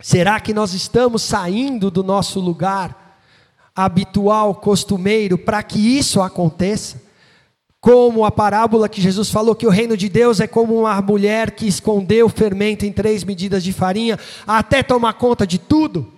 Será 0.00 0.40
que 0.40 0.52
nós 0.52 0.74
estamos 0.74 1.22
saindo 1.22 1.88
do 1.88 2.02
nosso 2.02 2.40
lugar 2.40 3.01
habitual, 3.74 4.54
costumeiro, 4.54 5.38
para 5.38 5.62
que 5.62 5.78
isso 5.78 6.20
aconteça? 6.20 7.02
Como 7.80 8.24
a 8.24 8.30
parábola 8.30 8.88
que 8.88 9.00
Jesus 9.00 9.28
falou 9.28 9.56
que 9.56 9.66
o 9.66 9.70
reino 9.70 9.96
de 9.96 10.08
Deus 10.08 10.38
é 10.38 10.46
como 10.46 10.78
uma 10.78 11.02
mulher 11.02 11.50
que 11.50 11.66
escondeu 11.66 12.28
fermento 12.28 12.86
em 12.86 12.92
três 12.92 13.24
medidas 13.24 13.64
de 13.64 13.72
farinha 13.72 14.18
até 14.46 14.82
tomar 14.82 15.14
conta 15.14 15.46
de 15.46 15.58
tudo? 15.58 16.12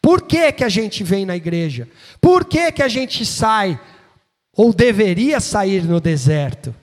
Por 0.00 0.22
que, 0.22 0.52
que 0.52 0.64
a 0.64 0.68
gente 0.68 1.04
vem 1.04 1.26
na 1.26 1.36
igreja? 1.36 1.88
Por 2.20 2.44
que, 2.44 2.72
que 2.72 2.82
a 2.82 2.88
gente 2.88 3.24
sai, 3.24 3.78
ou 4.56 4.72
deveria 4.72 5.38
sair 5.38 5.84
no 5.84 6.00
deserto? 6.00 6.74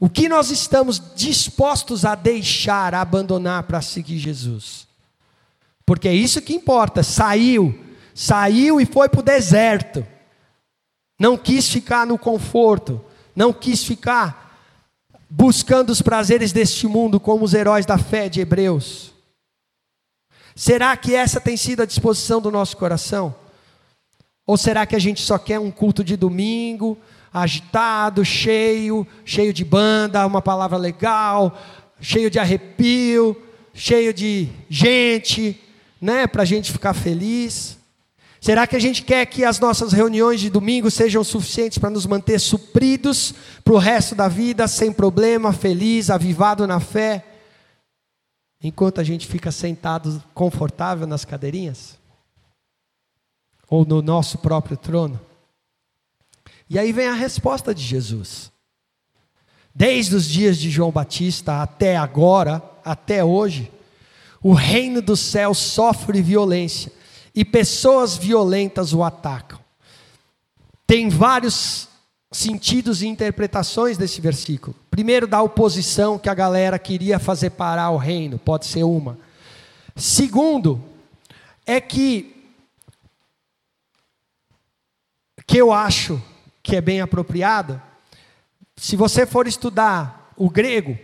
O 0.00 0.08
que 0.08 0.28
nós 0.28 0.50
estamos 0.50 1.00
dispostos 1.14 2.04
a 2.04 2.16
deixar, 2.16 2.94
a 2.94 3.00
abandonar 3.00 3.62
para 3.62 3.80
seguir 3.80 4.18
Jesus? 4.18 4.88
Porque 5.84 6.08
é 6.08 6.14
isso 6.14 6.42
que 6.42 6.54
importa. 6.54 7.02
Saiu, 7.02 7.78
saiu 8.14 8.80
e 8.80 8.86
foi 8.86 9.08
para 9.08 9.20
o 9.20 9.24
deserto. 9.24 10.06
Não 11.18 11.36
quis 11.36 11.68
ficar 11.68 12.06
no 12.06 12.18
conforto, 12.18 13.00
não 13.34 13.52
quis 13.52 13.84
ficar 13.84 14.42
buscando 15.28 15.90
os 15.90 16.02
prazeres 16.02 16.52
deste 16.52 16.86
mundo 16.86 17.18
como 17.18 17.44
os 17.44 17.54
heróis 17.54 17.86
da 17.86 17.96
fé 17.96 18.28
de 18.28 18.40
Hebreus. 18.40 19.12
Será 20.54 20.96
que 20.96 21.14
essa 21.14 21.40
tem 21.40 21.56
sido 21.56 21.82
a 21.82 21.86
disposição 21.86 22.40
do 22.40 22.50
nosso 22.50 22.76
coração? 22.76 23.34
Ou 24.46 24.56
será 24.56 24.84
que 24.84 24.94
a 24.94 24.98
gente 24.98 25.22
só 25.22 25.38
quer 25.38 25.58
um 25.58 25.70
culto 25.70 26.04
de 26.04 26.16
domingo, 26.16 26.98
agitado, 27.32 28.24
cheio, 28.24 29.06
cheio 29.24 29.52
de 29.52 29.64
banda, 29.64 30.26
uma 30.26 30.42
palavra 30.42 30.76
legal, 30.76 31.58
cheio 32.00 32.30
de 32.30 32.38
arrepio, 32.38 33.40
cheio 33.72 34.12
de 34.12 34.48
gente, 34.68 35.58
né, 36.02 36.26
para 36.26 36.42
a 36.42 36.44
gente 36.44 36.70
ficar 36.70 36.92
feliz? 36.92 37.78
Será 38.40 38.66
que 38.66 38.76
a 38.76 38.80
gente 38.80 39.02
quer 39.02 39.24
que 39.24 39.44
as 39.44 39.58
nossas 39.58 39.92
reuniões 39.92 40.40
de 40.40 40.50
domingo 40.50 40.90
sejam 40.90 41.22
suficientes 41.24 41.78
para 41.78 41.88
nos 41.88 42.04
manter 42.04 42.38
supridos 42.38 43.32
para 43.64 43.72
o 43.72 43.78
resto 43.78 44.14
da 44.14 44.26
vida, 44.28 44.66
sem 44.66 44.92
problema, 44.92 45.52
feliz, 45.52 46.10
avivado 46.10 46.66
na 46.66 46.80
fé? 46.80 47.24
enquanto 48.62 49.00
a 49.00 49.04
gente 49.04 49.26
fica 49.26 49.50
sentado 49.50 50.22
confortável 50.32 51.06
nas 51.06 51.24
cadeirinhas? 51.24 51.98
Ou 53.68 53.84
no 53.84 54.00
nosso 54.00 54.38
próprio 54.38 54.76
trono? 54.76 55.20
E 56.70 56.78
aí 56.78 56.92
vem 56.92 57.08
a 57.08 57.14
resposta 57.14 57.74
de 57.74 57.82
Jesus. 57.82 58.52
Desde 59.74 60.14
os 60.14 60.28
dias 60.28 60.58
de 60.58 60.70
João 60.70 60.90
Batista 60.90 61.62
até 61.62 61.96
agora, 61.96 62.62
até 62.84 63.24
hoje, 63.24 63.70
o 64.42 64.52
reino 64.52 65.00
dos 65.00 65.20
céus 65.20 65.58
sofre 65.58 66.20
violência 66.20 66.92
e 67.34 67.44
pessoas 67.44 68.16
violentas 68.16 68.92
o 68.92 69.02
atacam. 69.02 69.60
Tem 70.86 71.08
vários 71.08 71.88
sentidos 72.30 73.02
e 73.02 73.06
interpretações 73.06 73.96
desse 73.96 74.20
versículo. 74.20 74.74
Primeiro, 74.90 75.26
da 75.26 75.40
oposição 75.42 76.18
que 76.18 76.28
a 76.28 76.34
galera 76.34 76.78
queria 76.78 77.18
fazer 77.18 77.50
parar 77.50 77.90
o 77.90 77.96
reino, 77.96 78.38
pode 78.38 78.66
ser 78.66 78.84
uma. 78.84 79.18
Segundo, 79.94 80.82
é 81.66 81.80
que 81.80 82.30
que 85.46 85.58
eu 85.58 85.72
acho 85.72 86.22
que 86.62 86.76
é 86.76 86.80
bem 86.80 87.00
apropriado, 87.00 87.80
se 88.76 88.96
você 88.96 89.26
for 89.26 89.46
estudar 89.46 90.32
o 90.36 90.48
grego, 90.48 90.96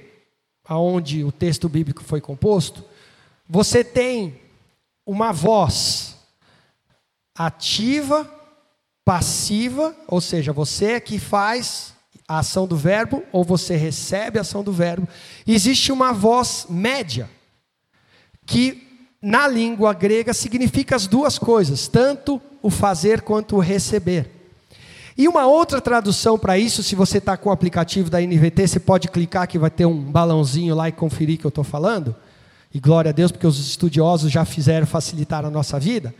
aonde 0.65 1.25
o 1.25 1.33
texto 1.33 1.69
bíblico 1.69 2.03
foi 2.03 2.21
composto, 2.21 2.85
você 3.49 3.83
tem 3.83 4.41
uma 5.07 5.33
voz 5.33 6.17
ativa 7.35 8.31
passiva, 9.05 9.97
ou 10.07 10.21
seja, 10.21 10.53
você 10.53 10.93
é 10.93 11.01
que 11.01 11.19
faz 11.19 11.95
a 12.29 12.41
ação 12.41 12.67
do 12.67 12.77
verbo 12.77 13.25
ou 13.33 13.43
você 13.43 13.75
recebe 13.75 14.39
a 14.39 14.43
ação 14.43 14.63
do 14.63 14.71
verbo. 14.71 15.09
Existe 15.47 15.91
uma 15.91 16.13
voz 16.13 16.67
média 16.69 17.31
que 18.45 18.87
na 19.23 19.49
língua 19.49 19.95
grega 19.95 20.35
significa 20.35 20.95
as 20.95 21.07
duas 21.07 21.39
coisas, 21.39 21.89
tanto 21.89 22.39
o 22.63 22.69
fazer 22.69 23.23
quanto 23.23 23.57
o 23.57 23.61
receber. 23.61 24.31
E 25.17 25.27
uma 25.27 25.47
outra 25.47 25.81
tradução 25.81 26.39
para 26.39 26.59
isso, 26.59 26.83
se 26.83 26.95
você 26.95 27.17
está 27.17 27.35
com 27.35 27.49
o 27.49 27.53
aplicativo 27.53 28.11
da 28.11 28.21
NVT, 28.21 28.69
você 28.69 28.79
pode 28.79 29.09
clicar 29.09 29.49
que 29.49 29.59
vai 29.59 29.71
ter 29.71 29.87
um 29.87 29.99
balãozinho 29.99 30.75
lá 30.75 30.87
e 30.87 30.93
conferir 30.93 31.39
que 31.39 31.47
eu 31.47 31.49
estou 31.49 31.65
falando. 31.65 32.15
E 32.73 32.79
glória 32.79 33.11
a 33.11 33.13
Deus, 33.13 33.33
porque 33.33 33.47
os 33.47 33.59
estudiosos 33.59 34.31
já 34.31 34.45
fizeram 34.45 34.87
facilitar 34.87 35.45
a 35.45 35.51
nossa 35.51 35.79
vida. 35.81 36.15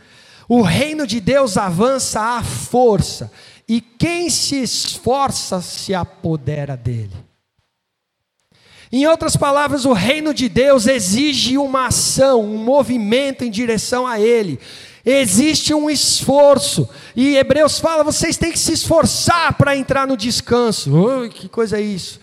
O 0.47 0.61
reino 0.61 1.05
de 1.05 1.19
Deus 1.19 1.57
avança 1.57 2.19
à 2.19 2.43
força, 2.43 3.31
e 3.67 3.79
quem 3.79 4.29
se 4.31 4.55
esforça 4.61 5.61
se 5.61 5.93
apodera 5.93 6.75
dele. 6.75 7.13
Em 8.91 9.05
outras 9.05 9.35
palavras, 9.35 9.85
o 9.85 9.93
reino 9.93 10.33
de 10.33 10.49
Deus 10.49 10.87
exige 10.87 11.59
uma 11.59 11.87
ação, 11.87 12.41
um 12.43 12.57
movimento 12.57 13.43
em 13.43 13.51
direção 13.51 14.07
a 14.07 14.19
ele. 14.19 14.59
Existe 15.05 15.73
um 15.75 15.89
esforço. 15.89 16.89
E 17.15 17.37
Hebreus 17.37 17.79
fala: 17.79 18.03
vocês 18.03 18.35
têm 18.35 18.51
que 18.51 18.57
se 18.57 18.73
esforçar 18.73 19.53
para 19.53 19.77
entrar 19.77 20.07
no 20.07 20.17
descanso. 20.17 20.91
Que 21.31 21.47
coisa 21.47 21.77
é 21.77 21.81
isso? 21.81 22.19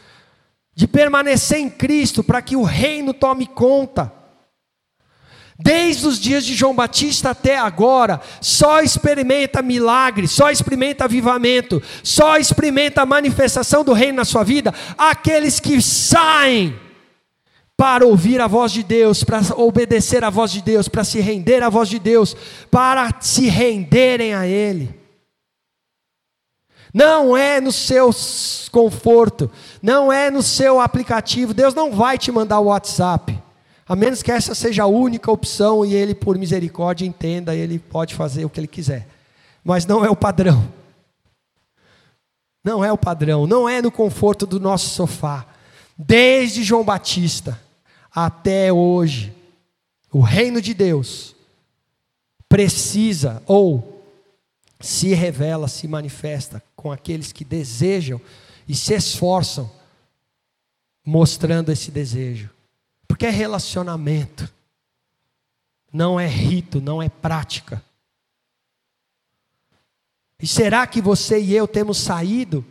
De 0.74 0.88
permanecer 0.88 1.58
em 1.58 1.70
Cristo 1.70 2.24
para 2.24 2.42
que 2.42 2.56
o 2.56 2.64
reino 2.64 3.14
tome 3.14 3.46
conta. 3.46 4.12
Desde 5.58 6.06
os 6.06 6.20
dias 6.20 6.44
de 6.44 6.54
João 6.54 6.74
Batista 6.74 7.30
até 7.30 7.56
agora, 7.56 8.20
só 8.42 8.82
experimenta 8.82 9.62
milagre, 9.62 10.28
só 10.28 10.50
experimenta 10.50 11.04
avivamento, 11.04 11.82
só 12.02 12.36
experimenta 12.36 13.00
a 13.00 13.06
manifestação 13.06 13.82
do 13.82 13.94
reino 13.94 14.16
na 14.16 14.24
sua 14.24 14.44
vida 14.44 14.74
aqueles 14.98 15.58
que 15.58 15.80
saem 15.80 16.78
para 17.74 18.06
ouvir 18.06 18.40
a 18.40 18.46
voz 18.46 18.72
de 18.72 18.82
Deus, 18.82 19.24
para 19.24 19.40
obedecer 19.56 20.24
a 20.24 20.30
voz 20.30 20.50
de 20.50 20.60
Deus, 20.62 20.88
para 20.88 21.04
se 21.04 21.20
render 21.20 21.62
à 21.62 21.68
voz 21.68 21.88
de 21.88 21.98
Deus, 21.98 22.36
para 22.70 23.14
se 23.20 23.48
renderem 23.48 24.34
a 24.34 24.46
Ele. 24.46 24.94
Não 26.92 27.36
é 27.36 27.60
no 27.60 27.72
seu 27.72 28.10
conforto, 28.72 29.50
não 29.82 30.10
é 30.10 30.30
no 30.30 30.42
seu 30.42 30.80
aplicativo. 30.80 31.52
Deus 31.52 31.74
não 31.74 31.92
vai 31.92 32.16
te 32.16 32.32
mandar 32.32 32.60
o 32.60 32.66
WhatsApp. 32.66 33.45
A 33.88 33.94
menos 33.94 34.22
que 34.22 34.32
essa 34.32 34.54
seja 34.54 34.82
a 34.82 34.86
única 34.86 35.30
opção 35.30 35.84
e 35.84 35.94
ele, 35.94 36.14
por 36.14 36.36
misericórdia, 36.36 37.06
entenda, 37.06 37.54
ele 37.54 37.78
pode 37.78 38.14
fazer 38.14 38.44
o 38.44 38.50
que 38.50 38.58
ele 38.58 38.66
quiser. 38.66 39.06
Mas 39.62 39.86
não 39.86 40.04
é 40.04 40.10
o 40.10 40.16
padrão. 40.16 40.68
Não 42.64 42.84
é 42.84 42.90
o 42.90 42.98
padrão, 42.98 43.46
não 43.46 43.68
é 43.68 43.80
no 43.80 43.92
conforto 43.92 44.44
do 44.44 44.58
nosso 44.58 44.88
sofá. 44.88 45.46
Desde 45.96 46.64
João 46.64 46.82
Batista 46.82 47.60
até 48.12 48.72
hoje, 48.72 49.32
o 50.10 50.20
reino 50.20 50.60
de 50.60 50.74
Deus 50.74 51.36
precisa 52.48 53.40
ou 53.46 54.04
se 54.80 55.14
revela, 55.14 55.68
se 55.68 55.86
manifesta 55.86 56.60
com 56.74 56.90
aqueles 56.90 57.30
que 57.30 57.44
desejam 57.44 58.20
e 58.68 58.74
se 58.74 58.94
esforçam 58.94 59.70
mostrando 61.04 61.70
esse 61.70 61.92
desejo. 61.92 62.55
Porque 63.06 63.26
é 63.26 63.30
relacionamento, 63.30 64.52
não 65.92 66.18
é 66.18 66.26
rito, 66.26 66.80
não 66.80 67.02
é 67.02 67.08
prática. 67.08 67.82
E 70.40 70.46
será 70.46 70.86
que 70.86 71.00
você 71.00 71.40
e 71.40 71.54
eu 71.54 71.66
temos 71.66 71.98
saído, 71.98 72.64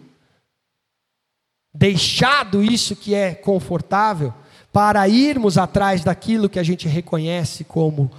deixado 1.73 2.63
isso 2.63 2.95
que 2.95 3.15
é 3.15 3.33
confortável, 3.33 4.33
para 4.71 5.07
irmos 5.07 5.57
atrás 5.57 6.03
daquilo 6.03 6.49
que 6.49 6.59
a 6.59 6.63
gente 6.63 6.87
reconhece 6.87 7.63
como 7.63 8.11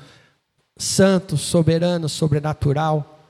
santo, 0.76 1.36
soberano, 1.36 2.08
sobrenatural, 2.08 3.20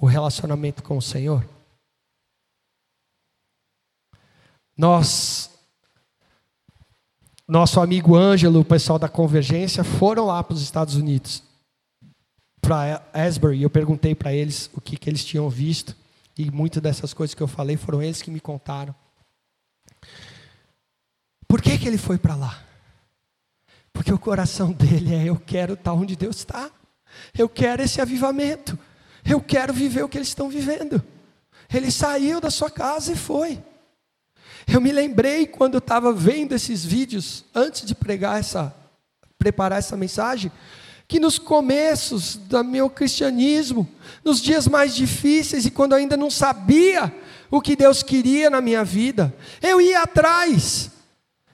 o 0.00 0.06
relacionamento 0.06 0.82
com 0.82 0.96
o 0.96 1.02
Senhor? 1.02 1.46
Nós, 4.76 5.55
nosso 7.48 7.80
amigo 7.80 8.16
Ângelo, 8.16 8.60
o 8.60 8.64
pessoal 8.64 8.98
da 8.98 9.08
Convergência, 9.08 9.84
foram 9.84 10.26
lá 10.26 10.42
para 10.42 10.54
os 10.54 10.62
Estados 10.62 10.96
Unidos, 10.96 11.42
para 12.60 13.06
Asbury, 13.12 13.58
e 13.58 13.62
eu 13.62 13.70
perguntei 13.70 14.14
para 14.14 14.32
eles 14.32 14.68
o 14.74 14.80
que, 14.80 14.96
que 14.96 15.08
eles 15.08 15.24
tinham 15.24 15.48
visto, 15.48 15.94
e 16.36 16.50
muitas 16.50 16.82
dessas 16.82 17.14
coisas 17.14 17.34
que 17.34 17.42
eu 17.42 17.46
falei 17.46 17.76
foram 17.76 18.02
eles 18.02 18.20
que 18.20 18.30
me 18.30 18.40
contaram. 18.40 18.94
Por 21.46 21.62
que, 21.62 21.78
que 21.78 21.86
ele 21.86 21.98
foi 21.98 22.18
para 22.18 22.34
lá? 22.34 22.62
Porque 23.92 24.12
o 24.12 24.18
coração 24.18 24.72
dele 24.72 25.14
é: 25.14 25.24
eu 25.24 25.36
quero 25.36 25.74
estar 25.74 25.92
onde 25.92 26.16
Deus 26.16 26.36
está, 26.36 26.70
eu 27.38 27.48
quero 27.48 27.82
esse 27.82 28.00
avivamento, 28.00 28.76
eu 29.24 29.40
quero 29.40 29.72
viver 29.72 30.02
o 30.02 30.08
que 30.08 30.18
eles 30.18 30.28
estão 30.28 30.48
vivendo. 30.48 31.02
Ele 31.72 31.90
saiu 31.90 32.40
da 32.40 32.50
sua 32.50 32.70
casa 32.70 33.12
e 33.12 33.16
foi. 33.16 33.62
Eu 34.66 34.80
me 34.80 34.90
lembrei 34.90 35.46
quando 35.46 35.74
eu 35.74 35.78
estava 35.78 36.12
vendo 36.12 36.52
esses 36.52 36.84
vídeos, 36.84 37.44
antes 37.54 37.86
de 37.86 37.94
pregar 37.94 38.40
essa, 38.40 38.74
preparar 39.38 39.78
essa 39.78 39.96
mensagem, 39.96 40.50
que 41.08 41.20
nos 41.20 41.38
começos 41.38 42.36
do 42.36 42.64
meu 42.64 42.90
cristianismo, 42.90 43.88
nos 44.24 44.40
dias 44.40 44.66
mais 44.66 44.94
difíceis 44.94 45.64
e 45.64 45.70
quando 45.70 45.92
eu 45.92 45.98
ainda 45.98 46.16
não 46.16 46.30
sabia 46.30 47.14
o 47.48 47.60
que 47.60 47.76
Deus 47.76 48.02
queria 48.02 48.50
na 48.50 48.60
minha 48.60 48.84
vida, 48.84 49.32
eu 49.62 49.80
ia 49.80 50.02
atrás, 50.02 50.90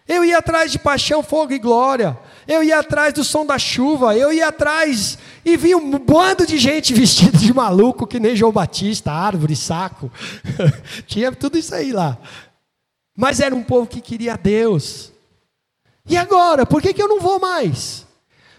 eu 0.08 0.24
ia 0.24 0.38
atrás 0.38 0.72
de 0.72 0.78
paixão, 0.78 1.22
fogo 1.22 1.52
e 1.52 1.58
glória, 1.58 2.18
eu 2.48 2.64
ia 2.64 2.78
atrás 2.78 3.12
do 3.12 3.22
som 3.22 3.44
da 3.44 3.58
chuva, 3.58 4.16
eu 4.16 4.32
ia 4.32 4.48
atrás 4.48 5.18
e 5.44 5.54
vi 5.54 5.74
um 5.74 5.98
bando 5.98 6.46
de 6.46 6.56
gente 6.56 6.94
vestida 6.94 7.36
de 7.36 7.52
maluco, 7.52 8.06
que 8.06 8.18
nem 8.18 8.34
João 8.34 8.52
Batista, 8.52 9.12
árvore, 9.12 9.54
saco, 9.54 10.10
tinha 11.06 11.30
tudo 11.30 11.58
isso 11.58 11.74
aí 11.74 11.92
lá. 11.92 12.18
Mas 13.22 13.38
era 13.38 13.54
um 13.54 13.62
povo 13.62 13.86
que 13.86 14.00
queria 14.00 14.36
Deus. 14.36 15.12
E 16.04 16.16
agora, 16.16 16.66
por 16.66 16.82
que, 16.82 16.92
que 16.92 17.00
eu 17.00 17.06
não 17.06 17.20
vou 17.20 17.38
mais? 17.38 18.04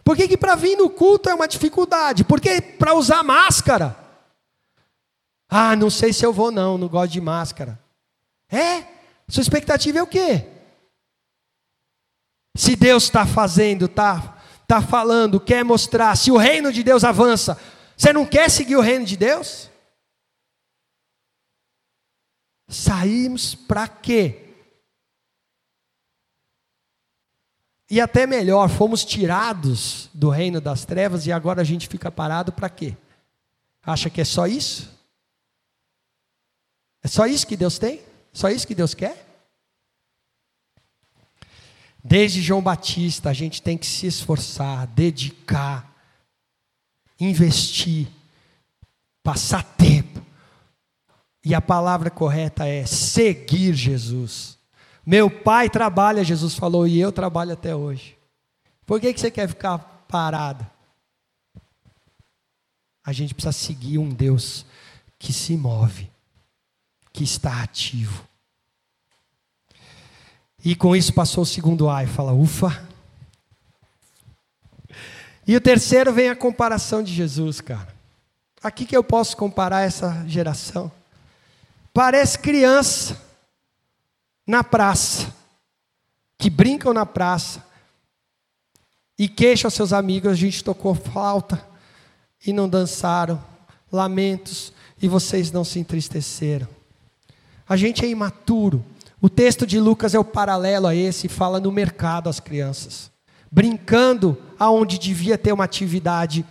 Por 0.06 0.15
que, 0.15 0.26
que 0.26 0.38
para 0.38 0.56
vir 0.56 0.78
no 0.78 0.89
culto 0.89 1.30
é 1.30 1.34
uma 1.34 1.49
dificuldade? 1.49 2.23
Por 2.23 2.39
que 2.39 2.62
para 2.62 2.93
usar 2.93 3.23
máscara? 3.23 3.93
Ah, 5.49 5.76
não 5.76 5.89
sei 5.89 6.13
se 6.13 6.26
eu 6.26 6.32
vou 6.32 6.49
não, 6.49 6.78
não 6.78 6.88
gosto 6.88 7.12
de 7.12 7.19
máscara. 7.19 7.78
É? 8.49 8.86
Sua 9.28 9.41
expectativa 9.41 9.99
é 9.99 10.02
o 10.02 10.08
quê? 10.08 10.47
Se 12.56 12.78
Deus 12.78 13.04
está 13.04 13.26
fazendo, 13.26 13.84
está 13.84 14.41
tá 14.65 14.82
falando, 14.82 15.41
quer 15.41 15.65
mostrar, 15.65 16.15
se 16.15 16.32
o 16.32 16.38
reino 16.38 16.71
de 16.71 16.84
Deus 16.84 17.04
avança, 17.04 17.60
você 17.97 18.13
não 18.13 18.26
quer 18.26 18.49
seguir 18.49 18.78
o 18.78 18.82
reino 18.82 19.04
de 19.04 19.17
Deus? 19.17 19.69
Saímos 22.69 23.56
para 23.56 23.89
quê? 23.89 24.42
E 27.93 28.01
até 28.01 28.25
melhor, 28.25 28.69
fomos 28.69 29.06
tirados 29.06 30.10
do 30.15 30.27
reino 30.27 30.60
das 30.60 30.84
trevas 30.84 31.27
e 31.27 31.32
agora 31.32 31.62
a 31.62 31.63
gente 31.63 31.88
fica 31.88 32.12
parado 32.12 32.51
para 32.51 32.67
quê? 32.67 32.97
Acha 33.84 34.10
que 34.10 34.19
é 34.19 34.25
só 34.25 34.47
isso? 34.47 34.89
É 37.03 37.08
só 37.08 37.27
isso 37.27 37.45
que 37.45 37.56
Deus 37.56 37.77
tem? 37.77 38.01
Só 38.34 38.49
isso 38.49 38.65
que 38.65 38.73
Deus 38.73 38.95
quer? 38.95 39.23
Desde 42.03 42.41
João 42.41 42.63
Batista, 42.63 43.29
a 43.29 43.34
gente 43.34 43.62
tem 43.62 43.77
que 43.77 43.86
se 43.86 44.08
esforçar, 44.08 44.88
dedicar, 44.88 45.95
investir, 47.19 48.08
passar 49.21 49.63
tempo. 49.63 50.19
E 51.45 51.53
a 51.53 51.62
palavra 51.62 52.10
correta 52.10 52.67
é 52.67 52.88
seguir 52.88 53.75
Jesus. 53.75 54.58
Meu 55.06 55.30
pai 55.30 55.70
trabalha, 55.70 56.24
Jesus 56.24 56.56
falou, 56.56 56.88
e 56.88 57.00
eu 57.00 57.12
trabalho 57.12 57.54
até 57.54 57.76
hoje. 57.76 58.18
Por 58.86 59.02
que, 59.02 59.13
que 59.13 59.20
você 59.20 59.30
quer 59.30 59.48
ficar 59.48 59.78
parado? 60.08 60.66
A 63.04 63.12
gente 63.12 63.34
precisa 63.34 63.52
seguir 63.52 63.98
um 63.98 64.10
Deus 64.10 64.66
que 65.20 65.34
se 65.34 65.58
move, 65.58 66.10
que 67.12 67.24
está 67.24 67.62
ativo. 67.62 68.26
E 70.63 70.76
com 70.76 70.96
isso 70.96 71.13
passou 71.13 71.44
o 71.44 71.46
segundo 71.46 71.89
A 71.89 72.06
e 72.06 72.08
fala, 72.08 72.32
ufa. 72.32 72.88
E 75.46 75.56
o 75.58 75.62
terceiro 75.62 76.13
vem 76.13 76.30
a 76.30 76.36
comparação 76.36 77.04
de 77.04 77.13
Jesus, 77.13 77.60
cara. 77.60 77.94
Aqui 78.63 78.86
que 78.86 78.96
eu 78.96 79.04
posso 79.04 79.36
comparar 79.36 79.82
essa 79.82 80.24
geração. 80.26 80.89
Parece 81.94 82.39
criança 82.39 83.22
na 84.45 84.63
praça, 84.63 85.34
que 86.38 86.49
brincam 86.49 86.93
na 86.93 87.06
praça 87.06 87.63
e 89.17 89.27
queixam 89.27 89.67
aos 89.67 89.73
seus 89.73 89.93
amigos: 89.93 90.32
a 90.32 90.36
gente 90.36 90.63
tocou 90.63 90.93
flauta 90.93 91.65
e 92.45 92.51
não 92.51 92.67
dançaram, 92.67 93.41
lamentos 93.91 94.73
e 95.01 95.08
vocês 95.08 95.51
não 95.51 95.63
se 95.63 95.79
entristeceram. 95.79 96.67
A 97.67 97.75
gente 97.75 98.06
é 98.06 98.08
imaturo. 98.08 98.84
O 99.21 99.29
texto 99.29 99.65
de 99.65 99.79
Lucas 99.79 100.13
é 100.13 100.19
o 100.19 100.25
paralelo 100.25 100.88
a 100.88 100.95
esse, 100.95 101.29
fala 101.29 101.60
no 101.60 101.71
mercado 101.71 102.27
as 102.27 102.41
crianças, 102.41 103.10
brincando 103.49 104.38
aonde 104.60 104.99
devia 104.99 105.38
ter 105.38 105.53
uma 105.53 105.63
atividade 105.63 106.45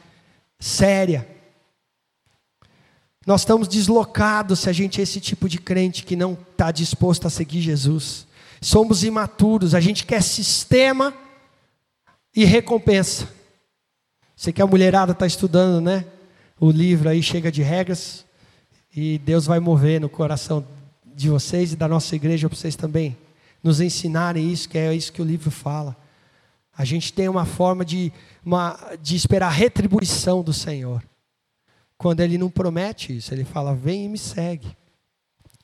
séria. 0.58 1.28
Nós 3.26 3.42
estamos 3.42 3.68
deslocados 3.68 4.60
se 4.60 4.68
a 4.68 4.72
gente 4.72 5.00
é 5.00 5.02
esse 5.04 5.20
tipo 5.20 5.48
de 5.48 5.58
crente 5.58 6.04
que 6.04 6.16
não 6.16 6.36
está 6.50 6.72
disposto 6.72 7.26
a 7.26 7.30
seguir 7.30 7.60
Jesus. 7.60 8.26
Somos 8.60 9.04
imaturos, 9.04 9.74
a 9.74 9.80
gente 9.80 10.04
quer 10.04 10.22
sistema 10.22 11.14
e 12.34 12.44
recompensa. 12.44 13.28
Você 14.34 14.52
que 14.52 14.62
a 14.62 14.66
mulherada 14.66 15.12
está 15.12 15.26
estudando, 15.26 15.80
né? 15.80 16.04
O 16.58 16.70
livro 16.70 17.08
aí 17.08 17.22
chega 17.22 17.50
de 17.50 17.62
regras 17.62 18.24
e 18.94 19.18
Deus 19.18 19.46
vai 19.46 19.60
mover 19.60 20.00
no 20.00 20.08
coração 20.08 20.66
de 21.14 21.28
vocês 21.28 21.72
e 21.72 21.76
da 21.76 21.86
nossa 21.86 22.16
igreja 22.16 22.48
para 22.48 22.58
vocês 22.58 22.74
também 22.74 23.16
nos 23.62 23.80
ensinarem 23.80 24.50
isso, 24.50 24.68
que 24.68 24.76
é 24.76 24.94
isso 24.94 25.12
que 25.12 25.22
o 25.22 25.24
livro 25.24 25.50
fala. 25.50 25.96
A 26.76 26.84
gente 26.84 27.12
tem 27.12 27.28
uma 27.28 27.44
forma 27.44 27.84
de, 27.84 28.12
uma, 28.44 28.78
de 29.00 29.14
esperar 29.14 29.50
retribuição 29.50 30.42
do 30.42 30.52
Senhor. 30.52 31.02
Quando 32.02 32.18
ele 32.18 32.36
não 32.36 32.50
promete 32.50 33.16
isso, 33.16 33.32
ele 33.32 33.44
fala: 33.44 33.76
vem 33.76 34.06
e 34.06 34.08
me 34.08 34.18
segue. 34.18 34.76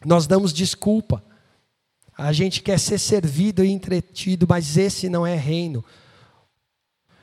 Nós 0.07 0.29
damos 0.29 0.53
desculpa. 0.53 1.21
A 2.17 2.33
gente 2.33 2.63
quer 2.63 2.79
ser 2.79 3.01
servido 3.01 3.65
e 3.65 3.73
entretido, 3.73 4.47
mas 4.49 4.77
esse 4.77 5.09
não 5.09 5.27
é 5.27 5.35
reino. 5.35 5.85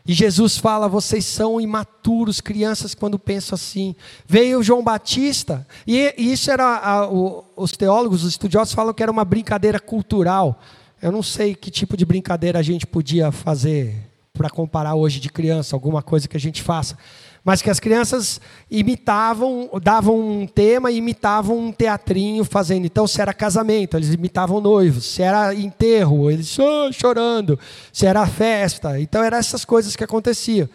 E 0.05 0.13
Jesus 0.13 0.57
fala: 0.57 0.89
vocês 0.89 1.23
são 1.23 1.61
imaturos, 1.61 2.41
crianças, 2.41 2.93
quando 2.93 3.17
pensam 3.17 3.55
assim. 3.55 3.95
Veio 4.27 4.61
João 4.61 4.83
Batista, 4.83 5.65
e, 5.87 6.13
isso 6.17 6.51
era. 6.51 6.65
A, 6.79 7.09
o, 7.09 7.45
os 7.55 7.71
teólogos, 7.71 8.21
os 8.25 8.31
estudiosos 8.31 8.73
falam 8.73 8.93
que 8.93 9.01
era 9.01 9.11
uma 9.11 9.23
brincadeira 9.23 9.79
cultural. 9.79 10.59
Eu 11.01 11.13
não 11.13 11.23
sei 11.23 11.55
que 11.55 11.71
tipo 11.71 11.95
de 11.95 12.05
brincadeira 12.05 12.59
a 12.59 12.63
gente 12.63 12.85
podia 12.85 13.31
fazer 13.31 13.95
para 14.33 14.49
comparar 14.49 14.95
hoje 14.95 15.21
de 15.21 15.29
criança, 15.29 15.73
alguma 15.73 16.01
coisa 16.01 16.27
que 16.27 16.35
a 16.35 16.39
gente 16.39 16.61
faça 16.61 16.97
mas 17.45 17.61
que 17.61 17.69
as 17.69 17.79
crianças 17.79 18.41
imitavam, 18.71 19.69
davam 19.79 20.19
um 20.19 20.47
tema 20.47 20.89
e 20.89 20.97
imitavam 20.97 21.59
um 21.59 21.71
teatrinho 21.71 22.43
fazendo. 22.43 22.87
Então, 22.87 23.05
se 23.05 23.21
era 23.21 23.35
casamento, 23.35 23.95
eles 23.95 24.11
imitavam 24.11 24.59
noivos. 24.59 25.05
Se 25.05 25.21
era 25.21 25.53
enterro, 25.53 26.31
eles 26.31 26.57
oh, 26.57 26.91
chorando. 26.91 27.59
Se 27.93 28.07
era 28.07 28.25
festa. 28.25 28.99
Então, 28.99 29.23
eram 29.23 29.37
essas 29.37 29.63
coisas 29.63 29.95
que 29.95 30.03
aconteciam. 30.03 30.67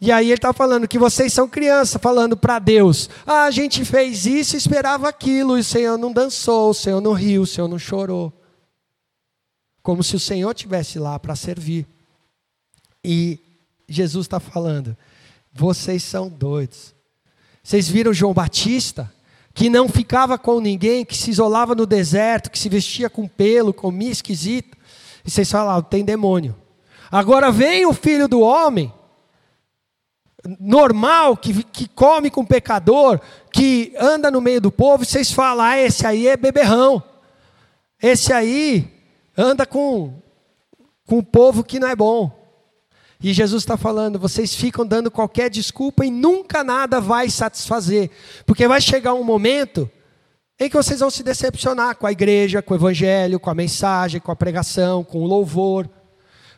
E 0.00 0.12
aí 0.12 0.26
ele 0.26 0.34
estava 0.34 0.54
falando 0.54 0.86
que 0.86 0.98
vocês 0.98 1.32
são 1.32 1.48
crianças, 1.48 2.00
falando 2.00 2.36
para 2.36 2.60
Deus: 2.60 3.10
ah, 3.26 3.42
a 3.42 3.50
gente 3.50 3.84
fez 3.84 4.26
isso 4.26 4.54
e 4.54 4.58
esperava 4.58 5.08
aquilo, 5.08 5.56
e 5.56 5.60
o 5.60 5.64
Senhor 5.64 5.98
não 5.98 6.12
dançou, 6.12 6.70
o 6.70 6.74
Senhor 6.74 7.00
não 7.00 7.14
riu, 7.14 7.42
o 7.42 7.46
Senhor 7.46 7.66
não 7.66 7.80
chorou. 7.80 8.32
Como 9.82 10.04
se 10.04 10.14
o 10.14 10.20
Senhor 10.20 10.54
tivesse 10.54 11.00
lá 11.00 11.18
para 11.18 11.34
servir. 11.34 11.84
E 13.02 13.40
Jesus 13.88 14.26
está 14.26 14.38
falando: 14.38 14.96
vocês 15.56 16.02
são 16.02 16.28
doidos. 16.28 16.94
Vocês 17.62 17.88
viram 17.88 18.12
João 18.12 18.32
Batista? 18.32 19.12
Que 19.54 19.70
não 19.70 19.88
ficava 19.88 20.38
com 20.38 20.60
ninguém, 20.60 21.04
que 21.04 21.16
se 21.16 21.30
isolava 21.30 21.74
no 21.74 21.86
deserto, 21.86 22.50
que 22.50 22.58
se 22.58 22.68
vestia 22.68 23.08
com 23.08 23.26
pelo, 23.26 23.72
comia 23.72 24.10
esquisito. 24.10 24.76
E 25.24 25.30
vocês 25.30 25.50
falam, 25.50 25.76
ah, 25.76 25.82
tem 25.82 26.04
demônio. 26.04 26.54
Agora 27.10 27.50
vem 27.50 27.86
o 27.86 27.92
filho 27.92 28.28
do 28.28 28.40
homem, 28.40 28.92
normal, 30.60 31.36
que, 31.36 31.62
que 31.64 31.88
come 31.88 32.30
com 32.30 32.44
pecador, 32.44 33.20
que 33.50 33.92
anda 33.98 34.30
no 34.30 34.40
meio 34.40 34.60
do 34.60 34.70
povo, 34.70 35.02
e 35.02 35.06
vocês 35.06 35.32
falam, 35.32 35.64
ah, 35.64 35.78
esse 35.78 36.06
aí 36.06 36.28
é 36.28 36.36
beberrão. 36.36 37.02
Esse 38.00 38.32
aí 38.32 38.92
anda 39.36 39.66
com, 39.66 40.20
com 41.06 41.18
o 41.18 41.24
povo 41.24 41.64
que 41.64 41.80
não 41.80 41.88
é 41.88 41.96
bom. 41.96 42.45
E 43.22 43.32
Jesus 43.32 43.62
está 43.62 43.76
falando: 43.76 44.18
vocês 44.18 44.54
ficam 44.54 44.86
dando 44.86 45.10
qualquer 45.10 45.50
desculpa 45.50 46.04
e 46.04 46.10
nunca 46.10 46.62
nada 46.62 47.00
vai 47.00 47.30
satisfazer, 47.30 48.10
porque 48.44 48.68
vai 48.68 48.80
chegar 48.80 49.14
um 49.14 49.24
momento 49.24 49.90
em 50.58 50.68
que 50.70 50.76
vocês 50.76 51.00
vão 51.00 51.10
se 51.10 51.22
decepcionar 51.22 51.96
com 51.96 52.06
a 52.06 52.12
igreja, 52.12 52.62
com 52.62 52.72
o 52.72 52.76
evangelho, 52.76 53.38
com 53.38 53.50
a 53.50 53.54
mensagem, 53.54 54.20
com 54.20 54.32
a 54.32 54.36
pregação, 54.36 55.04
com 55.04 55.22
o 55.22 55.26
louvor. 55.26 55.88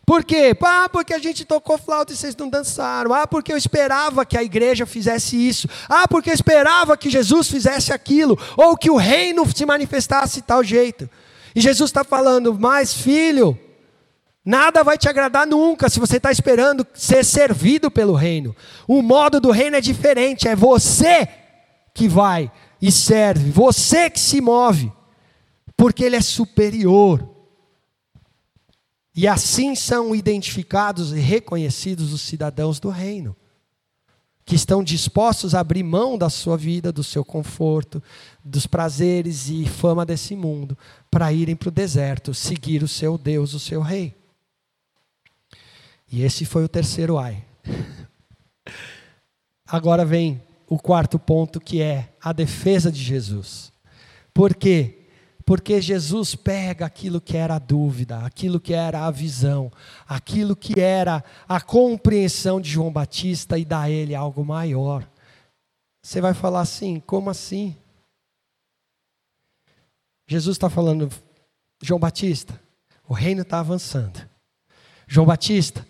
Por 0.06 0.24
quê? 0.24 0.56
Ah, 0.62 0.88
porque 0.88 1.12
a 1.12 1.18
gente 1.18 1.44
tocou 1.44 1.76
flauta 1.76 2.12
e 2.12 2.16
vocês 2.16 2.34
não 2.34 2.48
dançaram. 2.48 3.12
Ah, 3.12 3.26
porque 3.26 3.52
eu 3.52 3.58
esperava 3.58 4.24
que 4.24 4.38
a 4.38 4.42
igreja 4.42 4.86
fizesse 4.86 5.36
isso. 5.36 5.68
Ah, 5.86 6.08
porque 6.08 6.30
eu 6.30 6.34
esperava 6.34 6.96
que 6.96 7.10
Jesus 7.10 7.50
fizesse 7.50 7.92
aquilo. 7.92 8.38
Ou 8.56 8.74
que 8.74 8.90
o 8.90 8.96
reino 8.96 9.44
se 9.54 9.66
manifestasse 9.66 10.36
de 10.36 10.42
tal 10.46 10.64
jeito. 10.64 11.10
E 11.54 11.60
Jesus 11.60 11.90
está 11.90 12.04
falando, 12.04 12.58
mas 12.58 12.94
filho, 12.94 13.58
Nada 14.48 14.82
vai 14.82 14.96
te 14.96 15.06
agradar 15.06 15.46
nunca 15.46 15.90
se 15.90 16.00
você 16.00 16.16
está 16.16 16.32
esperando 16.32 16.86
ser 16.94 17.22
servido 17.22 17.90
pelo 17.90 18.14
reino. 18.14 18.56
O 18.86 19.02
modo 19.02 19.38
do 19.38 19.50
reino 19.50 19.76
é 19.76 19.80
diferente, 19.82 20.48
é 20.48 20.56
você 20.56 21.28
que 21.92 22.08
vai 22.08 22.50
e 22.80 22.90
serve, 22.90 23.50
você 23.50 24.08
que 24.08 24.18
se 24.18 24.40
move, 24.40 24.90
porque 25.76 26.02
ele 26.02 26.16
é 26.16 26.22
superior. 26.22 27.28
E 29.14 29.28
assim 29.28 29.74
são 29.74 30.14
identificados 30.14 31.12
e 31.12 31.20
reconhecidos 31.20 32.14
os 32.14 32.22
cidadãos 32.22 32.80
do 32.80 32.88
reino, 32.88 33.36
que 34.46 34.54
estão 34.54 34.82
dispostos 34.82 35.54
a 35.54 35.60
abrir 35.60 35.82
mão 35.82 36.16
da 36.16 36.30
sua 36.30 36.56
vida, 36.56 36.90
do 36.90 37.04
seu 37.04 37.22
conforto, 37.22 38.02
dos 38.42 38.66
prazeres 38.66 39.50
e 39.50 39.66
fama 39.66 40.06
desse 40.06 40.34
mundo, 40.34 40.74
para 41.10 41.30
irem 41.34 41.54
para 41.54 41.68
o 41.68 41.70
deserto, 41.70 42.32
seguir 42.32 42.82
o 42.82 42.88
seu 42.88 43.18
Deus, 43.18 43.52
o 43.52 43.60
seu 43.60 43.82
rei. 43.82 44.16
E 46.10 46.22
esse 46.22 46.44
foi 46.44 46.64
o 46.64 46.68
terceiro 46.68 47.18
ai. 47.18 47.44
Agora 49.66 50.04
vem 50.04 50.42
o 50.66 50.78
quarto 50.78 51.18
ponto, 51.18 51.60
que 51.60 51.82
é 51.82 52.10
a 52.20 52.32
defesa 52.32 52.90
de 52.90 53.02
Jesus. 53.02 53.72
Por 54.32 54.54
quê? 54.54 55.06
Porque 55.44 55.80
Jesus 55.80 56.34
pega 56.34 56.84
aquilo 56.84 57.20
que 57.20 57.36
era 57.36 57.54
a 57.54 57.58
dúvida, 57.58 58.18
aquilo 58.18 58.60
que 58.60 58.74
era 58.74 59.06
a 59.06 59.10
visão, 59.10 59.72
aquilo 60.06 60.54
que 60.54 60.78
era 60.78 61.24
a 61.48 61.60
compreensão 61.60 62.60
de 62.60 62.70
João 62.70 62.92
Batista 62.92 63.58
e 63.58 63.64
dá 63.64 63.82
a 63.82 63.90
ele 63.90 64.14
algo 64.14 64.44
maior. 64.44 65.08
Você 66.02 66.20
vai 66.20 66.34
falar 66.34 66.60
assim: 66.60 67.00
como 67.00 67.30
assim? 67.30 67.76
Jesus 70.26 70.56
está 70.56 70.68
falando, 70.68 71.10
João 71.82 71.98
Batista, 71.98 72.60
o 73.08 73.14
reino 73.14 73.40
está 73.40 73.60
avançando. 73.60 74.20
João 75.06 75.26
Batista, 75.26 75.86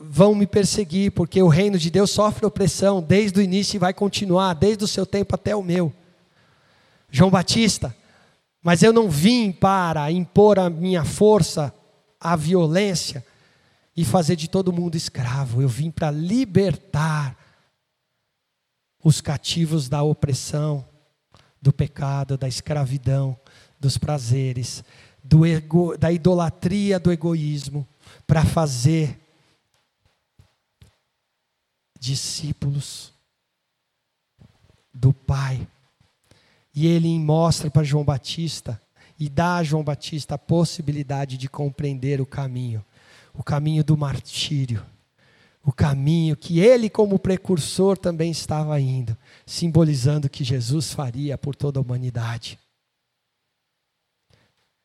vão 0.00 0.34
me 0.34 0.46
perseguir, 0.46 1.12
porque 1.12 1.42
o 1.42 1.48
reino 1.48 1.78
de 1.78 1.90
Deus 1.90 2.10
sofre 2.10 2.46
opressão 2.46 3.02
desde 3.02 3.40
o 3.40 3.42
início 3.42 3.76
e 3.76 3.78
vai 3.78 3.92
continuar, 3.92 4.54
desde 4.54 4.84
o 4.84 4.88
seu 4.88 5.04
tempo 5.04 5.34
até 5.34 5.54
o 5.54 5.62
meu. 5.62 5.92
João 7.10 7.30
Batista, 7.30 7.94
mas 8.62 8.82
eu 8.82 8.92
não 8.92 9.10
vim 9.10 9.52
para 9.52 10.10
impor 10.10 10.58
a 10.58 10.70
minha 10.70 11.04
força 11.04 11.74
à 12.20 12.36
violência 12.36 13.24
e 13.96 14.04
fazer 14.04 14.36
de 14.36 14.48
todo 14.48 14.72
mundo 14.72 14.96
escravo, 14.96 15.60
eu 15.60 15.68
vim 15.68 15.90
para 15.90 16.10
libertar 16.10 17.36
os 19.04 19.20
cativos 19.20 19.88
da 19.88 20.02
opressão, 20.02 20.86
do 21.60 21.72
pecado, 21.72 22.38
da 22.38 22.48
escravidão, 22.48 23.38
dos 23.78 23.98
prazeres, 23.98 24.82
do 25.22 25.44
ego, 25.44 25.96
da 25.98 26.10
idolatria, 26.10 26.98
do 26.98 27.12
egoísmo, 27.12 27.86
para 28.26 28.44
fazer 28.44 29.21
discípulos 32.02 33.12
do 34.92 35.12
Pai. 35.12 35.68
E 36.74 36.84
ele 36.84 37.16
mostra 37.16 37.70
para 37.70 37.84
João 37.84 38.02
Batista 38.02 38.82
e 39.16 39.28
dá 39.28 39.58
a 39.58 39.62
João 39.62 39.84
Batista 39.84 40.34
a 40.34 40.38
possibilidade 40.38 41.38
de 41.38 41.48
compreender 41.48 42.20
o 42.20 42.26
caminho, 42.26 42.84
o 43.32 43.44
caminho 43.44 43.84
do 43.84 43.96
martírio, 43.96 44.84
o 45.64 45.70
caminho 45.70 46.36
que 46.36 46.58
ele, 46.58 46.90
como 46.90 47.20
precursor, 47.20 47.96
também 47.96 48.32
estava 48.32 48.80
indo, 48.80 49.16
simbolizando 49.46 50.28
que 50.28 50.42
Jesus 50.42 50.92
faria 50.92 51.38
por 51.38 51.54
toda 51.54 51.78
a 51.78 51.82
humanidade. 51.82 52.58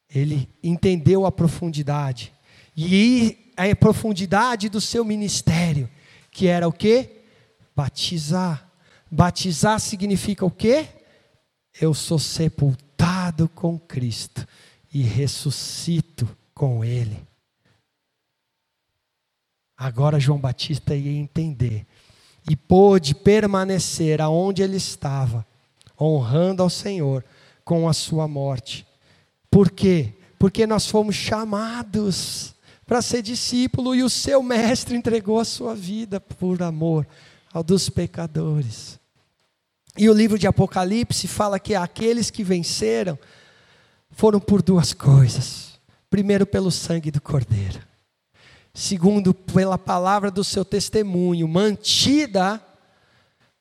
Ele 0.07 0.47
entendeu 0.61 1.25
a 1.25 1.31
profundidade 1.31 2.31
e 2.75 3.51
a 3.57 3.75
profundidade 3.75 4.69
do 4.69 4.79
seu 4.79 5.03
ministério 5.03 5.89
que 6.37 6.45
era 6.45 6.67
o 6.67 6.71
quê? 6.71 7.23
Batizar. 7.75 8.69
Batizar 9.09 9.79
significa 9.79 10.45
o 10.45 10.51
quê? 10.51 10.87
Eu 11.81 11.95
sou 11.95 12.19
sepultado 12.19 13.49
com 13.49 13.79
Cristo 13.79 14.47
e 14.93 15.01
ressuscito 15.01 16.29
com 16.53 16.85
Ele. 16.85 17.27
Agora 19.75 20.19
João 20.19 20.37
Batista 20.37 20.95
ia 20.95 21.09
entender 21.09 21.87
e 22.47 22.55
pôde 22.55 23.15
permanecer 23.15 24.21
aonde 24.21 24.61
ele 24.61 24.77
estava, 24.77 25.43
honrando 25.99 26.61
ao 26.61 26.69
Senhor 26.69 27.25
com 27.65 27.89
a 27.89 27.93
sua 27.93 28.27
morte. 28.27 28.85
Por 29.49 29.71
quê? 29.71 30.13
Porque 30.37 30.67
nós 30.67 30.85
fomos 30.85 31.15
chamados 31.15 32.53
para 32.87 33.01
ser 33.01 33.21
discípulo 33.21 33.93
e 33.93 34.01
o 34.01 34.09
seu 34.09 34.41
mestre 34.41 34.95
entregou 34.95 35.39
a 35.41 35.45
sua 35.45 35.75
vida 35.75 36.21
por 36.21 36.63
amor 36.63 37.05
ao 37.53 37.61
dos 37.61 37.89
pecadores. 37.89 38.97
E 39.97 40.09
o 40.09 40.13
livro 40.13 40.39
de 40.39 40.47
Apocalipse 40.47 41.27
fala 41.27 41.59
que 41.59 41.75
aqueles 41.75 42.31
que 42.31 42.45
venceram 42.45 43.19
foram 44.11 44.39
por 44.39 44.61
duas 44.61 44.93
coisas. 44.93 45.77
Primeiro, 46.09 46.45
pelo 46.45 46.71
sangue 46.71 47.11
do 47.11 47.19
Cordeiro. 47.19 47.79
Segundo, 48.73 49.33
pela 49.33 49.77
palavra 49.77 50.31
do 50.31 50.43
seu 50.43 50.63
testemunho, 50.63 51.47
mantida 51.47 52.61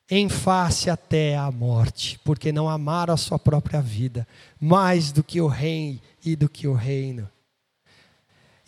em 0.09 0.29
face 0.29 0.89
até 0.89 1.35
a 1.35 1.51
morte, 1.51 2.17
porque 2.23 2.51
não 2.53 2.69
amaram 2.69 3.13
a 3.13 3.17
sua 3.17 3.37
própria 3.37 3.81
vida 3.81 4.25
mais 4.57 5.11
do 5.11 5.21
que 5.21 5.41
o 5.41 5.47
rei 5.47 5.99
e 6.23 6.33
do 6.33 6.47
que 6.47 6.65
o 6.65 6.73
reino. 6.73 7.27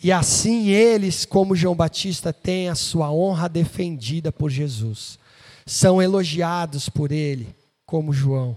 E 0.02 0.10
assim 0.10 0.68
eles, 0.68 1.26
como 1.26 1.54
João 1.54 1.74
Batista, 1.74 2.32
têm 2.32 2.68
a 2.68 2.74
sua 2.74 3.12
honra 3.12 3.48
defendida 3.48 4.32
por 4.32 4.50
Jesus. 4.50 5.18
São 5.66 6.00
elogiados 6.00 6.88
por 6.88 7.12
ele, 7.12 7.54
como 7.84 8.12
João. 8.12 8.56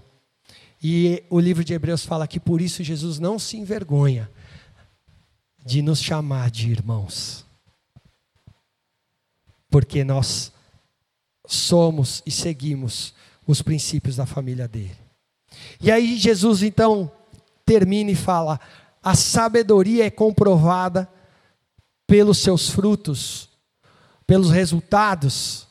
E 0.82 1.22
o 1.28 1.38
livro 1.38 1.62
de 1.62 1.74
Hebreus 1.74 2.04
fala 2.04 2.26
que 2.26 2.40
por 2.40 2.60
isso 2.60 2.82
Jesus 2.82 3.18
não 3.18 3.38
se 3.38 3.58
envergonha 3.58 4.30
de 5.64 5.82
nos 5.82 6.00
chamar 6.00 6.50
de 6.50 6.70
irmãos. 6.70 7.44
Porque 9.70 10.02
nós 10.02 10.50
somos 11.46 12.22
e 12.24 12.30
seguimos 12.30 13.14
os 13.46 13.60
princípios 13.60 14.16
da 14.16 14.24
família 14.24 14.66
dele. 14.66 14.96
E 15.80 15.90
aí 15.90 16.16
Jesus 16.16 16.62
então 16.62 17.10
termina 17.66 18.10
e 18.10 18.14
fala: 18.14 18.58
a 19.02 19.14
sabedoria 19.14 20.06
é 20.06 20.10
comprovada 20.10 21.08
pelos 22.06 22.38
seus 22.38 22.68
frutos, 22.68 23.48
pelos 24.26 24.50
resultados. 24.50 25.66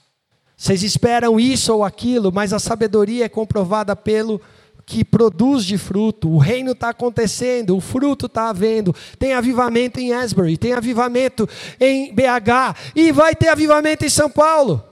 Vocês 0.55 0.83
esperam 0.83 1.39
isso 1.39 1.73
ou 1.73 1.83
aquilo, 1.83 2.31
mas 2.31 2.53
a 2.53 2.59
sabedoria 2.59 3.25
é 3.25 3.29
comprovada 3.29 3.95
pelo 3.95 4.41
que 4.85 5.03
produz 5.03 5.65
de 5.65 5.77
fruto. 5.77 6.29
O 6.29 6.37
reino 6.37 6.71
está 6.71 6.89
acontecendo, 6.89 7.75
o 7.75 7.81
fruto 7.81 8.25
está 8.27 8.49
havendo. 8.49 8.95
Tem 9.17 9.33
avivamento 9.33 9.99
em 9.99 10.13
Asbury, 10.13 10.57
tem 10.57 10.73
avivamento 10.73 11.47
em 11.79 12.13
BH 12.13 12.93
e 12.95 13.11
vai 13.11 13.35
ter 13.35 13.49
avivamento 13.49 14.05
em 14.05 14.09
São 14.09 14.29
Paulo. 14.29 14.83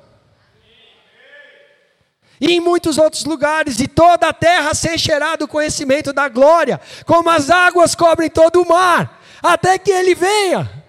E 2.40 2.54
em 2.54 2.60
muitos 2.60 2.98
outros 2.98 3.24
lugares, 3.24 3.80
e 3.80 3.88
toda 3.88 4.30
a 4.30 4.34
terra 4.34 4.74
se 4.74 4.92
encherá 4.92 5.36
do 5.36 5.48
conhecimento 5.48 6.12
da 6.12 6.28
glória, 6.28 6.82
como 7.06 7.30
as 7.30 7.52
águas 7.52 7.94
cobrem 7.94 8.32
todo 8.32 8.64
o 8.64 8.68
mar, 8.68 9.22
até 9.44 9.78
que 9.78 9.92
ele 9.92 10.16
venha. 10.16 10.81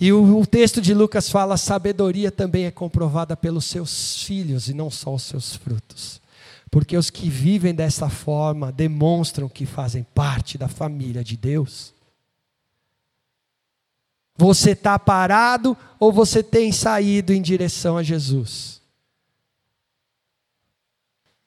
E 0.00 0.14
o, 0.14 0.38
o, 0.38 0.46
texto 0.46 0.80
de 0.80 0.94
Lucas 0.94 1.28
fala: 1.28 1.54
a 1.54 1.58
sabedoria 1.58 2.32
também 2.32 2.64
é 2.64 2.70
comprovada 2.70 3.36
pelos 3.36 3.66
seus 3.66 4.22
filhos 4.22 4.68
e 4.68 4.72
não 4.72 4.90
só 4.90 5.14
os 5.14 5.24
seus 5.24 5.54
frutos. 5.54 6.20
Porque 6.70 6.96
os 6.96 7.10
que 7.10 7.28
vivem 7.28 7.74
dessa 7.74 8.08
forma 8.08 8.72
demonstram 8.72 9.48
que 9.48 9.66
fazem 9.66 10.02
parte 10.14 10.56
da 10.56 10.68
família 10.68 11.22
de 11.22 11.36
Deus. 11.36 11.92
Você 14.38 14.70
está 14.70 14.98
parado 14.98 15.76
ou 15.98 16.10
você 16.10 16.42
tem 16.42 16.72
saído 16.72 17.34
em 17.34 17.42
direção 17.42 17.98
a 17.98 18.02
Jesus? 18.02 18.80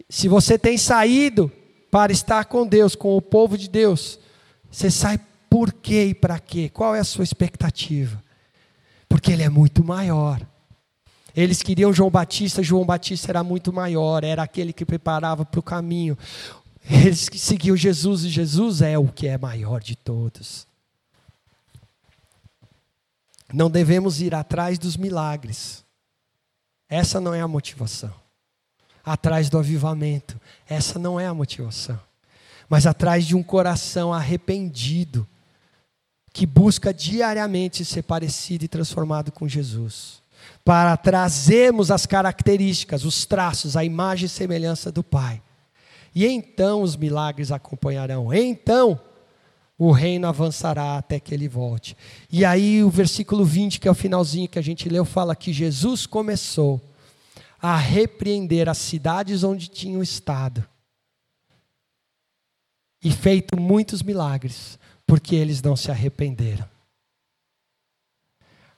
Se 0.08 0.28
você 0.28 0.60
tem 0.60 0.78
saído 0.78 1.52
para 1.90 2.12
estar 2.12 2.46
com 2.46 2.68
Deus, 2.68 2.94
com 2.94 3.18
o 3.18 3.22
povo 3.22 3.58
de 3.58 3.68
Deus, 3.68 4.20
você 4.70 4.92
sai 4.92 5.20
por 5.50 5.74
quê 5.74 6.08
e 6.10 6.14
para 6.14 6.38
quê? 6.38 6.70
Qual 6.70 6.94
é 6.96 7.00
a 7.00 7.04
sua 7.04 7.24
expectativa? 7.24 8.23
Porque 9.14 9.32
ele 9.32 9.44
é 9.44 9.50
muito 9.50 9.84
maior. 9.84 10.42
Eles 11.36 11.62
queriam 11.62 11.94
João 11.94 12.10
Batista, 12.10 12.64
João 12.64 12.84
Batista 12.84 13.32
era 13.32 13.44
muito 13.44 13.72
maior, 13.72 14.24
era 14.24 14.42
aquele 14.42 14.74
que 14.74 14.84
preparava 14.84 15.46
para 15.46 15.60
o 15.60 15.62
caminho. 15.62 16.18
Eles 16.90 17.30
seguiam 17.36 17.78
Jesus 17.78 18.24
e 18.24 18.30
Jesus 18.30 18.82
é 18.82 18.98
o 18.98 19.08
que 19.08 19.28
é 19.28 19.38
maior 19.38 19.82
de 19.82 19.96
todos. 19.96 20.66
Não 23.54 23.70
devemos 23.70 24.20
ir 24.20 24.34
atrás 24.34 24.80
dos 24.80 24.98
milagres. 24.98 25.86
Essa 26.90 27.22
não 27.22 27.36
é 27.36 27.42
a 27.42 27.48
motivação. 27.48 28.16
Atrás 29.06 29.48
do 29.48 29.60
avivamento. 29.60 30.42
Essa 30.68 30.98
não 30.98 31.20
é 31.20 31.28
a 31.28 31.36
motivação. 31.36 32.00
Mas 32.68 32.88
atrás 32.88 33.28
de 33.28 33.36
um 33.36 33.44
coração 33.44 34.12
arrependido 34.12 35.28
que 36.34 36.48
busca 36.48 36.92
diariamente 36.92 37.86
ser 37.86 38.02
parecido 38.02 38.66
e 38.66 38.68
transformado 38.68 39.32
com 39.32 39.48
Jesus, 39.48 40.24
para 40.66 40.98
trazermos 40.98 41.92
as 41.92 42.08
características, 42.08 43.06
os 43.06 43.26
traços, 43.26 43.78
a 43.78 43.86
imagem 43.86 44.26
e 44.26 44.30
semelhança 44.30 44.92
do 44.92 45.04
Pai. 45.04 45.42
E 46.16 46.26
então 46.26 46.82
os 46.82 46.98
milagres 46.98 47.52
acompanharão. 47.52 48.34
Então 48.34 49.00
o 49.78 49.92
reino 49.92 50.28
avançará 50.28 50.98
até 50.98 51.20
que 51.20 51.34
ele 51.34 51.48
volte. 51.48 51.96
E 52.32 52.44
aí 52.44 52.84
o 52.84 52.90
versículo 52.90 53.46
20, 53.46 53.80
que 53.80 53.88
é 53.88 53.92
o 53.92 53.96
finalzinho 53.96 54.50
que 54.50 54.60
a 54.60 54.64
gente 54.64 54.90
leu, 54.90 55.06
fala 55.06 55.36
que 55.36 55.54
Jesus 55.54 56.06
começou 56.06 56.82
a 57.62 57.78
repreender 57.78 58.68
as 58.68 58.78
cidades 58.78 59.44
onde 59.44 59.70
tinham 59.70 60.02
estado 60.02 60.66
e 63.04 63.12
feito 63.12 63.60
muitos 63.60 64.02
milagres, 64.02 64.80
porque 65.14 65.36
eles 65.36 65.62
não 65.62 65.76
se 65.76 65.92
arrependeram. 65.92 66.68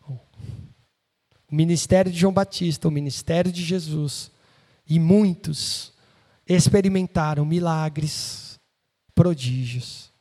O 0.06 0.20
ministério 1.50 2.12
de 2.12 2.20
João 2.20 2.34
Batista, 2.34 2.90
o 2.90 2.92
ministério 2.92 3.50
de 3.50 3.64
Jesus, 3.64 4.30
e 4.86 5.00
muitos 5.00 5.94
experimentaram 6.46 7.46
milagres, 7.46 8.60
prodígios. 9.16 10.12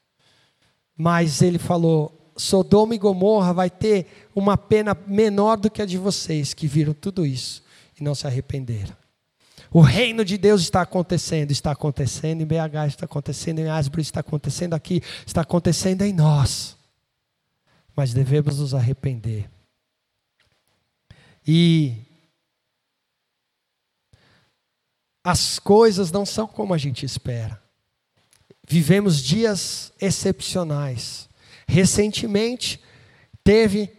Mas 0.96 1.42
ele 1.42 1.58
falou: 1.58 2.32
Sodoma 2.36 2.94
e 2.94 2.98
Gomorra 2.98 3.52
vai 3.52 3.68
ter 3.68 4.28
uma 4.36 4.56
pena 4.56 4.96
menor 5.08 5.56
do 5.56 5.68
que 5.68 5.82
a 5.82 5.86
de 5.86 5.98
vocês 5.98 6.54
que 6.54 6.68
viram 6.68 6.94
tudo 6.94 7.26
isso 7.26 7.60
e 7.98 8.04
não 8.04 8.14
se 8.14 8.24
arrependeram. 8.24 8.96
O 9.76 9.80
reino 9.80 10.24
de 10.24 10.38
Deus 10.38 10.62
está 10.62 10.82
acontecendo, 10.82 11.50
está 11.50 11.72
acontecendo 11.72 12.40
em 12.40 12.46
BH, 12.46 12.86
está 12.86 13.06
acontecendo 13.06 13.58
em 13.58 13.68
Asbury, 13.68 14.02
está 14.02 14.20
acontecendo 14.20 14.72
aqui, 14.72 15.02
está 15.26 15.40
acontecendo 15.40 16.02
em 16.02 16.12
nós. 16.12 16.76
Mas 17.96 18.14
devemos 18.14 18.60
nos 18.60 18.72
arrepender. 18.72 19.50
E 21.44 21.96
as 25.24 25.58
coisas 25.58 26.12
não 26.12 26.24
são 26.24 26.46
como 26.46 26.72
a 26.72 26.78
gente 26.78 27.04
espera. 27.04 27.60
Vivemos 28.68 29.20
dias 29.20 29.92
excepcionais. 30.00 31.28
Recentemente, 31.66 32.80
teve 33.42 33.90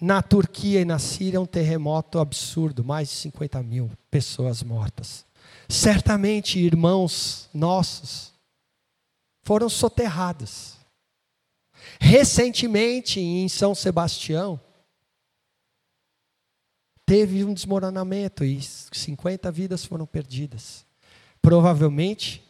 na 0.00 0.22
Turquia 0.22 0.80
e 0.80 0.84
na 0.84 0.98
Síria 0.98 1.40
um 1.40 1.46
terremoto 1.46 2.18
absurdo 2.18 2.84
mais 2.84 3.08
de 3.08 3.14
50 3.16 3.62
mil 3.62 3.90
pessoas 4.10 4.62
mortas. 4.62 5.26
Certamente, 5.68 6.58
irmãos 6.58 7.48
nossos 7.52 8.32
foram 9.42 9.68
soterrados. 9.68 10.76
Recentemente, 12.00 13.20
em 13.20 13.48
São 13.48 13.74
Sebastião, 13.74 14.60
teve 17.04 17.44
um 17.44 17.54
desmoronamento 17.54 18.44
e 18.44 18.60
50 18.60 19.50
vidas 19.50 19.84
foram 19.84 20.06
perdidas. 20.06 20.86
Provavelmente, 21.40 22.44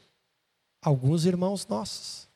alguns 0.82 1.24
irmãos 1.24 1.66
nossos. 1.66 2.28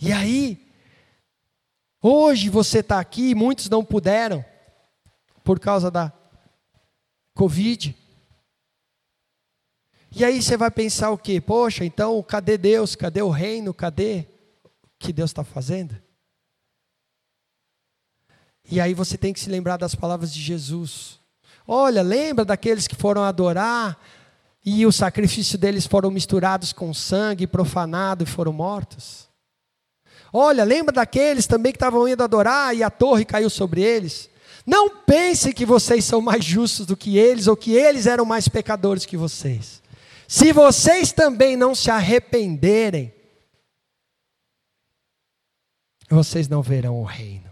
E 0.00 0.10
aí, 0.12 0.71
hoje 2.02 2.48
você 2.48 2.80
está 2.80 2.98
aqui, 2.98 3.34
muitos 3.34 3.70
não 3.70 3.84
puderam, 3.84 4.44
por 5.44 5.60
causa 5.60 5.90
da 5.90 6.12
Covid. 7.34 7.96
E 10.14 10.24
aí 10.24 10.42
você 10.42 10.56
vai 10.56 10.70
pensar 10.70 11.10
o 11.10 11.16
quê? 11.18 11.40
Poxa, 11.40 11.84
então 11.84 12.22
cadê 12.22 12.58
Deus? 12.58 12.94
Cadê 12.94 13.22
o 13.22 13.30
reino? 13.30 13.72
Cadê 13.72 14.26
o 14.64 14.68
que 14.98 15.12
Deus 15.12 15.30
está 15.30 15.42
fazendo? 15.42 15.96
E 18.70 18.80
aí 18.80 18.92
você 18.94 19.16
tem 19.16 19.32
que 19.32 19.40
se 19.40 19.50
lembrar 19.50 19.76
das 19.76 19.94
palavras 19.94 20.32
de 20.32 20.40
Jesus. 20.40 21.18
Olha, 21.66 22.02
lembra 22.02 22.44
daqueles 22.44 22.86
que 22.86 22.94
foram 22.94 23.22
adorar 23.22 23.98
e 24.64 24.84
o 24.86 24.92
sacrifício 24.92 25.58
deles 25.58 25.86
foram 25.86 26.10
misturados 26.10 26.72
com 26.72 26.92
sangue, 26.92 27.46
profanado 27.46 28.22
e 28.22 28.26
foram 28.26 28.52
mortos? 28.52 29.21
Olha, 30.32 30.64
lembra 30.64 30.92
daqueles 30.92 31.46
também 31.46 31.72
que 31.72 31.76
estavam 31.76 32.08
indo 32.08 32.22
adorar 32.22 32.74
e 32.74 32.82
a 32.82 32.88
torre 32.88 33.24
caiu 33.24 33.50
sobre 33.50 33.82
eles? 33.82 34.30
Não 34.64 34.88
pense 34.88 35.52
que 35.52 35.66
vocês 35.66 36.04
são 36.04 36.22
mais 36.22 36.42
justos 36.42 36.86
do 36.86 36.96
que 36.96 37.18
eles 37.18 37.46
ou 37.46 37.56
que 37.56 37.74
eles 37.74 38.06
eram 38.06 38.24
mais 38.24 38.48
pecadores 38.48 39.04
que 39.04 39.16
vocês. 39.16 39.82
Se 40.26 40.50
vocês 40.52 41.12
também 41.12 41.56
não 41.56 41.74
se 41.74 41.90
arrependerem, 41.90 43.12
vocês 46.08 46.48
não 46.48 46.62
verão 46.62 46.98
o 47.00 47.04
reino. 47.04 47.50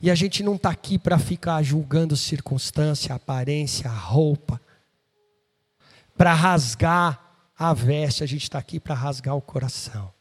E 0.00 0.10
a 0.10 0.14
gente 0.14 0.42
não 0.42 0.54
está 0.54 0.70
aqui 0.70 0.98
para 0.98 1.18
ficar 1.18 1.62
julgando 1.62 2.16
circunstância, 2.16 3.14
aparência, 3.14 3.90
roupa, 3.90 4.60
para 6.16 6.32
rasgar 6.32 7.20
a 7.58 7.74
veste, 7.74 8.24
a 8.24 8.26
gente 8.26 8.44
está 8.44 8.58
aqui 8.58 8.80
para 8.80 8.94
rasgar 8.94 9.36
o 9.36 9.42
coração 9.42 10.12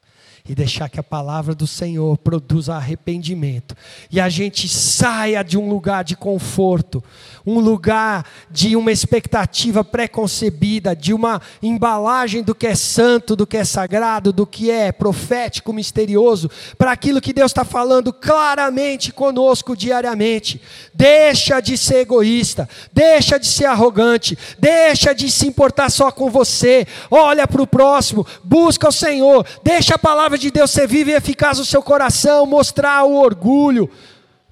e 0.48 0.56
deixar 0.56 0.90
que 0.90 1.00
a 1.00 1.04
palavra 1.04 1.54
do 1.54 1.68
Senhor 1.68 2.18
produza 2.18 2.76
arrependimento. 2.76 3.76
E 4.10 4.20
a 4.20 4.30
gente 4.30 4.68
saia 4.68 5.44
de 5.44 5.58
um 5.58 5.70
lugar 5.70 6.04
de 6.04 6.16
conforto, 6.16 7.04
um 7.46 7.60
lugar 7.60 8.26
de 8.50 8.76
uma 8.76 8.92
expectativa 8.92 9.84
pré-concebida, 9.84 10.96
de 10.96 11.14
uma 11.14 11.42
embalagem 11.62 12.44
do 12.44 12.54
que 12.54 12.68
é 12.68 12.76
santo, 12.76 13.36
do 13.36 13.48
que 13.48 13.58
é 13.58 13.64
sagrado, 13.64 14.34
do 14.34 14.46
que 14.46 14.70
é 14.70 14.92
profético, 14.92 15.74
misterioso, 15.74 16.50
para 16.78 16.92
aquilo 16.92 17.22
que 17.22 17.34
Deus 17.34 17.52
está 17.52 17.64
falando 17.64 18.14
claramente 18.14 19.12
conosco 19.12 19.76
diariamente. 19.76 20.62
Deixa 20.94 21.60
de 21.60 21.78
ser 21.78 22.00
egoísta, 22.00 22.68
deixa 22.92 23.40
de 23.40 23.48
ser 23.48 23.66
arrogante, 23.66 24.38
deixa 24.60 25.14
de 25.14 25.30
se 25.32 25.48
importar 25.48 25.90
só 25.90 26.12
com 26.12 26.30
você, 26.30 26.88
olha 27.10 27.48
para 27.48 27.62
o 27.62 27.68
próximo, 27.68 28.26
busca 28.44 28.90
o 28.90 28.92
Senhor, 28.92 29.46
deixa 29.64 29.96
a 29.96 30.00
palavra 30.00 30.31
de 30.38 30.52
Deus 30.52 30.72
ser 30.72 30.88
viva 30.88 31.12
e 31.12 31.14
eficaz 31.14 31.58
no 31.58 31.66
seu 31.66 31.82
coração, 31.82 32.46
mostrar 32.46 33.04
o 33.04 33.16
orgulho, 33.16 33.90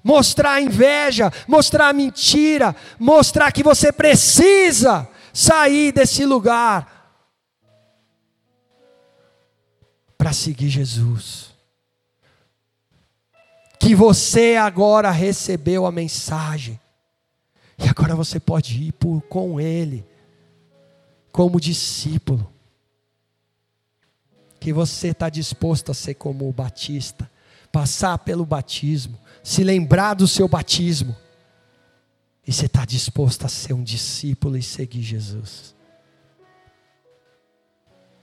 mostrar 0.02 0.52
a 0.52 0.60
inveja, 0.60 1.32
mostrar 1.46 1.88
a 1.88 1.92
mentira, 1.92 2.74
mostrar 2.98 3.52
que 3.52 3.62
você 3.62 3.92
precisa 3.92 5.08
sair 5.32 5.92
desse 5.92 6.24
lugar 6.24 7.00
para 10.16 10.32
seguir 10.32 10.68
Jesus. 10.68 11.50
Que 13.78 13.94
você 13.94 14.56
agora 14.56 15.10
recebeu 15.10 15.86
a 15.86 15.92
mensagem, 15.92 16.78
e 17.78 17.88
agora 17.88 18.14
você 18.14 18.38
pode 18.38 18.82
ir 18.82 18.92
por, 18.92 19.22
com 19.22 19.58
Ele, 19.58 20.06
como 21.32 21.60
discípulo 21.60 22.59
que 24.60 24.72
você 24.72 25.08
está 25.08 25.28
disposto 25.28 25.90
a 25.90 25.94
ser 25.94 26.14
como 26.14 26.48
o 26.48 26.52
Batista, 26.52 27.30
passar 27.72 28.18
pelo 28.18 28.44
batismo, 28.44 29.18
se 29.42 29.64
lembrar 29.64 30.14
do 30.14 30.28
seu 30.28 30.46
batismo, 30.46 31.16
e 32.46 32.52
você 32.52 32.66
está 32.66 32.84
disposto 32.84 33.46
a 33.46 33.48
ser 33.48 33.72
um 33.72 33.82
discípulo 33.82 34.56
e 34.56 34.62
seguir 34.62 35.02
Jesus. 35.02 35.74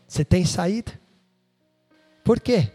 Você 0.08 0.24
tem 0.24 0.46
saída? 0.46 1.00
Por 2.24 2.40
quê? 2.40 2.72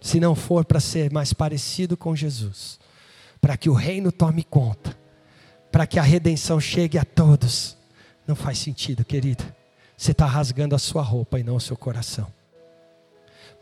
se 0.00 0.18
não 0.18 0.34
for 0.34 0.64
para 0.64 0.80
ser 0.80 1.12
mais 1.12 1.32
parecido 1.32 1.96
com 1.96 2.16
Jesus, 2.16 2.80
para 3.40 3.56
que 3.56 3.68
o 3.68 3.74
reino 3.74 4.10
tome 4.10 4.42
conta, 4.42 4.98
para 5.70 5.86
que 5.86 5.98
a 5.98 6.02
redenção 6.02 6.58
chegue 6.58 6.98
a 6.98 7.04
todos, 7.04 7.76
não 8.26 8.34
faz 8.34 8.58
sentido, 8.58 9.04
querido. 9.04 9.44
Você 10.00 10.12
está 10.12 10.24
rasgando 10.24 10.74
a 10.74 10.78
sua 10.78 11.02
roupa 11.02 11.38
e 11.38 11.42
não 11.42 11.56
o 11.56 11.60
seu 11.60 11.76
coração. 11.76 12.26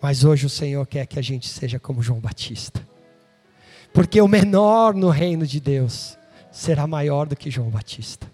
Mas 0.00 0.22
hoje 0.22 0.46
o 0.46 0.48
Senhor 0.48 0.86
quer 0.86 1.04
que 1.04 1.18
a 1.18 1.22
gente 1.22 1.48
seja 1.48 1.80
como 1.80 2.00
João 2.00 2.20
Batista. 2.20 2.80
Porque 3.92 4.20
o 4.20 4.28
menor 4.28 4.94
no 4.94 5.10
reino 5.10 5.44
de 5.44 5.58
Deus 5.58 6.16
será 6.52 6.86
maior 6.86 7.26
do 7.26 7.34
que 7.34 7.50
João 7.50 7.68
Batista. 7.68 8.30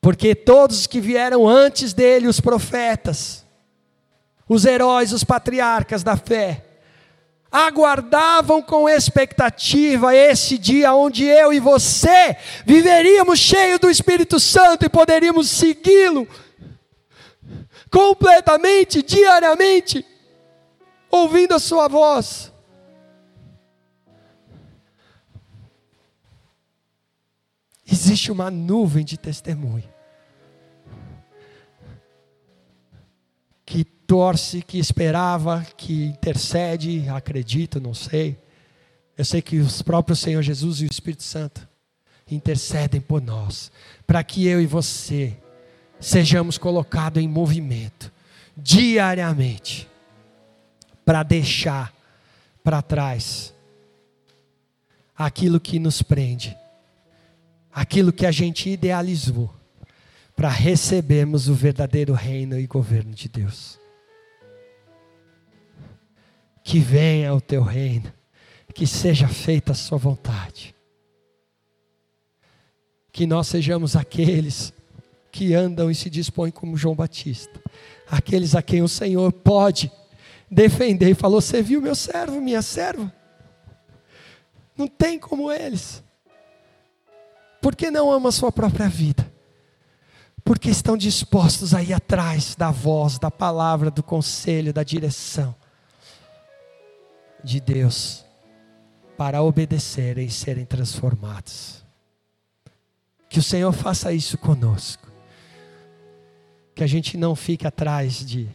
Porque 0.00 0.34
todos 0.34 0.86
que 0.86 1.02
vieram 1.02 1.46
antes 1.46 1.92
dele, 1.92 2.26
os 2.26 2.40
profetas, 2.40 3.44
os 4.48 4.64
heróis, 4.64 5.12
os 5.12 5.24
patriarcas 5.24 6.02
da 6.02 6.16
fé, 6.16 6.64
aguardavam 7.50 8.62
com 8.62 8.88
expectativa 8.88 10.14
esse 10.14 10.58
dia 10.58 10.94
onde 10.94 11.24
eu 11.24 11.52
e 11.52 11.58
você 11.58 12.36
viveríamos 12.64 13.38
cheios 13.38 13.80
do 13.80 13.90
Espírito 13.90 14.38
Santo 14.38 14.84
e 14.84 14.88
poderíamos 14.88 15.50
segui-lo 15.50 16.28
completamente, 17.90 19.02
diariamente, 19.02 20.04
ouvindo 21.10 21.54
a 21.54 21.58
Sua 21.58 21.88
voz. 21.88 22.52
Existe 27.90 28.30
uma 28.30 28.50
nuvem 28.50 29.02
de 29.02 29.16
testemunho 29.16 29.97
torce, 34.08 34.62
que 34.62 34.78
esperava, 34.78 35.64
que 35.76 36.06
intercede, 36.06 37.06
acredito, 37.10 37.78
não 37.78 37.92
sei. 37.92 38.38
Eu 39.16 39.24
sei 39.24 39.42
que 39.42 39.58
os 39.58 39.82
próprios 39.82 40.18
Senhor 40.18 40.40
Jesus 40.42 40.80
e 40.80 40.86
o 40.86 40.90
Espírito 40.90 41.22
Santo 41.22 41.68
intercedem 42.30 43.02
por 43.02 43.20
nós, 43.20 43.70
para 44.06 44.24
que 44.24 44.46
eu 44.46 44.62
e 44.62 44.66
você 44.66 45.36
sejamos 46.00 46.56
colocados 46.56 47.22
em 47.22 47.28
movimento 47.28 48.10
diariamente 48.56 49.86
para 51.04 51.22
deixar 51.22 51.92
para 52.64 52.80
trás 52.80 53.54
aquilo 55.14 55.60
que 55.60 55.78
nos 55.78 56.00
prende, 56.00 56.56
aquilo 57.70 58.12
que 58.12 58.24
a 58.24 58.30
gente 58.30 58.70
idealizou, 58.70 59.52
para 60.34 60.48
recebermos 60.48 61.48
o 61.48 61.54
verdadeiro 61.54 62.14
reino 62.14 62.58
e 62.58 62.66
governo 62.66 63.12
de 63.12 63.28
Deus. 63.28 63.78
Que 66.68 66.80
venha 66.80 67.32
o 67.32 67.40
teu 67.40 67.62
reino, 67.62 68.12
que 68.74 68.86
seja 68.86 69.26
feita 69.26 69.72
a 69.72 69.74
sua 69.74 69.96
vontade. 69.96 70.74
Que 73.10 73.26
nós 73.26 73.46
sejamos 73.46 73.96
aqueles 73.96 74.70
que 75.32 75.54
andam 75.54 75.90
e 75.90 75.94
se 75.94 76.10
dispõem 76.10 76.50
como 76.50 76.76
João 76.76 76.94
Batista, 76.94 77.58
aqueles 78.06 78.54
a 78.54 78.60
quem 78.60 78.82
o 78.82 78.88
Senhor 78.88 79.32
pode 79.32 79.90
defender 80.50 81.08
e 81.08 81.14
falou: 81.14 81.40
Você 81.40 81.62
viu 81.62 81.80
meu 81.80 81.94
servo, 81.94 82.38
minha 82.38 82.60
serva? 82.60 83.10
Não 84.76 84.86
tem 84.86 85.18
como 85.18 85.50
eles. 85.50 86.04
Porque 87.62 87.90
não 87.90 88.12
ama 88.12 88.28
a 88.28 88.32
sua 88.32 88.52
própria 88.52 88.90
vida? 88.90 89.26
Porque 90.44 90.68
estão 90.68 90.98
dispostos 90.98 91.72
a 91.72 91.82
ir 91.82 91.94
atrás 91.94 92.54
da 92.54 92.70
voz, 92.70 93.18
da 93.18 93.30
palavra, 93.30 93.90
do 93.90 94.02
conselho, 94.02 94.70
da 94.70 94.82
direção 94.82 95.56
de 97.42 97.60
Deus 97.60 98.24
para 99.16 99.42
obedecerem 99.42 100.26
e 100.26 100.30
serem 100.30 100.64
transformados. 100.64 101.84
Que 103.28 103.38
o 103.38 103.42
Senhor 103.42 103.72
faça 103.72 104.12
isso 104.12 104.38
conosco 104.38 105.08
que 106.78 106.84
a 106.84 106.86
gente 106.86 107.16
não 107.16 107.34
fique 107.34 107.66
atrás 107.66 108.24
de 108.24 108.48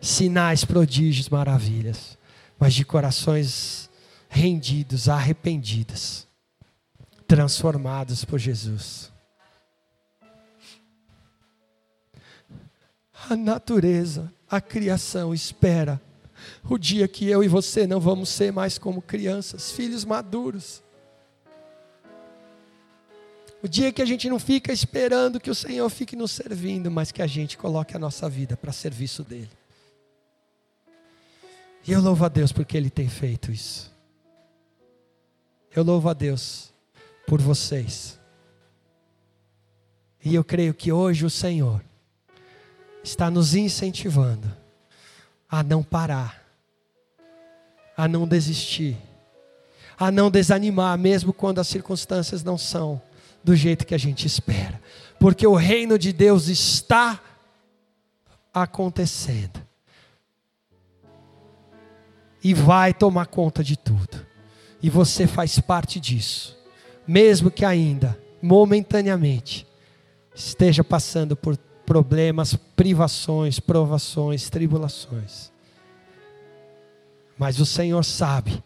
sinais, 0.00 0.64
prodígios, 0.64 1.28
maravilhas, 1.28 2.18
mas 2.58 2.74
de 2.74 2.84
corações 2.84 3.88
rendidos, 4.28 5.08
arrependidos, 5.08 6.26
transformados 7.28 8.24
por 8.24 8.36
Jesus. 8.40 9.12
A 13.30 13.36
natureza, 13.36 14.32
a 14.50 14.60
criação 14.60 15.32
espera 15.32 16.02
o 16.68 16.78
dia 16.78 17.06
que 17.06 17.28
eu 17.28 17.42
e 17.42 17.48
você 17.48 17.86
não 17.86 18.00
vamos 18.00 18.28
ser 18.28 18.52
mais 18.52 18.78
como 18.78 19.02
crianças, 19.02 19.70
filhos 19.70 20.04
maduros 20.04 20.82
o 23.62 23.68
dia 23.68 23.92
que 23.92 24.00
a 24.00 24.06
gente 24.06 24.28
não 24.28 24.38
fica 24.38 24.72
esperando 24.72 25.38
que 25.38 25.50
o 25.50 25.54
Senhor 25.54 25.88
fique 25.90 26.16
nos 26.16 26.30
servindo, 26.30 26.90
mas 26.90 27.12
que 27.12 27.20
a 27.20 27.26
gente 27.26 27.58
coloque 27.58 27.94
a 27.94 27.98
nossa 27.98 28.28
vida 28.28 28.56
para 28.56 28.72
serviço 28.72 29.22
dEle. 29.22 29.50
E 31.86 31.92
eu 31.92 32.00
louvo 32.00 32.24
a 32.24 32.28
Deus 32.28 32.52
porque 32.52 32.76
Ele 32.76 32.88
tem 32.88 33.08
feito 33.08 33.52
isso. 33.52 33.90
Eu 35.74 35.84
louvo 35.84 36.08
a 36.08 36.14
Deus 36.14 36.72
por 37.26 37.40
vocês. 37.40 38.18
E 40.24 40.34
eu 40.34 40.42
creio 40.42 40.72
que 40.72 40.90
hoje 40.90 41.24
o 41.26 41.30
Senhor 41.30 41.82
está 43.04 43.30
nos 43.30 43.54
incentivando 43.54 44.59
a 45.50 45.62
não 45.62 45.82
parar, 45.82 46.42
a 47.96 48.06
não 48.06 48.26
desistir, 48.26 48.96
a 49.98 50.10
não 50.10 50.30
desanimar, 50.30 50.96
mesmo 50.96 51.32
quando 51.32 51.58
as 51.58 51.66
circunstâncias 51.66 52.44
não 52.44 52.56
são 52.56 53.02
do 53.42 53.56
jeito 53.56 53.86
que 53.86 53.94
a 53.94 53.98
gente 53.98 54.26
espera, 54.26 54.80
porque 55.18 55.46
o 55.46 55.54
reino 55.54 55.98
de 55.98 56.12
Deus 56.12 56.48
está 56.48 57.20
acontecendo. 58.54 59.60
E 62.42 62.54
vai 62.54 62.94
tomar 62.94 63.26
conta 63.26 63.62
de 63.62 63.76
tudo, 63.76 64.26
e 64.82 64.88
você 64.88 65.26
faz 65.26 65.58
parte 65.58 66.00
disso, 66.00 66.56
mesmo 67.06 67.50
que 67.50 67.64
ainda, 67.64 68.18
momentaneamente, 68.40 69.66
esteja 70.34 70.82
passando 70.82 71.36
por 71.36 71.58
problemas, 71.90 72.54
privações, 72.54 73.58
provações, 73.58 74.48
tribulações. 74.48 75.50
Mas 77.36 77.58
o 77.58 77.66
Senhor 77.66 78.04
sabe 78.04 78.62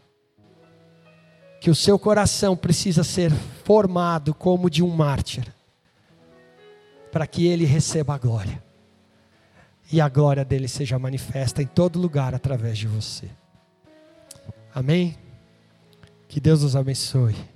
que 1.58 1.70
o 1.70 1.74
seu 1.74 1.98
coração 1.98 2.54
precisa 2.54 3.02
ser 3.02 3.32
formado 3.64 4.34
como 4.34 4.68
de 4.68 4.82
um 4.82 4.90
mártir, 4.94 5.50
para 7.10 7.26
que 7.26 7.46
ele 7.46 7.64
receba 7.64 8.14
a 8.14 8.18
glória, 8.18 8.62
e 9.90 10.02
a 10.02 10.08
glória 10.10 10.44
dele 10.44 10.68
seja 10.68 10.98
manifesta 10.98 11.62
em 11.62 11.66
todo 11.66 11.98
lugar 11.98 12.34
através 12.34 12.76
de 12.76 12.86
você. 12.86 13.30
Amém? 14.74 15.16
Que 16.28 16.38
Deus 16.38 16.62
os 16.62 16.76
abençoe. 16.76 17.53